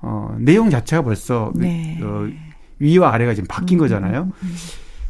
어, 0.00 0.36
내용 0.38 0.70
자체가 0.70 1.02
벌써 1.02 1.52
네. 1.56 1.98
어, 2.00 2.28
위와 2.78 3.12
아래가 3.12 3.34
지금 3.34 3.48
바뀐 3.48 3.78
음, 3.78 3.80
거잖아요. 3.80 4.30
음, 4.40 4.54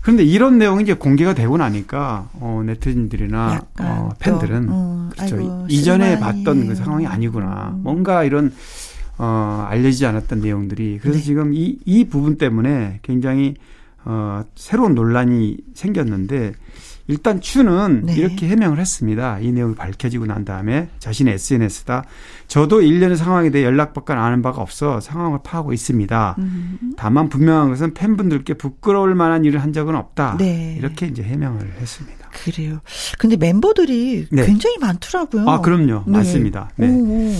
그런데 0.01 0.25
이런 0.25 0.57
내용이 0.57 0.85
이제 0.85 0.95
공개가 0.95 1.35
되고 1.35 1.59
나니까 1.59 2.31
어, 2.33 2.63
네티즌들이나 2.65 3.61
어, 3.81 4.09
또, 4.09 4.17
팬들은 4.19 4.69
음, 4.71 5.11
그렇죠. 5.11 5.37
아이고, 5.37 5.67
이전에 5.69 6.17
실망이에요. 6.17 6.21
봤던 6.21 6.69
그 6.69 6.75
상황이 6.75 7.07
아니구나. 7.07 7.75
음. 7.75 7.83
뭔가 7.83 8.25
이런 8.25 8.51
어, 9.19 9.67
알려지지 9.69 10.07
않았던 10.07 10.41
내용들이 10.41 10.99
그래서 11.01 11.19
네. 11.19 11.25
지금 11.25 11.53
이, 11.53 11.79
이 11.85 12.05
부분 12.05 12.39
때문에 12.39 13.01
굉장히 13.03 13.55
어, 14.05 14.45
새로운 14.55 14.95
논란이 14.95 15.59
생겼는데 15.75 16.53
일단 17.09 17.41
추는 17.41 18.03
네. 18.05 18.17
이렇게 18.17 18.47
해명을 18.49 18.79
했습니다. 18.79 19.39
이 19.41 19.51
내용이 19.51 19.75
밝혀지고 19.75 20.27
난 20.27 20.45
다음에 20.45 20.89
자신의 20.99 21.35
SNS다. 21.35 22.05
저도 22.49 22.83
일련의 22.83 23.17
상황에 23.17 23.51
대해 23.51 23.65
연락받고 23.65 24.13
아는 24.13 24.43
바가 24.43 24.61
없어 24.61 25.01
상황을 25.01 25.39
파악하고 25.43 25.73
있습니다. 25.73 26.37
음. 26.39 26.93
다만 26.97 27.31
분명한 27.31 27.71
것은 27.71 27.95
팬분들께 27.95 28.55
부끄러울 28.55 29.15
만한 29.15 29.47
일을 29.47 29.63
한 29.63 29.73
적은 29.73 29.97
없다. 29.97 30.37
네. 30.39 30.77
이렇게 30.79 31.07
이제 31.07 31.23
해명을 31.23 31.77
했습니다. 31.81 32.29
그래요. 32.31 32.81
근데 33.19 33.37
멤버들이 33.37 34.27
네. 34.31 34.45
굉장히 34.45 34.77
많더라고요. 34.79 35.49
아, 35.49 35.61
그럼요. 35.63 36.05
네. 36.07 36.13
맞습니다. 36.13 36.71
네. 36.77 36.89
오, 36.89 36.93
오. 36.93 37.33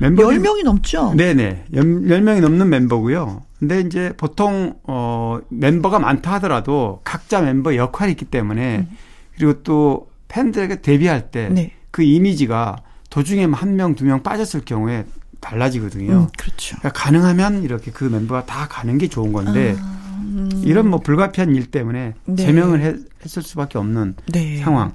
멤버들이 0.00 0.38
10명이 0.38 0.64
넘죠? 0.64 1.14
네네. 1.16 1.66
10명이 1.72 2.40
넘는 2.40 2.68
멤버고요. 2.68 3.42
근데 3.58 3.80
이제 3.80 4.12
보통, 4.16 4.74
어, 4.84 5.38
멤버가 5.48 5.98
많다 5.98 6.34
하더라도 6.34 7.00
각자 7.04 7.40
멤버 7.40 7.74
역할이 7.76 8.12
있기 8.12 8.26
때문에 8.26 8.86
그리고 9.36 9.62
또 9.62 10.08
팬들에게 10.28 10.82
데뷔할 10.82 11.30
때그 11.30 11.52
음. 11.52 11.54
네. 11.54 11.72
이미지가 11.98 12.76
도중에 13.10 13.46
한 13.52 13.76
명, 13.76 13.94
두 13.94 14.04
명 14.04 14.22
빠졌을 14.22 14.62
경우에 14.64 15.06
달라지거든요. 15.40 16.12
음, 16.12 16.26
그렇죠. 16.36 16.76
그러니까 16.78 17.00
가능하면 17.00 17.62
이렇게 17.62 17.90
그 17.90 18.04
멤버가 18.04 18.44
다 18.44 18.66
가는 18.68 18.98
게 18.98 19.06
좋은 19.08 19.32
건데 19.32 19.76
아, 19.78 20.18
음. 20.22 20.50
이런 20.64 20.88
뭐 20.90 20.98
불가피한 21.00 21.54
일 21.54 21.66
때문에 21.70 22.14
네. 22.24 22.36
제명을 22.36 22.80
했, 22.80 22.96
했을 23.24 23.42
수밖에 23.42 23.78
없는 23.78 24.16
네. 24.32 24.58
상황. 24.58 24.92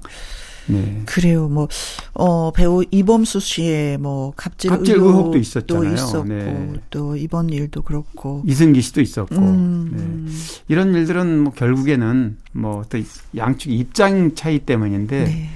네. 0.72 1.02
그래요. 1.06 1.48
뭐, 1.48 1.68
어, 2.14 2.52
배우 2.52 2.84
이범수 2.90 3.40
씨의 3.40 3.98
뭐, 3.98 4.32
갑질, 4.36 4.70
갑질 4.70 4.96
의혹도 4.96 5.38
있었잖아요. 5.38 5.94
있었고, 5.94 6.24
네. 6.24 6.72
또 6.90 7.16
이번 7.16 7.50
일도 7.50 7.82
그렇고. 7.82 8.42
이승기 8.46 8.80
씨도 8.82 9.00
있었고. 9.00 9.34
음, 9.36 10.26
네. 10.28 10.32
이런 10.68 10.94
일들은 10.94 11.44
뭐 11.44 11.52
결국에는 11.52 12.36
뭐 12.52 12.82
또 12.88 12.98
양측 13.36 13.72
입장 13.72 14.34
차이 14.34 14.58
때문인데 14.58 15.24
네. 15.24 15.48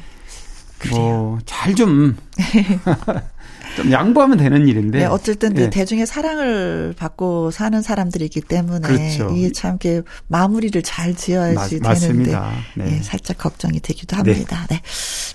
뭐잘 0.90 1.74
좀 1.74 2.16
좀 3.76 3.92
양보하면 3.92 4.38
되는 4.38 4.66
일인데. 4.66 4.98
네, 5.00 5.04
어쨌든 5.04 5.54
그 5.54 5.60
네. 5.62 5.70
대중의 5.70 6.06
사랑을 6.06 6.94
받고 6.96 7.50
사는 7.50 7.80
사람들이기 7.82 8.40
때문에 8.42 8.86
그렇죠. 8.88 9.30
이게 9.36 9.52
참 9.52 9.78
이렇게 9.80 10.02
마무리를 10.28 10.82
잘 10.82 11.14
지어야지 11.14 11.80
맞- 11.80 11.94
되는데. 11.94 12.36
네. 12.74 12.96
예, 12.98 13.02
살짝 13.02 13.38
걱정이 13.38 13.80
되기도 13.80 14.16
합니다. 14.16 14.66
네. 14.70 14.80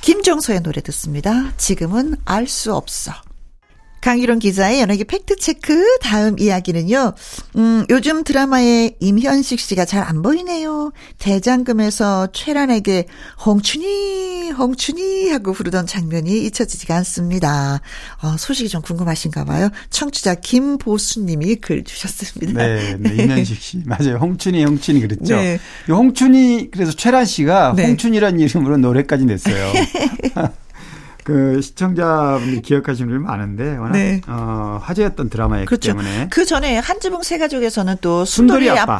김정서의 0.01 0.61
노래 0.63 0.81
듣습니다. 0.81 1.51
지금은 1.57 2.15
알 2.25 2.47
수 2.47 2.73
없어. 2.73 3.11
강유론 4.01 4.39
기자의 4.39 4.81
연예계 4.81 5.05
팩트체크 5.05 5.99
다음 6.01 6.37
이야기는요. 6.37 7.13
음, 7.55 7.85
요즘 7.89 8.23
드라마에 8.23 8.91
임현식 8.99 9.59
씨가 9.59 9.85
잘 9.85 10.01
안 10.11 10.21
보이네요. 10.21 10.91
대장금에서 11.19 12.27
최란에게 12.33 13.05
홍춘이 13.45 14.51
홍춘이 14.51 15.29
하고 15.29 15.53
부르던 15.53 15.87
장면이 15.87 16.45
잊혀지지가 16.45 16.95
않습니다. 16.97 17.79
어, 18.21 18.35
소식이 18.37 18.67
좀 18.67 18.81
궁금하신가 18.81 19.45
봐요. 19.45 19.69
청취자 19.89 20.35
김보수님이 20.35 21.55
글 21.57 21.83
주셨습니다. 21.83 22.61
네, 22.61 22.97
네 22.99 23.15
임현식 23.23 23.61
씨 23.61 23.81
맞아요. 23.85 24.17
홍춘이 24.17 24.65
홍춘이 24.65 25.01
그랬죠. 25.01 25.35
네. 25.35 25.59
이 25.87 25.91
홍춘이 25.91 26.69
그래서 26.71 26.91
최란 26.91 27.25
씨가 27.25 27.73
네. 27.75 27.85
홍춘이라는 27.87 28.39
이름으로 28.39 28.77
노래까지 28.77 29.25
냈어요. 29.25 29.71
그 31.31 31.61
시청자분들 31.61 32.61
기억하시는 32.61 33.09
분이 33.09 33.23
많은데 33.23 33.77
워낙 33.77 33.91
네. 33.93 34.21
어, 34.27 34.79
화제였던 34.83 35.29
드라마였기 35.29 35.65
그렇죠. 35.67 35.89
때문에 35.91 36.27
그 36.29 36.45
전에 36.45 36.77
한지붕 36.77 37.23
세 37.23 37.37
가족에서는 37.37 37.95
또 38.01 38.25
순돌이, 38.25 38.65
순돌이 38.65 38.79
아빠. 38.79 38.93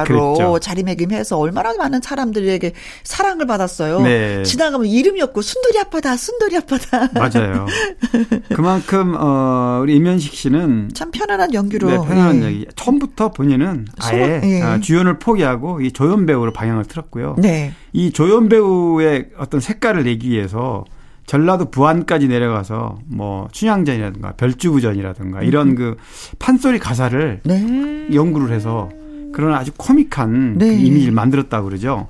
아빠로 0.00 0.34
그랬죠. 0.34 0.58
자리매김해서 0.58 1.38
얼마나 1.38 1.72
많은 1.74 2.00
사람들에게 2.02 2.72
사랑을 3.04 3.46
받았어요. 3.46 4.00
네. 4.02 4.42
지나가면 4.42 4.86
이름이 4.86 5.22
없고 5.22 5.42
순돌이 5.42 5.78
아빠다, 5.78 6.16
순돌이 6.16 6.56
아빠다. 6.56 7.08
맞아요. 7.14 7.66
그만큼 8.54 9.14
어, 9.18 9.80
우리 9.82 9.96
임현식 9.96 10.34
씨는 10.34 10.90
참 10.94 11.10
편안한 11.10 11.54
연기로. 11.54 11.88
네, 11.90 11.96
편안한 11.96 12.42
예. 12.42 12.46
얘기. 12.46 12.66
처음부터 12.76 13.30
본인은 13.32 13.86
아예 14.00 14.40
소문- 14.40 14.50
예. 14.50 14.62
아, 14.62 14.80
주연을 14.80 15.18
포기하고 15.18 15.80
이 15.80 15.92
조연 15.92 16.26
배우로 16.26 16.52
방향을 16.52 16.84
틀었고요. 16.86 17.36
네. 17.38 17.72
이 17.92 18.12
조연 18.12 18.48
배우의 18.48 19.30
어떤 19.38 19.60
색깔을 19.60 20.04
내기 20.04 20.30
위해서 20.30 20.84
전라도 21.30 21.70
부안까지 21.70 22.26
내려가서 22.26 22.98
뭐 23.06 23.46
춘향전이라든가 23.52 24.32
별주부전이라든가 24.32 25.42
이런 25.42 25.76
그 25.76 25.96
판소리 26.40 26.80
가사를 26.80 27.42
네. 27.44 28.08
연구를 28.12 28.52
해서 28.52 28.88
그런 29.32 29.54
아주 29.54 29.70
코믹한 29.76 30.58
네. 30.58 30.66
그 30.66 30.72
이미지를 30.72 31.14
만들었다고 31.14 31.68
그러죠. 31.68 32.08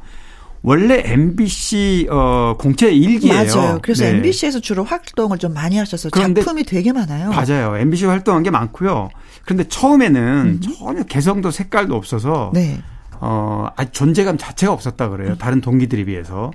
원래 0.62 1.03
MBC 1.05 2.09
어 2.11 2.57
공채 2.59 2.91
일기예요. 2.91 3.35
맞아요. 3.35 3.79
그래서 3.83 4.05
네. 4.05 4.12
MBC에서 4.12 4.59
주로 4.61 4.85
활동을 4.85 5.37
좀 5.37 5.53
많이 5.53 5.77
하셔서 5.77 6.09
작품이 6.09 6.64
되게 6.64 6.91
많아요. 6.91 7.29
맞아요. 7.29 7.77
MBC 7.77 8.07
활동한 8.07 8.43
게 8.43 8.49
많고요. 8.49 9.11
그런데 9.45 9.64
처음에는 9.64 10.62
전혀 10.62 11.03
개성도 11.03 11.51
색깔도 11.51 11.95
없어서 11.95 12.53
네. 12.55 12.81
어, 13.21 13.68
아주 13.77 13.93
존재감 13.93 14.39
자체가 14.39 14.73
없었다 14.73 15.11
그래요. 15.11 15.37
다른 15.39 15.61
동기들에 15.61 16.05
비해서. 16.05 16.53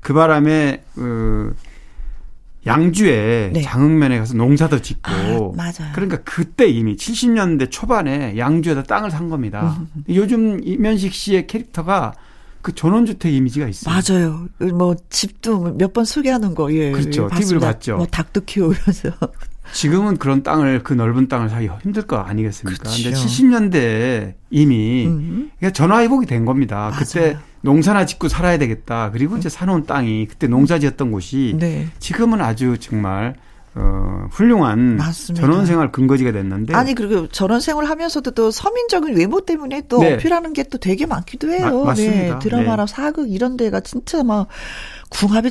그 0.00 0.14
바람에, 0.14 0.84
그, 0.94 1.54
양주에 2.66 3.50
네. 3.54 3.62
장흥면에 3.62 4.18
가서 4.18 4.34
농사도 4.34 4.80
짓고. 4.82 5.10
아, 5.10 5.56
맞아요. 5.56 5.92
그러니까 5.94 6.18
그때 6.24 6.66
이미 6.68 6.96
70년대 6.96 7.70
초반에 7.70 8.36
양주에다 8.36 8.82
땅을 8.82 9.10
산 9.10 9.28
겁니다. 9.28 9.76
음, 9.80 10.04
요즘 10.10 10.60
이면식 10.62 11.14
씨의 11.14 11.46
캐릭터가 11.46 12.12
그 12.60 12.74
전원주택 12.74 13.32
이미지가 13.32 13.68
있어요. 13.68 13.94
맞아요. 13.94 14.48
뭐 14.74 14.96
집도 15.08 15.60
몇 15.78 15.92
번 15.92 16.04
소개하는 16.04 16.54
거, 16.54 16.72
예. 16.74 16.90
그렇죠. 16.90 17.08
예, 17.08 17.12
TV를 17.12 17.28
봤습니다. 17.30 17.66
봤죠. 17.68 17.96
뭐 17.96 18.06
닭도 18.06 18.40
키우면서. 18.44 19.10
지금은 19.72 20.16
그런 20.16 20.42
땅을, 20.42 20.82
그 20.82 20.94
넓은 20.94 21.28
땅을 21.28 21.50
사기 21.50 21.68
힘들 21.82 22.02
거 22.02 22.16
아니겠습니까? 22.16 22.82
그렇죠. 22.82 23.02
근데 23.02 23.16
70년대에 23.16 24.34
이미 24.50 25.06
음. 25.06 25.50
그러니까 25.58 25.76
전화위복이 25.76 26.26
된 26.26 26.44
겁니다. 26.44 26.76
맞아요. 26.90 26.94
그때 26.98 27.36
농사나 27.62 28.06
짓고 28.06 28.28
살아야 28.28 28.58
되겠다. 28.58 29.10
그리고 29.12 29.36
이제 29.36 29.48
사놓은 29.48 29.84
땅이 29.86 30.26
그때 30.26 30.46
농사 30.46 30.78
지었던 30.78 31.10
곳이 31.10 31.56
네. 31.58 31.88
지금은 31.98 32.40
아주 32.40 32.78
정말 32.78 33.34
어, 33.74 34.26
훌륭한 34.32 34.96
맞습니다. 34.96 35.46
전원생활 35.46 35.92
근거지가 35.92 36.32
됐는데 36.32 36.74
아니 36.74 36.94
그리고 36.94 37.28
생활을 37.60 37.88
하면서도 37.88 38.30
또 38.32 38.50
서민적인 38.50 39.16
외모 39.16 39.40
때문에 39.42 39.82
또 39.88 39.98
네. 40.00 40.14
어필하는 40.14 40.52
게 40.52 40.64
또 40.64 40.78
되게 40.78 41.06
많기도 41.06 41.50
해요. 41.50 41.80
마- 41.80 41.90
맞습니다. 41.90 42.34
네, 42.34 42.38
드라마나 42.40 42.86
네. 42.86 42.92
사극 42.92 43.30
이런 43.30 43.56
데가 43.56 43.80
진짜 43.80 44.22
막 44.24 44.48
궁합이 45.10 45.48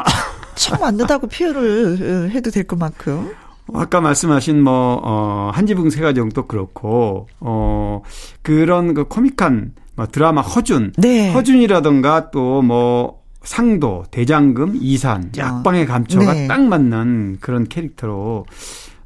참안 0.55 0.97
된다고 0.97 1.27
표현을 1.27 2.27
어, 2.27 2.29
해도 2.29 2.51
될 2.51 2.63
것만큼. 2.65 3.31
아까 3.73 3.99
말씀하신 4.01 4.61
뭐 4.63 5.01
어, 5.03 5.51
한지붕 5.53 5.89
세가정도 5.89 6.47
그렇고 6.47 7.27
어 7.39 8.01
그런 8.41 8.93
그 8.93 9.05
코믹한 9.07 9.73
뭐 9.75 9.83
드라마 10.05 10.41
허준 10.41 10.93
네. 10.97 11.31
허준이라던가 11.33 12.31
또뭐 12.31 13.17
상도, 13.43 14.03
대장금, 14.11 14.77
이산, 14.81 15.31
야. 15.37 15.47
약방의 15.47 15.85
감초가 15.85 16.33
네. 16.33 16.47
딱 16.47 16.61
맞는 16.61 17.37
그런 17.39 17.67
캐릭터로 17.67 18.45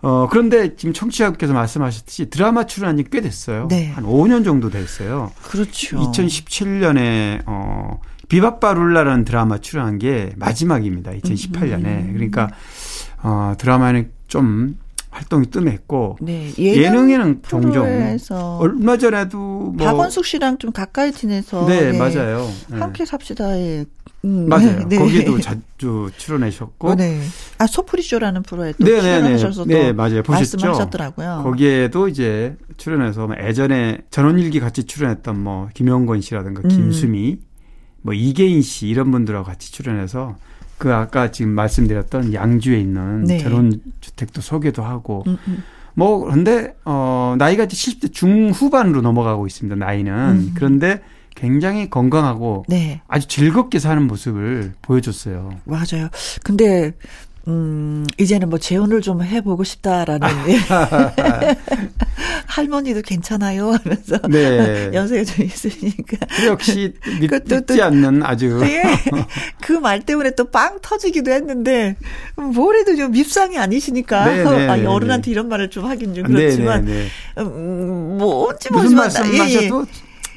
어 0.04 0.28
그런데 0.32 0.76
지금 0.76 0.94
청취자께서 0.94 1.54
말씀하셨듯이 1.54 2.30
드라마 2.32 2.66
출연한 2.66 2.98
지 2.98 3.04
꽤 3.04 3.22
됐어요. 3.22 3.68
네. 3.70 3.92
한 3.92 4.04
5년 4.04 4.44
정도 4.44 4.70
됐어요. 4.72 5.32
그렇죠. 5.44 5.98
2017년에 6.00 7.44
어 7.46 8.00
비바빠룰라라는 8.28 9.26
드라마 9.26 9.60
출연한 9.60 10.00
게 10.00 10.32
마지막입니다. 10.38 11.12
음, 11.12 11.20
2018년에. 11.20 12.14
그러니까 12.14 12.50
어 13.22 13.54
드라마는 13.60 14.10
좀 14.28 14.76
활동이 15.12 15.48
뜸했고 15.48 16.18
네, 16.22 16.52
예능에는 16.58 17.42
종종 17.48 17.86
얼마 18.60 18.98
전에도 18.98 19.38
뭐 19.38 19.76
박원숙 19.78 20.26
씨랑 20.26 20.58
좀 20.58 20.72
가까이 20.72 21.12
지내서 21.12 21.68
네, 21.68 21.92
네, 21.92 21.98
맞아요. 21.98 22.50
네. 22.70 22.78
함께 22.80 23.06
삽시다에 23.06 23.86
음, 24.24 24.48
맞아요. 24.48 24.88
네. 24.88 24.98
거기도 24.98 25.40
자주 25.40 26.10
출연하셨고 26.16 26.90
어, 26.90 26.96
네. 26.96 27.22
아 27.58 27.68
소프리쇼라는 27.68 28.44
프로에 28.44 28.74
또 28.80 28.86
네, 28.86 28.92
네, 28.92 28.96
네. 28.96 29.02
출연하셔서 29.02 29.66
네, 29.66 29.88
또 29.90 29.94
맞아요. 29.96 30.24
보셨죠? 30.24 30.58
말씀하셨더라고요. 30.58 31.42
거기에도 31.44 32.08
이제 32.08 32.56
출연해서 32.78 33.28
뭐 33.28 33.36
예전에 33.44 34.00
전원일기 34.12 34.60
같이 34.60 34.86
출연했던 34.86 35.44
뭐 35.44 35.70
김영건 35.74 36.22
씨라든가 36.22 36.62
음. 36.64 36.70
김수미, 36.70 37.40
뭐 38.02 38.14
이계인 38.14 38.62
씨 38.62 38.88
이런 38.88 39.12
분들하고 39.12 39.46
같이 39.46 39.72
출연해서 39.72 40.36
그 40.78 40.94
아까 40.94 41.32
지금 41.32 41.52
말씀드렸던 41.52 42.34
양주에 42.34 42.80
있는 42.80 43.24
네. 43.26 43.38
전원주택도 43.38 44.42
소개도 44.42 44.84
하고 44.84 45.24
음, 45.28 45.38
음. 45.48 45.64
뭐 45.94 46.20
그런데 46.20 46.74
어 46.86 47.36
나이가 47.38 47.66
이제 47.66 47.76
70대 47.76 48.12
중후반으로 48.14 49.02
넘어가고 49.02 49.46
있습니다. 49.46 49.76
나이는 49.76 50.14
음. 50.14 50.52
그런데 50.56 51.02
굉장히 51.36 51.90
건강하고 51.90 52.66
네. 52.68 53.02
아주 53.08 53.28
즐겁게 53.28 53.80
사는 53.80 54.06
모습을 54.08 54.74
보여줬어요. 54.82 55.52
맞아요. 55.66 56.10
근데 56.44 56.94
음, 57.48 58.06
이제는 58.20 58.50
뭐 58.50 58.60
재혼을 58.60 59.02
좀 59.02 59.24
해보고 59.24 59.64
싶다라는 59.64 60.28
할머니도 62.46 63.02
괜찮아요 63.02 63.72
하면서 63.72 64.18
네. 64.30 64.92
연세가 64.94 65.24
좀 65.24 65.46
있으니까 65.46 66.18
그 66.38 66.46
역시 66.48 66.94
믿, 67.20 67.28
그것도 67.28 67.62
또- 67.66 67.74
믿지 67.74 67.82
않는 67.82 68.24
아주 68.24 68.62
예. 68.64 68.84
그말 69.62 70.02
때문에 70.02 70.32
또 70.36 70.52
빵 70.52 70.80
터지기도 70.82 71.32
했는데 71.32 71.96
뭐래도 72.36 72.96
좀 72.98 73.12
밉상이 73.12 73.58
아니시니까 73.58 74.26
네, 74.26 74.44
네, 74.44 74.68
아, 74.68 74.76
네, 74.76 74.86
어른한테 74.86 75.26
네. 75.26 75.32
이런 75.32 75.48
말을 75.48 75.70
좀 75.70 75.86
하긴 75.86 76.14
좀 76.14 76.26
네, 76.26 76.34
그렇지만 76.34 76.86
네, 76.86 76.92
네. 77.36 77.42
음, 77.42 78.18
뭐 78.20 78.50
언제 78.50 78.70
무슨 78.70 78.98
말씀하셔도 78.98 79.86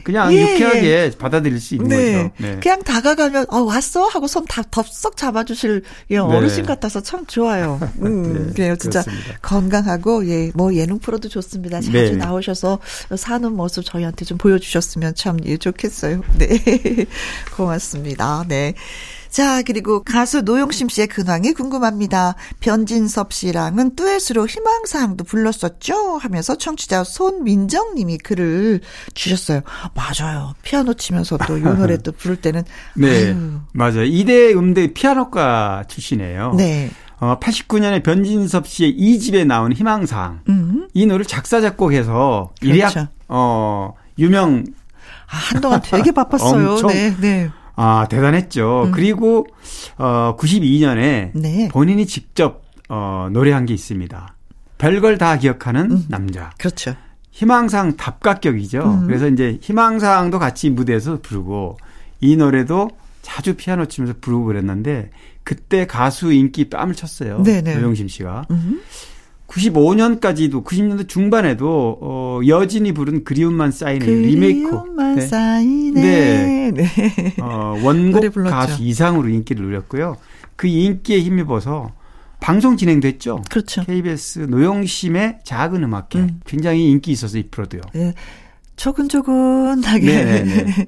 그냥 0.05 0.33
예, 0.33 0.43
유쾌하게 0.55 1.13
받아들일 1.19 1.59
수 1.61 1.75
있는 1.75 1.89
네. 1.89 2.13
거죠. 2.13 2.31
네. 2.39 2.61
그냥 2.61 2.83
다가가면 2.83 3.47
어 3.51 3.59
왔어 3.63 4.07
하고 4.07 4.27
손 4.27 4.45
다 4.47 4.63
덥석 4.71 5.17
잡아주실 5.17 5.83
예, 6.11 6.19
어르신 6.19 6.67
같아서 6.67 7.03
참 7.03 7.25
좋아요. 7.27 7.81
음, 8.03 8.49
네, 8.49 8.53
그래요 8.55 8.77
진짜 8.77 9.03
그렇습니다. 9.03 9.39
건강하고 9.43 10.27
예 10.29 10.51
뭐 10.55 10.75
예능 10.75 10.99
프로도 10.99 11.29
좋습니다. 11.29 11.81
자주 11.81 11.93
네. 11.93 12.11
나오셔서 12.13 12.79
사는 13.17 13.53
모습 13.53 13.85
저희한테 13.85 14.25
좀 14.25 14.37
보여주셨으면 14.39 15.15
참 15.15 15.39
예, 15.47 15.57
좋겠어요. 15.57 16.23
네 16.39 16.47
고맙습니다. 17.57 18.45
네. 18.49 18.75
자, 19.35 19.63
그리고 19.63 20.05
가수 20.05 20.43
노용심 20.43 20.89
씨의 20.89 21.09
근황이 21.09 21.55
궁금합니다. 21.55 22.37
변진섭 22.61 23.33
씨랑은 23.33 23.97
듀엣으로 23.97 24.47
희망사항도 24.47 25.25
불렀었죠? 25.25 26.19
하면서 26.19 26.55
청취자 26.57 27.03
손민정 27.03 27.97
님이 27.97 28.17
글을 28.19 28.81
주셨어요. 29.13 29.63
맞아요. 29.95 30.55
피아노 30.63 30.95
치면서 30.95 31.37
또 31.39 31.59
이 31.59 31.63
노래 31.63 31.97
또 31.97 32.13
부를 32.13 32.37
때는. 32.37 32.63
네. 32.95 33.09
아유, 33.33 33.59
맞아요. 33.73 34.05
이대 34.05 34.53
음대 34.55 34.93
피아노과 34.93 35.83
출신이에요. 35.89 36.55
네. 36.57 36.91
어, 37.19 37.37
89년에 37.41 38.05
변진섭 38.05 38.69
씨의 38.69 38.97
2집에 38.97 39.45
나온 39.45 39.73
희망사항. 39.73 40.43
음. 40.49 40.89
이 40.95 41.07
노래를 41.07 41.25
작사 41.25 41.61
작곡해서 41.61 42.53
일약 42.63 42.93
그렇죠. 42.93 43.09
어, 43.27 43.95
유명 44.17 44.63
아, 45.27 45.37
한동안 45.37 45.83
되게 45.83 46.13
바빴어요. 46.13 46.87
네, 46.87 47.17
네. 47.21 47.51
아, 47.77 48.07
대단했죠. 48.09 48.91
그리고 48.93 49.47
어 49.97 50.37
92년에 50.39 51.35
음. 51.35 51.41
네. 51.41 51.69
본인이 51.69 52.07
직접 52.07 52.63
어 52.89 53.29
노래한 53.33 53.67
게 53.67 53.75
있습니다. 53.75 54.35
별걸 54.79 55.19
다 55.19 55.39
기억하는 55.39 56.05
남자. 56.09 56.51
그렇죠. 56.59 56.95
희망상 57.31 57.97
답각격이죠. 57.97 58.83
음. 58.83 59.07
그래서 59.07 59.29
이제 59.29 59.59
희망상도 59.61 60.39
같이 60.39 60.71
무대에서 60.71 61.21
부르고 61.21 61.79
이 62.21 62.37
노래도 62.37 62.91
자주 63.23 63.55
피아노 63.55 63.87
치면서 63.87 64.15
부르고 64.21 64.45
그랬는데 64.45 65.11
그때 65.43 65.87
가수 65.87 66.33
인기 66.33 66.69
뺨을 66.69 66.95
쳤어요. 66.95 67.43
네네. 67.43 67.77
노영심 67.77 68.09
씨가. 68.09 68.47
음. 69.57 69.61
95년까지도 69.63 70.65
90년대 70.65 71.09
중반에도 71.09 71.99
어 72.01 72.41
여진이 72.47 72.93
부른 72.93 73.25
그리움만 73.25 73.71
쌓이네 73.71 74.05
리메이크 74.05 74.71
그리움만 74.71 75.15
네. 75.17 75.21
쌓이네. 75.21 76.01
네. 76.03 76.71
네. 76.73 77.35
어, 77.41 77.79
원곡. 77.83 78.33
가수 78.35 78.83
이상으로 78.83 79.29
인기를 79.29 79.65
누렸고요. 79.65 80.17
그 80.57 80.67
인기에 80.67 81.21
힘입어서 81.21 81.93
방송 82.41 82.77
진행됐죠. 82.77 83.43
그렇죠. 83.51 83.85
KBS 83.85 84.41
노영심의 84.41 85.39
작은 85.45 85.83
음악회 85.83 86.19
음. 86.19 86.41
굉장히 86.45 86.91
인기 86.91 87.13
있어서 87.13 87.39
이 87.39 87.45
프로도요. 87.45 87.81
네. 87.95 88.13
조근조근하게. 88.77 90.07
네네네. 90.07 90.67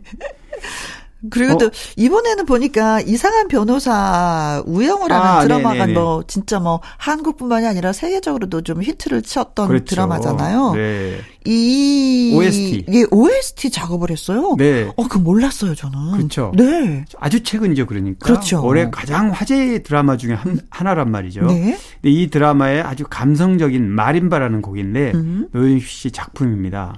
그리고 1.30 1.54
어? 1.54 1.58
또 1.58 1.70
이번에는 1.96 2.44
보니까 2.44 3.00
이상한 3.00 3.48
변호사 3.48 4.62
우영우라는 4.66 5.26
아, 5.26 5.42
드라마가 5.42 5.86
네네네. 5.86 5.92
뭐 5.98 6.22
진짜 6.26 6.60
뭐 6.60 6.80
한국뿐만이 6.98 7.66
아니라 7.66 7.92
세계적으로도 7.92 8.62
좀 8.62 8.82
히트를 8.82 9.22
쳤던 9.22 9.68
그렇죠. 9.68 9.84
드라마잖아요. 9.86 10.74
네. 10.74 11.18
이 11.46 12.34
OST. 12.36 12.86
예, 12.92 13.04
OST 13.10 13.70
작업을 13.70 14.10
했어요. 14.10 14.56
네. 14.58 14.90
어, 14.96 15.08
그 15.08 15.18
몰랐어요, 15.18 15.74
저는. 15.74 16.12
그렇죠. 16.12 16.52
네. 16.56 17.04
아주 17.18 17.42
최근이죠, 17.42 17.86
그러니까. 17.86 18.26
그렇죠. 18.26 18.64
올해 18.64 18.90
가장 18.90 19.30
화제의 19.30 19.82
드라마 19.84 20.16
중에 20.16 20.34
한, 20.34 20.60
하나란 20.70 21.10
말이죠. 21.10 21.46
네. 21.46 21.78
근데 22.02 22.10
이 22.10 22.28
드라마의 22.30 22.82
아주 22.82 23.04
감성적인 23.08 23.88
마림바라는 23.88 24.60
곡인데 24.60 25.12
음. 25.14 25.48
노영희 25.52 25.80
씨 25.80 26.10
작품입니다. 26.10 26.94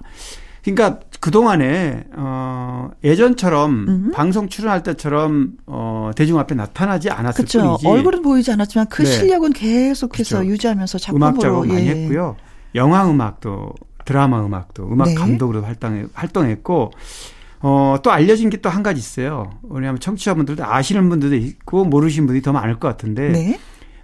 그러니까 0.64 1.00
그동안에 1.20 2.04
어 2.16 2.90
예전처럼 3.04 3.70
음. 3.88 4.10
방송 4.12 4.48
출연할 4.48 4.82
때처럼 4.82 5.52
어 5.66 6.10
대중 6.16 6.38
앞에 6.38 6.54
나타나지 6.54 7.10
않았을 7.10 7.44
그렇죠. 7.44 7.60
뿐이지 7.62 7.86
얼굴은 7.86 8.22
보이지 8.22 8.50
않았지만 8.52 8.86
그 8.88 9.02
네. 9.02 9.10
실력은 9.10 9.52
계속해서 9.52 10.36
그렇죠. 10.38 10.50
유지하면서 10.52 10.98
작품으로 10.98 11.26
음악 11.30 11.40
작업 11.40 11.66
많이 11.66 11.86
예. 11.86 11.90
했고요. 11.90 12.36
영화 12.74 13.08
음악도 13.08 13.72
드라마 14.04 14.44
음악도 14.44 14.88
음악 14.90 15.08
네. 15.08 15.14
감독으로 15.14 15.62
활동 15.62 16.08
활동했고 16.12 16.90
어, 17.60 17.96
또 18.02 18.10
알려진 18.12 18.50
게 18.50 18.58
또 18.58 18.68
한 18.68 18.82
가지 18.82 18.98
있어요. 19.00 19.50
왜냐하면 19.68 20.00
청취자분들도 20.00 20.64
아시는 20.64 21.08
분들도 21.08 21.34
있고 21.36 21.84
모르시는 21.84 22.26
분들이 22.26 22.42
더 22.42 22.52
많을 22.52 22.78
것 22.78 22.88
같은데 22.88 23.28
네. 23.30 23.58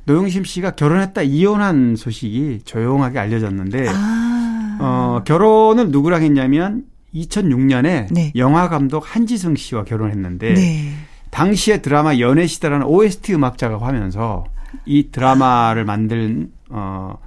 노영심 0.07 0.45
씨가 0.45 0.73
결혼했다 0.73 1.23
이혼한 1.23 1.97
소식이 1.97 2.61
조용하게 2.65 3.19
알려졌는데 3.19 3.87
아. 3.89 4.54
어, 4.81 5.23
결혼을 5.25 5.91
누구랑 5.91 6.23
했냐면 6.23 6.85
2006년에 7.15 8.13
네. 8.13 8.33
영화 8.37 8.69
감독 8.69 9.05
한지승 9.07 9.57
씨와 9.57 9.85
결혼했는데 9.85 10.55
네. 10.55 10.93
당시에 11.31 11.83
드라마 11.83 12.19
연애시대라는 12.19 12.87
OST 12.87 13.35
음악 13.35 13.59
작업하면서 13.59 14.45
이 14.87 15.11
드라마를 15.11 15.85
만든 15.85 16.51
어 16.71 17.19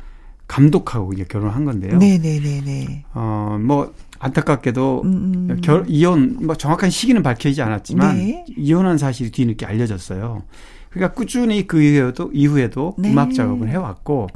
감독하고 0.48 1.14
이제 1.14 1.26
결혼한 1.26 1.66
건데요. 1.66 1.98
네, 1.98 2.18
네, 2.18 2.39
네, 2.39 2.62
네. 2.64 3.06
어뭐 3.14 3.93
안타깝게도 4.20 5.02
음, 5.04 5.12
음. 5.50 5.62
결, 5.62 5.84
이혼 5.88 6.38
뭐 6.45 6.56
정확한 6.56 6.89
시기는 6.89 7.22
밝혀지지 7.22 7.62
않았지만 7.62 8.18
네. 8.18 8.45
이혼한 8.56 8.98
사실이 8.98 9.32
뒤늦게 9.32 9.66
알려졌어요. 9.66 10.43
그러니까 10.89 11.14
꾸준히 11.14 11.68
그 11.68 11.82
이후에도 11.82 12.32
이후에도 12.34 12.95
네. 12.98 13.12
음악 13.12 13.34
작업을 13.34 13.70
해왔고 13.70 14.28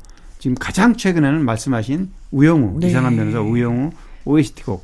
지금 0.42 0.56
가장 0.60 0.96
최근에는 0.98 1.46
말씀하신 1.46 2.10
우영우 2.32 2.80
네. 2.80 2.88
이상한 2.88 3.16
변호사 3.16 3.40
우영우 3.42 3.92
OST 4.26 4.64
곡 4.64 4.84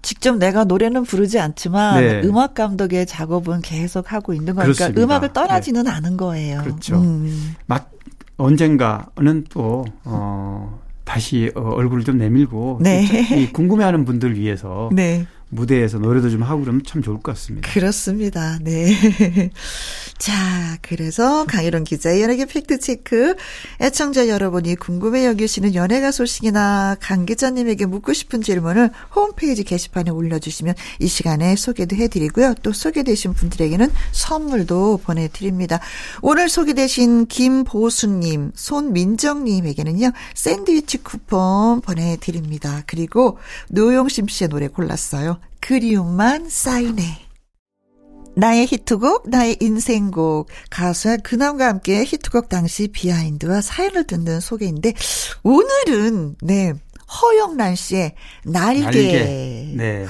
직접 0.00 0.38
내가 0.38 0.64
노래는 0.64 1.02
부르지 1.04 1.38
않지만 1.38 2.00
네. 2.00 2.22
음악 2.24 2.54
감독의 2.54 3.04
작업은 3.04 3.60
계속 3.60 4.10
하고 4.10 4.32
있는 4.32 4.54
거니까 4.54 4.62
그렇습니다. 4.62 5.02
음악을 5.02 5.34
떠나지는 5.34 5.86
않은 5.86 6.16
거예요. 6.16 6.62
그렇죠. 6.62 6.96
음. 6.96 7.54
막 7.66 7.90
언젠가는 8.38 9.44
또 9.50 9.84
어, 10.04 10.80
다시 11.04 11.50
어, 11.54 11.60
얼굴을 11.60 12.04
좀 12.04 12.16
내밀고 12.16 12.78
네. 12.80 13.04
이 13.36 13.52
궁금해하는 13.52 14.06
분들 14.06 14.38
위해서 14.38 14.88
네. 14.94 15.26
무대에서 15.48 15.98
노래도 15.98 16.28
좀 16.28 16.42
하고 16.42 16.62
그러면 16.62 16.82
참 16.84 17.02
좋을 17.02 17.16
것 17.16 17.32
같습니다. 17.32 17.70
그렇습니다. 17.70 18.58
네. 18.62 18.92
자, 20.18 20.76
그래서 20.82 21.44
강일원 21.44 21.84
기자의 21.84 22.22
연예계 22.22 22.46
팩트체크. 22.46 23.36
애청자 23.80 24.28
여러분이 24.28 24.74
궁금해 24.76 25.24
여기시는 25.26 25.74
연예가 25.74 26.10
소식이나 26.10 26.96
강 27.00 27.26
기자님에게 27.26 27.86
묻고 27.86 28.12
싶은 28.12 28.42
질문을 28.42 28.90
홈페이지 29.14 29.62
게시판에 29.62 30.10
올려주시면 30.10 30.74
이 31.00 31.06
시간에 31.06 31.54
소개도 31.54 31.94
해드리고요. 31.94 32.54
또 32.62 32.72
소개되신 32.72 33.34
분들에게는 33.34 33.90
선물도 34.12 35.00
보내드립니다. 35.04 35.80
오늘 36.22 36.48
소개되신 36.48 37.26
김보수님, 37.26 38.52
손민정님에게는요, 38.54 40.10
샌드위치 40.34 40.98
쿠폰 40.98 41.80
보내드립니다. 41.82 42.82
그리고 42.86 43.38
노용심 43.68 44.26
씨의 44.28 44.48
노래 44.48 44.66
골랐어요. 44.66 45.38
그리움만 45.66 46.48
쌓이네. 46.48 47.02
나의 48.36 48.66
히트곡, 48.66 49.28
나의 49.30 49.56
인생곡, 49.60 50.48
가수의 50.70 51.18
근황과 51.24 51.66
함께 51.66 52.04
히트곡 52.04 52.48
당시 52.48 52.86
비하인드와 52.86 53.60
사연을 53.62 54.06
듣는 54.06 54.38
소개인데, 54.38 54.92
오늘은, 55.42 56.36
네, 56.42 56.72
허영란 57.20 57.74
씨의 57.74 58.14
날개. 58.44 58.82
날개. 58.82 59.72
네. 59.74 60.06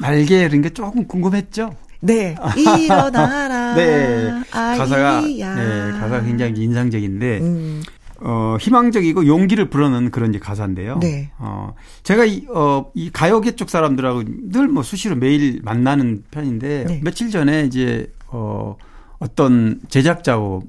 날개 0.00 0.40
이런 0.42 0.60
게 0.60 0.70
조금 0.70 1.06
궁금했죠? 1.06 1.74
네, 2.00 2.36
일어나라. 2.84 3.74
네. 3.74 4.30
아이야. 4.50 4.76
가사가 4.76 5.20
네, 5.22 5.90
가사가 5.92 6.22
굉장히 6.22 6.62
인상적인데 6.62 7.38
음, 7.38 7.82
어, 8.26 8.56
희망적이고 8.58 9.26
용기를 9.26 9.68
불어넣는 9.68 10.10
그런 10.10 10.30
이제 10.30 10.38
가사인데요. 10.38 10.98
네. 11.00 11.30
어, 11.38 11.74
제가 12.02 12.24
이, 12.24 12.46
어, 12.48 12.90
이 12.94 13.10
가요계 13.10 13.52
쪽 13.56 13.68
사람들하고 13.70 14.22
늘 14.50 14.68
뭐 14.68 14.82
수시로 14.82 15.14
매일 15.14 15.60
만나는 15.62 16.24
편인데 16.30 16.84
네. 16.88 17.00
며칠 17.04 17.30
전에 17.30 17.64
이제 17.64 18.10
어, 18.28 18.76
어떤 19.18 19.78
제작자하고 19.88 20.62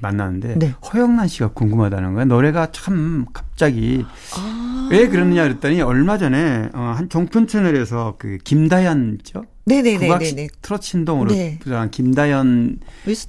만나는데 0.00 0.56
네. 0.58 0.74
허영란 0.92 1.28
씨가 1.28 1.48
궁금하다는 1.48 2.14
거예요. 2.14 2.24
노래가 2.26 2.70
참 2.72 3.26
갑자기 3.32 4.04
아. 4.36 4.88
왜 4.90 5.08
그러느냐 5.08 5.42
그랬더니 5.44 5.80
얼마 5.82 6.18
전에 6.18 6.68
어, 6.74 6.94
한 6.96 7.08
종편 7.08 7.46
채널에서 7.46 8.16
그 8.18 8.38
김다현죠. 8.42 9.44
네네네네네. 9.66 10.06
국악 10.06 10.22
트롯 10.62 10.82
신동으로 10.82 11.30
네. 11.30 11.58
부장한 11.60 11.90
김다현 11.90 12.78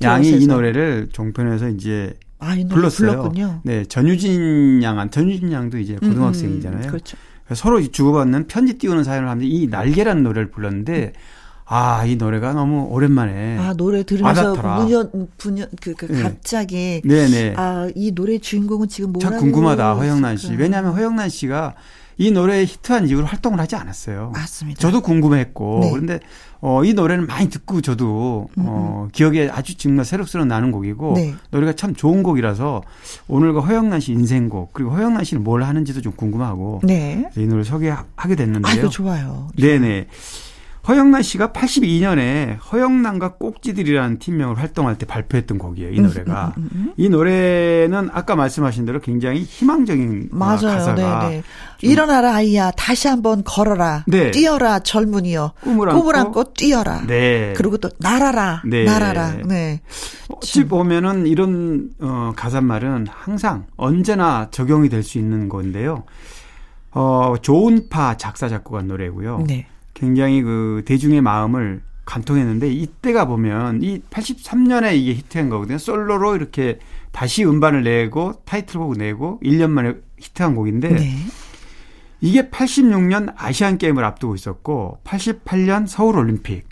양이 0.04 0.30
이. 0.30 0.48
노래를 0.48 1.10
종편에서 1.12 1.70
이제 1.70 2.14
아, 2.40 2.56
불렀어요. 2.70 3.12
불렀군요. 3.12 3.62
네, 3.64 3.86
전유진 3.86 4.82
양한 4.82 5.12
전유진 5.12 5.52
양도 5.52 5.78
이제 5.78 5.96
고등학생이잖아요. 5.96 6.84
음, 6.84 6.88
그렇죠. 6.88 7.18
서로 7.54 7.82
주고받는 7.82 8.48
편지 8.48 8.78
띄우는 8.78 9.04
사연을 9.04 9.28
하는데 9.28 9.46
이 9.48 9.68
날개라는 9.68 10.24
노래를 10.24 10.52
불렀는데 10.52 11.14
아, 11.72 12.04
이 12.04 12.16
노래가 12.16 12.54
너무 12.54 12.88
오랜만에 12.90 13.58
아, 13.60 13.74
노래 13.74 14.04
들으면서. 14.04 14.54
분연, 14.54 15.28
분연, 15.38 15.68
그, 15.80 15.94
그, 15.94 16.06
네. 16.08 16.24
갑자기. 16.24 17.02
네네. 17.06 17.54
아, 17.58 17.90
이 17.94 18.12
노래 18.12 18.40
주인공은 18.40 18.88
지금 18.88 19.14
뭐라고. 19.14 19.36
참 19.36 19.40
궁금하다, 19.40 19.94
허영란 19.94 20.38
씨. 20.38 20.56
왜냐하면 20.56 20.94
허영란 20.94 21.30
씨가 21.30 21.76
이 22.20 22.32
노래에 22.32 22.66
히트한 22.66 23.08
이후로 23.08 23.26
활동을 23.26 23.60
하지 23.62 23.78
않았어요. 23.78 24.32
맞습니다. 24.34 24.80
저도 24.82 25.00
궁금했고 25.02 25.80
네. 25.84 25.90
그런데 25.92 26.20
어, 26.60 26.84
이 26.84 26.94
노래는 26.94 27.28
많이 27.28 27.50
듣고 27.50 27.80
저도 27.80 28.50
어, 28.58 29.08
기억에 29.14 29.50
아주 29.50 29.78
정말 29.78 30.04
새록새록 30.04 30.46
나는 30.46 30.72
곡이고 30.72 31.14
네. 31.16 31.34
노래가 31.50 31.74
참 31.74 31.96
좋은 31.96 32.22
곡이라서 32.22 32.84
오늘과 33.30 33.62
허영란 33.62 34.02
씨 34.02 34.12
인생곡 34.12 34.74
그리고 34.74 34.92
허영란 34.92 35.24
씨는 35.24 35.46
뭘 35.46 35.64
하는지도 35.64 36.02
좀 36.02 36.12
궁금하고 36.12 36.82
네. 36.84 37.30
이 37.38 37.46
노래 37.46 37.64
소개하게 37.64 38.36
됐는데요. 38.36 38.70
아이고, 38.70 38.90
좋아요. 38.90 39.48
네네. 39.58 40.08
허영란 40.90 41.22
씨가 41.22 41.50
82년에 41.50 42.58
허영란과 42.72 43.36
꼭지들이라는 43.36 44.18
팀명으로 44.18 44.58
활동할 44.58 44.98
때 44.98 45.06
발표했던 45.06 45.60
곡이에요. 45.60 45.92
이 45.92 46.02
노래가. 46.02 46.56
음, 46.58 46.94
이 46.98 47.10
노래는 47.10 48.10
아까 48.12 48.36
말씀하신 48.36 48.86
대로 48.88 49.00
굉장히 49.00 49.44
희망적인 49.44 50.30
어, 50.32 50.36
맞아요. 50.36 50.58
가사가 50.62 51.30
네네. 51.30 51.44
일어나라, 51.82 52.34
아이야. 52.34 52.72
다시 52.72 53.08
한번 53.08 53.44
걸어라. 53.44 54.04
네. 54.08 54.32
뛰어라, 54.32 54.80
젊은이여. 54.80 55.54
꿈을 55.62 55.90
꿈을 55.90 56.16
안고 56.16 56.28
안고 56.40 56.54
뛰어라. 56.56 57.06
네. 57.06 57.54
그리고 57.56 57.78
또 57.78 57.90
날아라. 58.00 58.64
네. 58.66 58.84
날아라. 58.86 59.34
네. 59.46 59.82
어찌 60.30 60.66
보면은 60.66 61.28
이런 61.28 61.92
어 62.02 62.34
가사말은 62.36 63.06
항상 63.12 63.68
언제나 63.78 64.48
적용이 64.50 64.90
될 64.90 65.04
수 65.04 65.20
있는 65.20 65.50
건데요. 65.50 66.04
어 66.92 67.36
조은파 67.42 68.18
작사 68.18 68.50
작곡한 68.50 68.88
노래고요. 68.88 69.46
네. 69.48 69.68
굉장히 70.00 70.42
그 70.42 70.84
대중의 70.86 71.22
마음을 71.22 71.82
관통했는데 72.06 72.72
이때가 72.72 73.26
보면 73.26 73.84
이 73.84 74.02
83년에 74.10 74.96
이게 74.96 75.14
히트한 75.14 75.50
거거든요. 75.50 75.78
솔로로 75.78 76.36
이렇게 76.36 76.80
다시 77.12 77.46
음반을 77.46 77.84
내고 77.84 78.34
타이틀곡 78.46 78.98
내고 78.98 79.40
1년 79.44 79.70
만에 79.70 79.94
히트한 80.18 80.56
곡인데 80.56 80.90
네. 80.90 81.16
이게 82.22 82.50
86년 82.50 83.34
아시안 83.38 83.78
게임을 83.78 84.04
앞두고 84.04 84.36
있었고 84.36 85.00
88년 85.04 85.88
서울 85.88 86.18
올림픽 86.18 86.68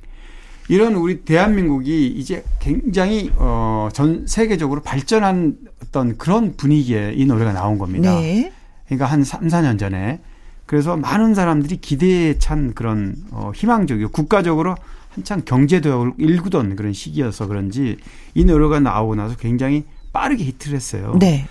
이런 0.70 0.96
우리 0.96 1.22
대한민국이 1.22 2.08
이제 2.08 2.44
굉장히 2.60 3.32
어, 3.36 3.90
전 3.94 4.26
세계적으로 4.28 4.82
발전한 4.82 5.58
어떤 5.84 6.18
그런 6.18 6.58
분위기에 6.58 7.14
이 7.16 7.26
노래가 7.26 7.54
나온 7.54 7.78
겁니다. 7.78 8.14
네. 8.20 8.52
그러니까 8.86 9.06
한 9.06 9.24
3, 9.24 9.48
4년 9.48 9.80
전에. 9.80 10.20
그래서 10.68 10.96
많은 10.98 11.34
사람들이 11.34 11.78
기대에 11.78 12.38
찬 12.38 12.74
그런 12.76 13.16
어, 13.32 13.52
희망적이고 13.56 14.10
국가적으로 14.12 14.76
한창 15.10 15.42
경제도약을 15.44 16.14
일구던 16.20 16.76
그런 16.76 16.94
시기여서 16.94 17.48
그런지 17.48 17.98
이 18.36 18.46
노래가 18.46 18.80
나오고 18.80 19.16
나서 19.16 19.36
굉장히 19.38 19.86
빠르게 20.14 20.44
히트를 20.44 20.76
했어요. 20.76 21.16
네. 21.20 21.48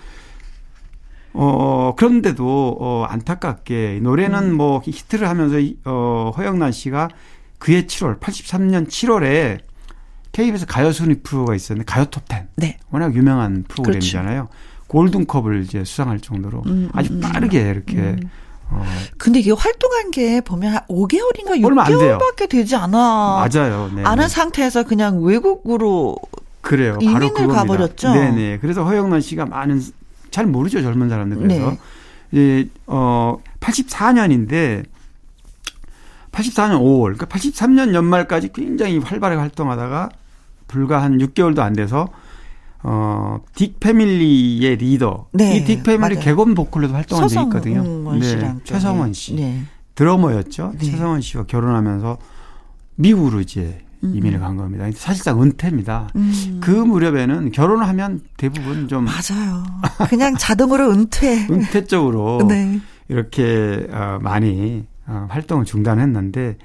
어, 1.33 1.93
그런데도, 1.97 2.77
어, 2.79 3.05
안타깝게, 3.09 3.99
노래는 4.01 4.43
음. 4.51 4.55
뭐 4.55 4.81
히트를 4.83 5.29
하면서, 5.29 5.59
이- 5.59 5.77
어, 5.85 6.31
허영란 6.35 6.71
씨가 6.71 7.09
그해 7.59 7.85
7월, 7.85 8.19
83년 8.19 8.87
7월에 8.87 9.59
KBS 10.31 10.65
가요 10.65 10.91
순위 10.91 11.19
프로가 11.21 11.53
있었는데, 11.53 11.85
가요 11.85 12.05
톱10. 12.05 12.47
네. 12.55 12.79
워낙 12.89 13.13
유명한 13.15 13.63
프로그램이잖아요. 13.67 14.47
골든컵을 14.87 15.63
이제 15.63 15.83
수상할 15.83 16.19
정도로 16.21 16.63
음, 16.65 16.89
아주 16.93 17.13
음, 17.13 17.19
빠르게 17.19 17.59
이렇게, 17.69 17.97
음. 17.97 18.19
어, 18.69 18.83
근데 19.17 19.39
이게 19.39 19.51
활동한 19.51 20.11
게 20.11 20.41
보면 20.41 20.73
한 20.73 20.81
5개월인가 20.89 21.63
얼마 21.63 21.85
안 21.85 21.97
돼요. 21.97 22.17
6개월밖에 22.19 22.49
되지 22.49 22.75
않아. 22.75 23.47
맞아요. 23.51 23.89
네. 23.95 24.03
아는 24.03 24.27
상태에서 24.27 24.83
그냥 24.83 25.21
외국으로 25.23 26.17
그래요. 26.61 26.97
바로 27.05 27.27
이민을. 27.27 27.47
가버렸죠? 27.47 28.13
네네. 28.13 28.59
그래서 28.59 28.83
허영란 28.83 29.21
씨가 29.21 29.45
많은 29.45 29.81
잘 30.31 30.45
모르죠 30.45 30.81
젊은 30.81 31.07
사람들 31.09 31.37
그래서 31.37 31.71
네. 31.71 31.79
이제 32.31 32.69
어 32.87 33.37
84년인데 33.61 34.83
84년 36.31 36.79
5월 36.81 37.17
그러니까 37.17 37.25
83년 37.27 37.93
연말까지 37.93 38.49
굉장히 38.53 38.97
활발하게 38.99 39.39
활동하다가 39.39 40.09
불과 40.67 41.01
한 41.01 41.17
6개월도 41.19 41.59
안 41.59 41.73
돼서 41.73 42.09
어 42.83 43.39
딕 43.55 43.79
패밀리의 43.79 44.77
리더 44.77 45.27
네, 45.33 45.63
이딕 45.63 45.83
패밀리 45.83 46.15
맞아요. 46.15 46.25
개건 46.25 46.53
보컬로도 46.53 46.93
활동한 46.93 47.27
적이 47.27 47.45
있거든요. 47.45 47.83
좀, 47.83 48.61
최성원 48.63 49.13
씨 49.13 49.35
네. 49.35 49.63
드러머였죠. 49.95 50.73
네. 50.77 50.85
최성원 50.85 51.21
씨와 51.21 51.45
결혼하면서 51.45 52.17
미국으로 52.95 53.41
이제 53.41 53.79
음. 54.03 54.13
이민을 54.15 54.39
간 54.39 54.57
겁니다. 54.57 54.85
사실상 54.95 55.41
은퇴입니다. 55.41 56.09
음. 56.15 56.59
그 56.61 56.69
무렵에는 56.69 57.51
결혼을 57.51 57.87
하면 57.87 58.21
대부분 58.37 58.87
좀 58.87 59.05
맞아요. 59.05 59.63
그냥 60.09 60.35
자동으로 60.37 60.91
은퇴. 60.91 61.47
은퇴 61.49 61.85
쪽으로 61.85 62.45
네. 62.47 62.79
이렇게 63.09 63.87
어, 63.91 64.19
많이 64.21 64.85
어, 65.07 65.25
활동을 65.29 65.65
중단했는데 65.65 66.57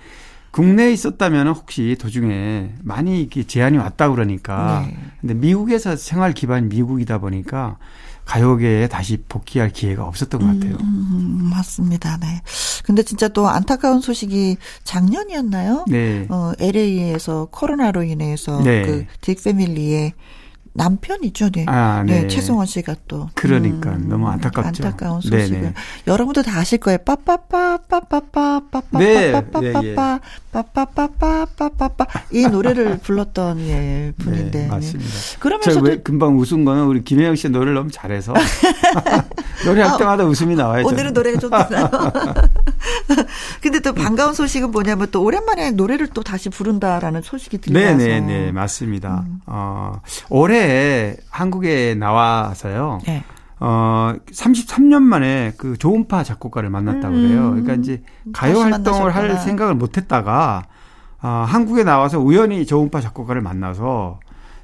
국내에 0.52 0.92
있었다면 0.92 1.48
혹시 1.48 1.96
도중에 1.98 2.74
많이 2.82 3.20
이렇게 3.20 3.42
제한이 3.42 3.78
왔다 3.78 4.10
그러니까 4.10 4.84
네. 4.86 4.96
근데 5.20 5.34
미국에서 5.34 5.96
생활 5.96 6.34
기반이 6.34 6.68
미국이다 6.68 7.18
보니까 7.18 7.78
가요계에 8.24 8.88
다시 8.88 9.16
복귀할 9.28 9.70
기회가 9.70 10.04
없었던 10.04 10.40
것 10.40 10.46
같아요. 10.46 10.76
음, 10.80 11.50
맞습니다. 11.50 12.18
네. 12.18 12.40
근데 12.84 13.02
진짜 13.02 13.28
또 13.28 13.48
안타까운 13.48 14.00
소식이 14.00 14.58
작년이었나요? 14.84 15.86
네. 15.88 16.26
어, 16.28 16.52
LA에서 16.60 17.48
코로나로 17.50 18.04
인해서 18.04 18.62
네. 18.62 19.06
그딕 19.20 19.42
패밀리의 19.42 20.12
남편이죠. 20.74 21.50
네. 21.50 21.66
아, 21.68 22.02
네. 22.06 22.22
네, 22.22 22.28
최승원 22.28 22.66
씨가 22.66 22.96
또. 23.06 23.22
음, 23.22 23.28
그러니까 23.34 23.96
너무 23.98 24.28
안타깝죠. 24.28 24.84
안타까운 24.84 25.20
네네. 25.20 25.46
소식을. 25.46 25.74
여러분도 26.06 26.42
다 26.42 26.58
아실 26.58 26.78
거예요. 26.78 26.98
빠빠빠, 26.98 27.78
빠빠빠, 27.88 28.60
빠빠빠, 28.70 28.98
네, 28.98 29.32
빠빠 29.32 30.20
빠, 30.52 30.60
빠빠빠, 30.62 31.46
빠빠빠. 31.56 32.04
이 32.30 32.46
노래를 32.46 32.98
불렀던 32.98 33.60
예, 33.60 34.12
분인데. 34.18 34.64
네, 34.64 34.68
맞습니다. 34.68 35.10
그러면서도 35.40 35.86
저왜 35.86 36.02
금방 36.02 36.38
웃은 36.38 36.66
거는 36.66 36.84
우리 36.84 37.02
김혜영 37.02 37.36
씨 37.36 37.48
노래를 37.48 37.72
너무 37.72 37.90
잘해서 37.90 38.34
노래할 39.64 39.96
때마다 39.98 40.24
웃음이 40.24 40.54
나와요. 40.54 40.84
오늘은 40.84 41.14
노래가 41.14 41.38
좀 41.38 41.50
비싸요. 41.50 41.88
근데 43.62 43.80
또 43.80 43.94
반가운 43.94 44.34
소식은 44.34 44.70
뭐냐면 44.72 45.08
또 45.10 45.22
오랜만에 45.22 45.70
노래를 45.70 46.08
또 46.08 46.22
다시 46.22 46.50
부른다라는 46.50 47.22
소식이 47.22 47.56
들려와서. 47.58 47.96
네네네 47.96 48.52
맞습니다. 48.52 49.24
음. 49.26 49.40
어 49.46 50.02
올해 50.28 51.16
한국에 51.30 51.94
나와서요. 51.94 53.00
네. 53.06 53.24
어 53.64 54.14
33년 54.32 55.02
만에 55.02 55.52
그 55.56 55.76
조은파 55.78 56.24
작곡가를 56.24 56.68
만났다 56.68 57.08
고 57.08 57.14
그래요. 57.14 57.50
그러니까 57.50 57.74
이제 57.74 58.02
가요 58.32 58.58
음, 58.58 58.72
활동을 58.72 59.14
할 59.14 59.22
만나셨구나. 59.22 59.38
생각을 59.38 59.74
못 59.74 59.96
했다가 59.96 60.64
어, 61.22 61.44
한국에 61.46 61.84
나와서 61.84 62.18
우연히 62.18 62.66
조은파 62.66 63.00
작곡가를 63.00 63.40
만나서 63.40 64.18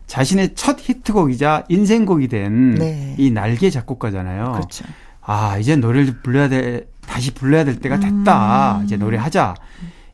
자신의 0.09 0.55
첫 0.55 0.79
히트곡이자 0.81 1.65
인생곡이 1.69 2.29
된이 2.29 2.79
네. 2.79 3.31
날개 3.33 3.71
작곡가잖아요. 3.71 4.53
그렇죠. 4.53 4.85
아, 5.21 5.59
이제 5.59 5.77
노래를 5.77 6.21
불러야 6.23 6.49
돼, 6.49 6.89
다시 7.07 7.33
불러야 7.33 7.65
될 7.65 7.79
때가 7.79 8.01
됐다. 8.01 8.79
음. 8.79 8.85
이제 8.85 8.97
노래하자. 8.97 9.55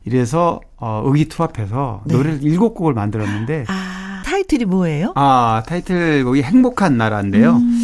이래서, 0.03 0.59
어, 0.75 1.01
의기투합해서 1.05 2.03
네. 2.05 2.13
노래를 2.15 2.43
일곱 2.43 2.75
곡을 2.75 2.93
만들었는데, 2.93 3.65
아, 3.69 4.21
타이틀이 4.25 4.65
뭐예요? 4.65 5.13
아, 5.15 5.63
타이틀곡이 5.65 6.43
행복한 6.43 6.97
나라인데요. 6.97 7.55
음. 7.55 7.74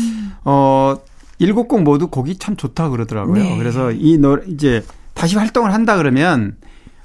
어, 0.44 0.98
일곱 1.40 1.68
곡 1.68 1.84
모두 1.84 2.08
곡이 2.08 2.38
참 2.38 2.56
좋다 2.56 2.90
그러더라고요. 2.90 3.44
네. 3.44 3.58
그래서 3.58 3.92
이 3.92 4.18
노래, 4.18 4.44
이제 4.48 4.84
다시 5.14 5.38
활동을 5.38 5.74
한다 5.74 5.98
그러면, 5.98 6.56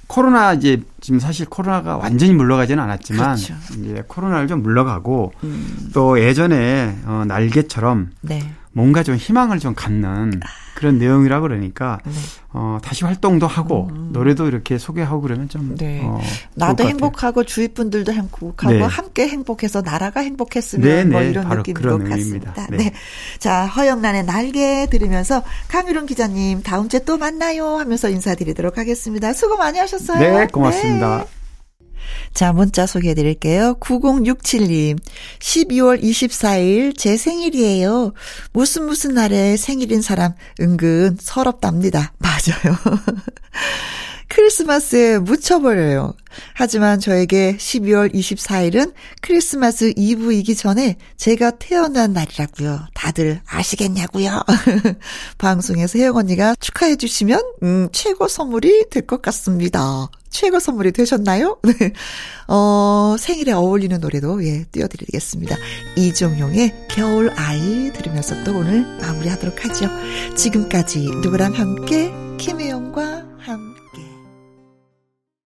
코로나 0.06 0.52
이제 0.52 0.80
지금 1.00 1.18
사실 1.18 1.46
코로나가 1.46 1.96
완전히 1.96 2.32
물러가지는 2.32 2.82
않았지만 2.82 3.36
그렇죠. 3.36 3.54
이제 3.80 4.04
코로나를 4.06 4.46
좀 4.46 4.62
물러가고 4.62 5.32
음, 5.42 5.90
또 5.92 6.20
예전에 6.20 6.96
어 7.06 7.24
날개처럼 7.26 8.10
네. 8.20 8.52
뭔가 8.76 9.02
좀 9.02 9.16
희망을 9.16 9.58
좀 9.58 9.74
갖는 9.74 10.38
그런 10.74 10.98
내용이라 10.98 11.40
그러니까 11.40 11.98
네. 12.04 12.12
어 12.52 12.78
다시 12.82 13.06
활동도 13.06 13.46
하고 13.46 13.88
노래도 14.10 14.46
이렇게 14.46 14.76
소개하고 14.76 15.22
그러면 15.22 15.48
좀 15.48 15.62
음. 15.62 15.76
네. 15.78 16.02
어, 16.04 16.20
나도. 16.54 16.84
행복하고 16.84 17.44
주위 17.44 17.68
분들도 17.68 18.12
행복하고 18.12 18.74
네. 18.74 18.82
함께 18.82 19.28
행복해서 19.28 19.80
나라가 19.80 20.20
행복했으면 20.20 20.86
네, 20.86 21.04
뭐 21.04 21.22
네. 21.22 21.30
이런 21.30 21.48
바로 21.48 21.62
느낌인 21.62 21.80
것 21.80 22.02
의미입니다. 22.02 22.52
같습니다. 22.52 22.66
네. 22.70 22.76
네. 22.76 22.92
자, 23.38 23.64
허영란의 23.64 24.26
날개 24.26 24.86
들으면서 24.90 25.42
강유론 25.68 26.04
기자님 26.04 26.62
다음 26.62 26.90
주에 26.90 27.00
또 27.06 27.16
만나요 27.16 27.78
하면서 27.78 28.10
인사드리도록 28.10 28.76
하겠습니다. 28.76 29.32
수고 29.32 29.56
많이 29.56 29.78
하셨어요. 29.78 30.18
네, 30.18 30.46
고맙습니다. 30.48 31.24
네. 31.96 32.30
자, 32.34 32.52
문자 32.52 32.86
소개해 32.86 33.14
드릴게요. 33.14 33.76
9067님. 33.80 34.98
12월 35.38 36.02
24일 36.02 36.96
제 36.96 37.16
생일이에요. 37.16 38.12
무슨 38.52 38.86
무슨 38.86 39.14
날에 39.14 39.56
생일인 39.56 40.02
사람 40.02 40.32
은근 40.60 41.16
서럽답니다. 41.20 42.12
맞아요. 42.18 42.76
크리스마스에 44.28 45.18
묻혀버려요. 45.18 46.12
하지만 46.54 46.98
저에게 47.00 47.56
12월 47.56 48.12
24일은 48.12 48.92
크리스마스 49.22 49.92
이브이기 49.96 50.56
전에 50.56 50.96
제가 51.16 51.52
태어난 51.52 52.12
날이라고요. 52.12 52.86
다들 52.92 53.40
아시겠냐고요. 53.46 54.42
방송에서 55.38 55.98
혜영 55.98 56.16
언니가 56.16 56.54
축하해 56.60 56.96
주시면 56.96 57.40
음, 57.62 57.88
최고 57.92 58.28
선물이 58.28 58.86
될 58.90 59.06
것 59.06 59.22
같습니다. 59.22 60.08
최고 60.36 60.60
선물이 60.60 60.92
되셨나요? 60.92 61.56
네. 61.64 61.92
어, 62.46 63.16
생일에 63.18 63.52
어울리는 63.52 63.98
노래도 63.98 64.44
예, 64.44 64.64
띄워드리겠습니다. 64.64 65.56
이종용의 65.96 66.88
겨울 66.90 67.30
아이 67.36 67.90
들으면서 67.94 68.44
또 68.44 68.58
오늘 68.58 68.82
마무리하도록 69.00 69.64
하죠. 69.64 69.88
지금까지 70.36 71.08
누구랑 71.22 71.54
함께 71.54 72.12
김혜영 72.36 72.92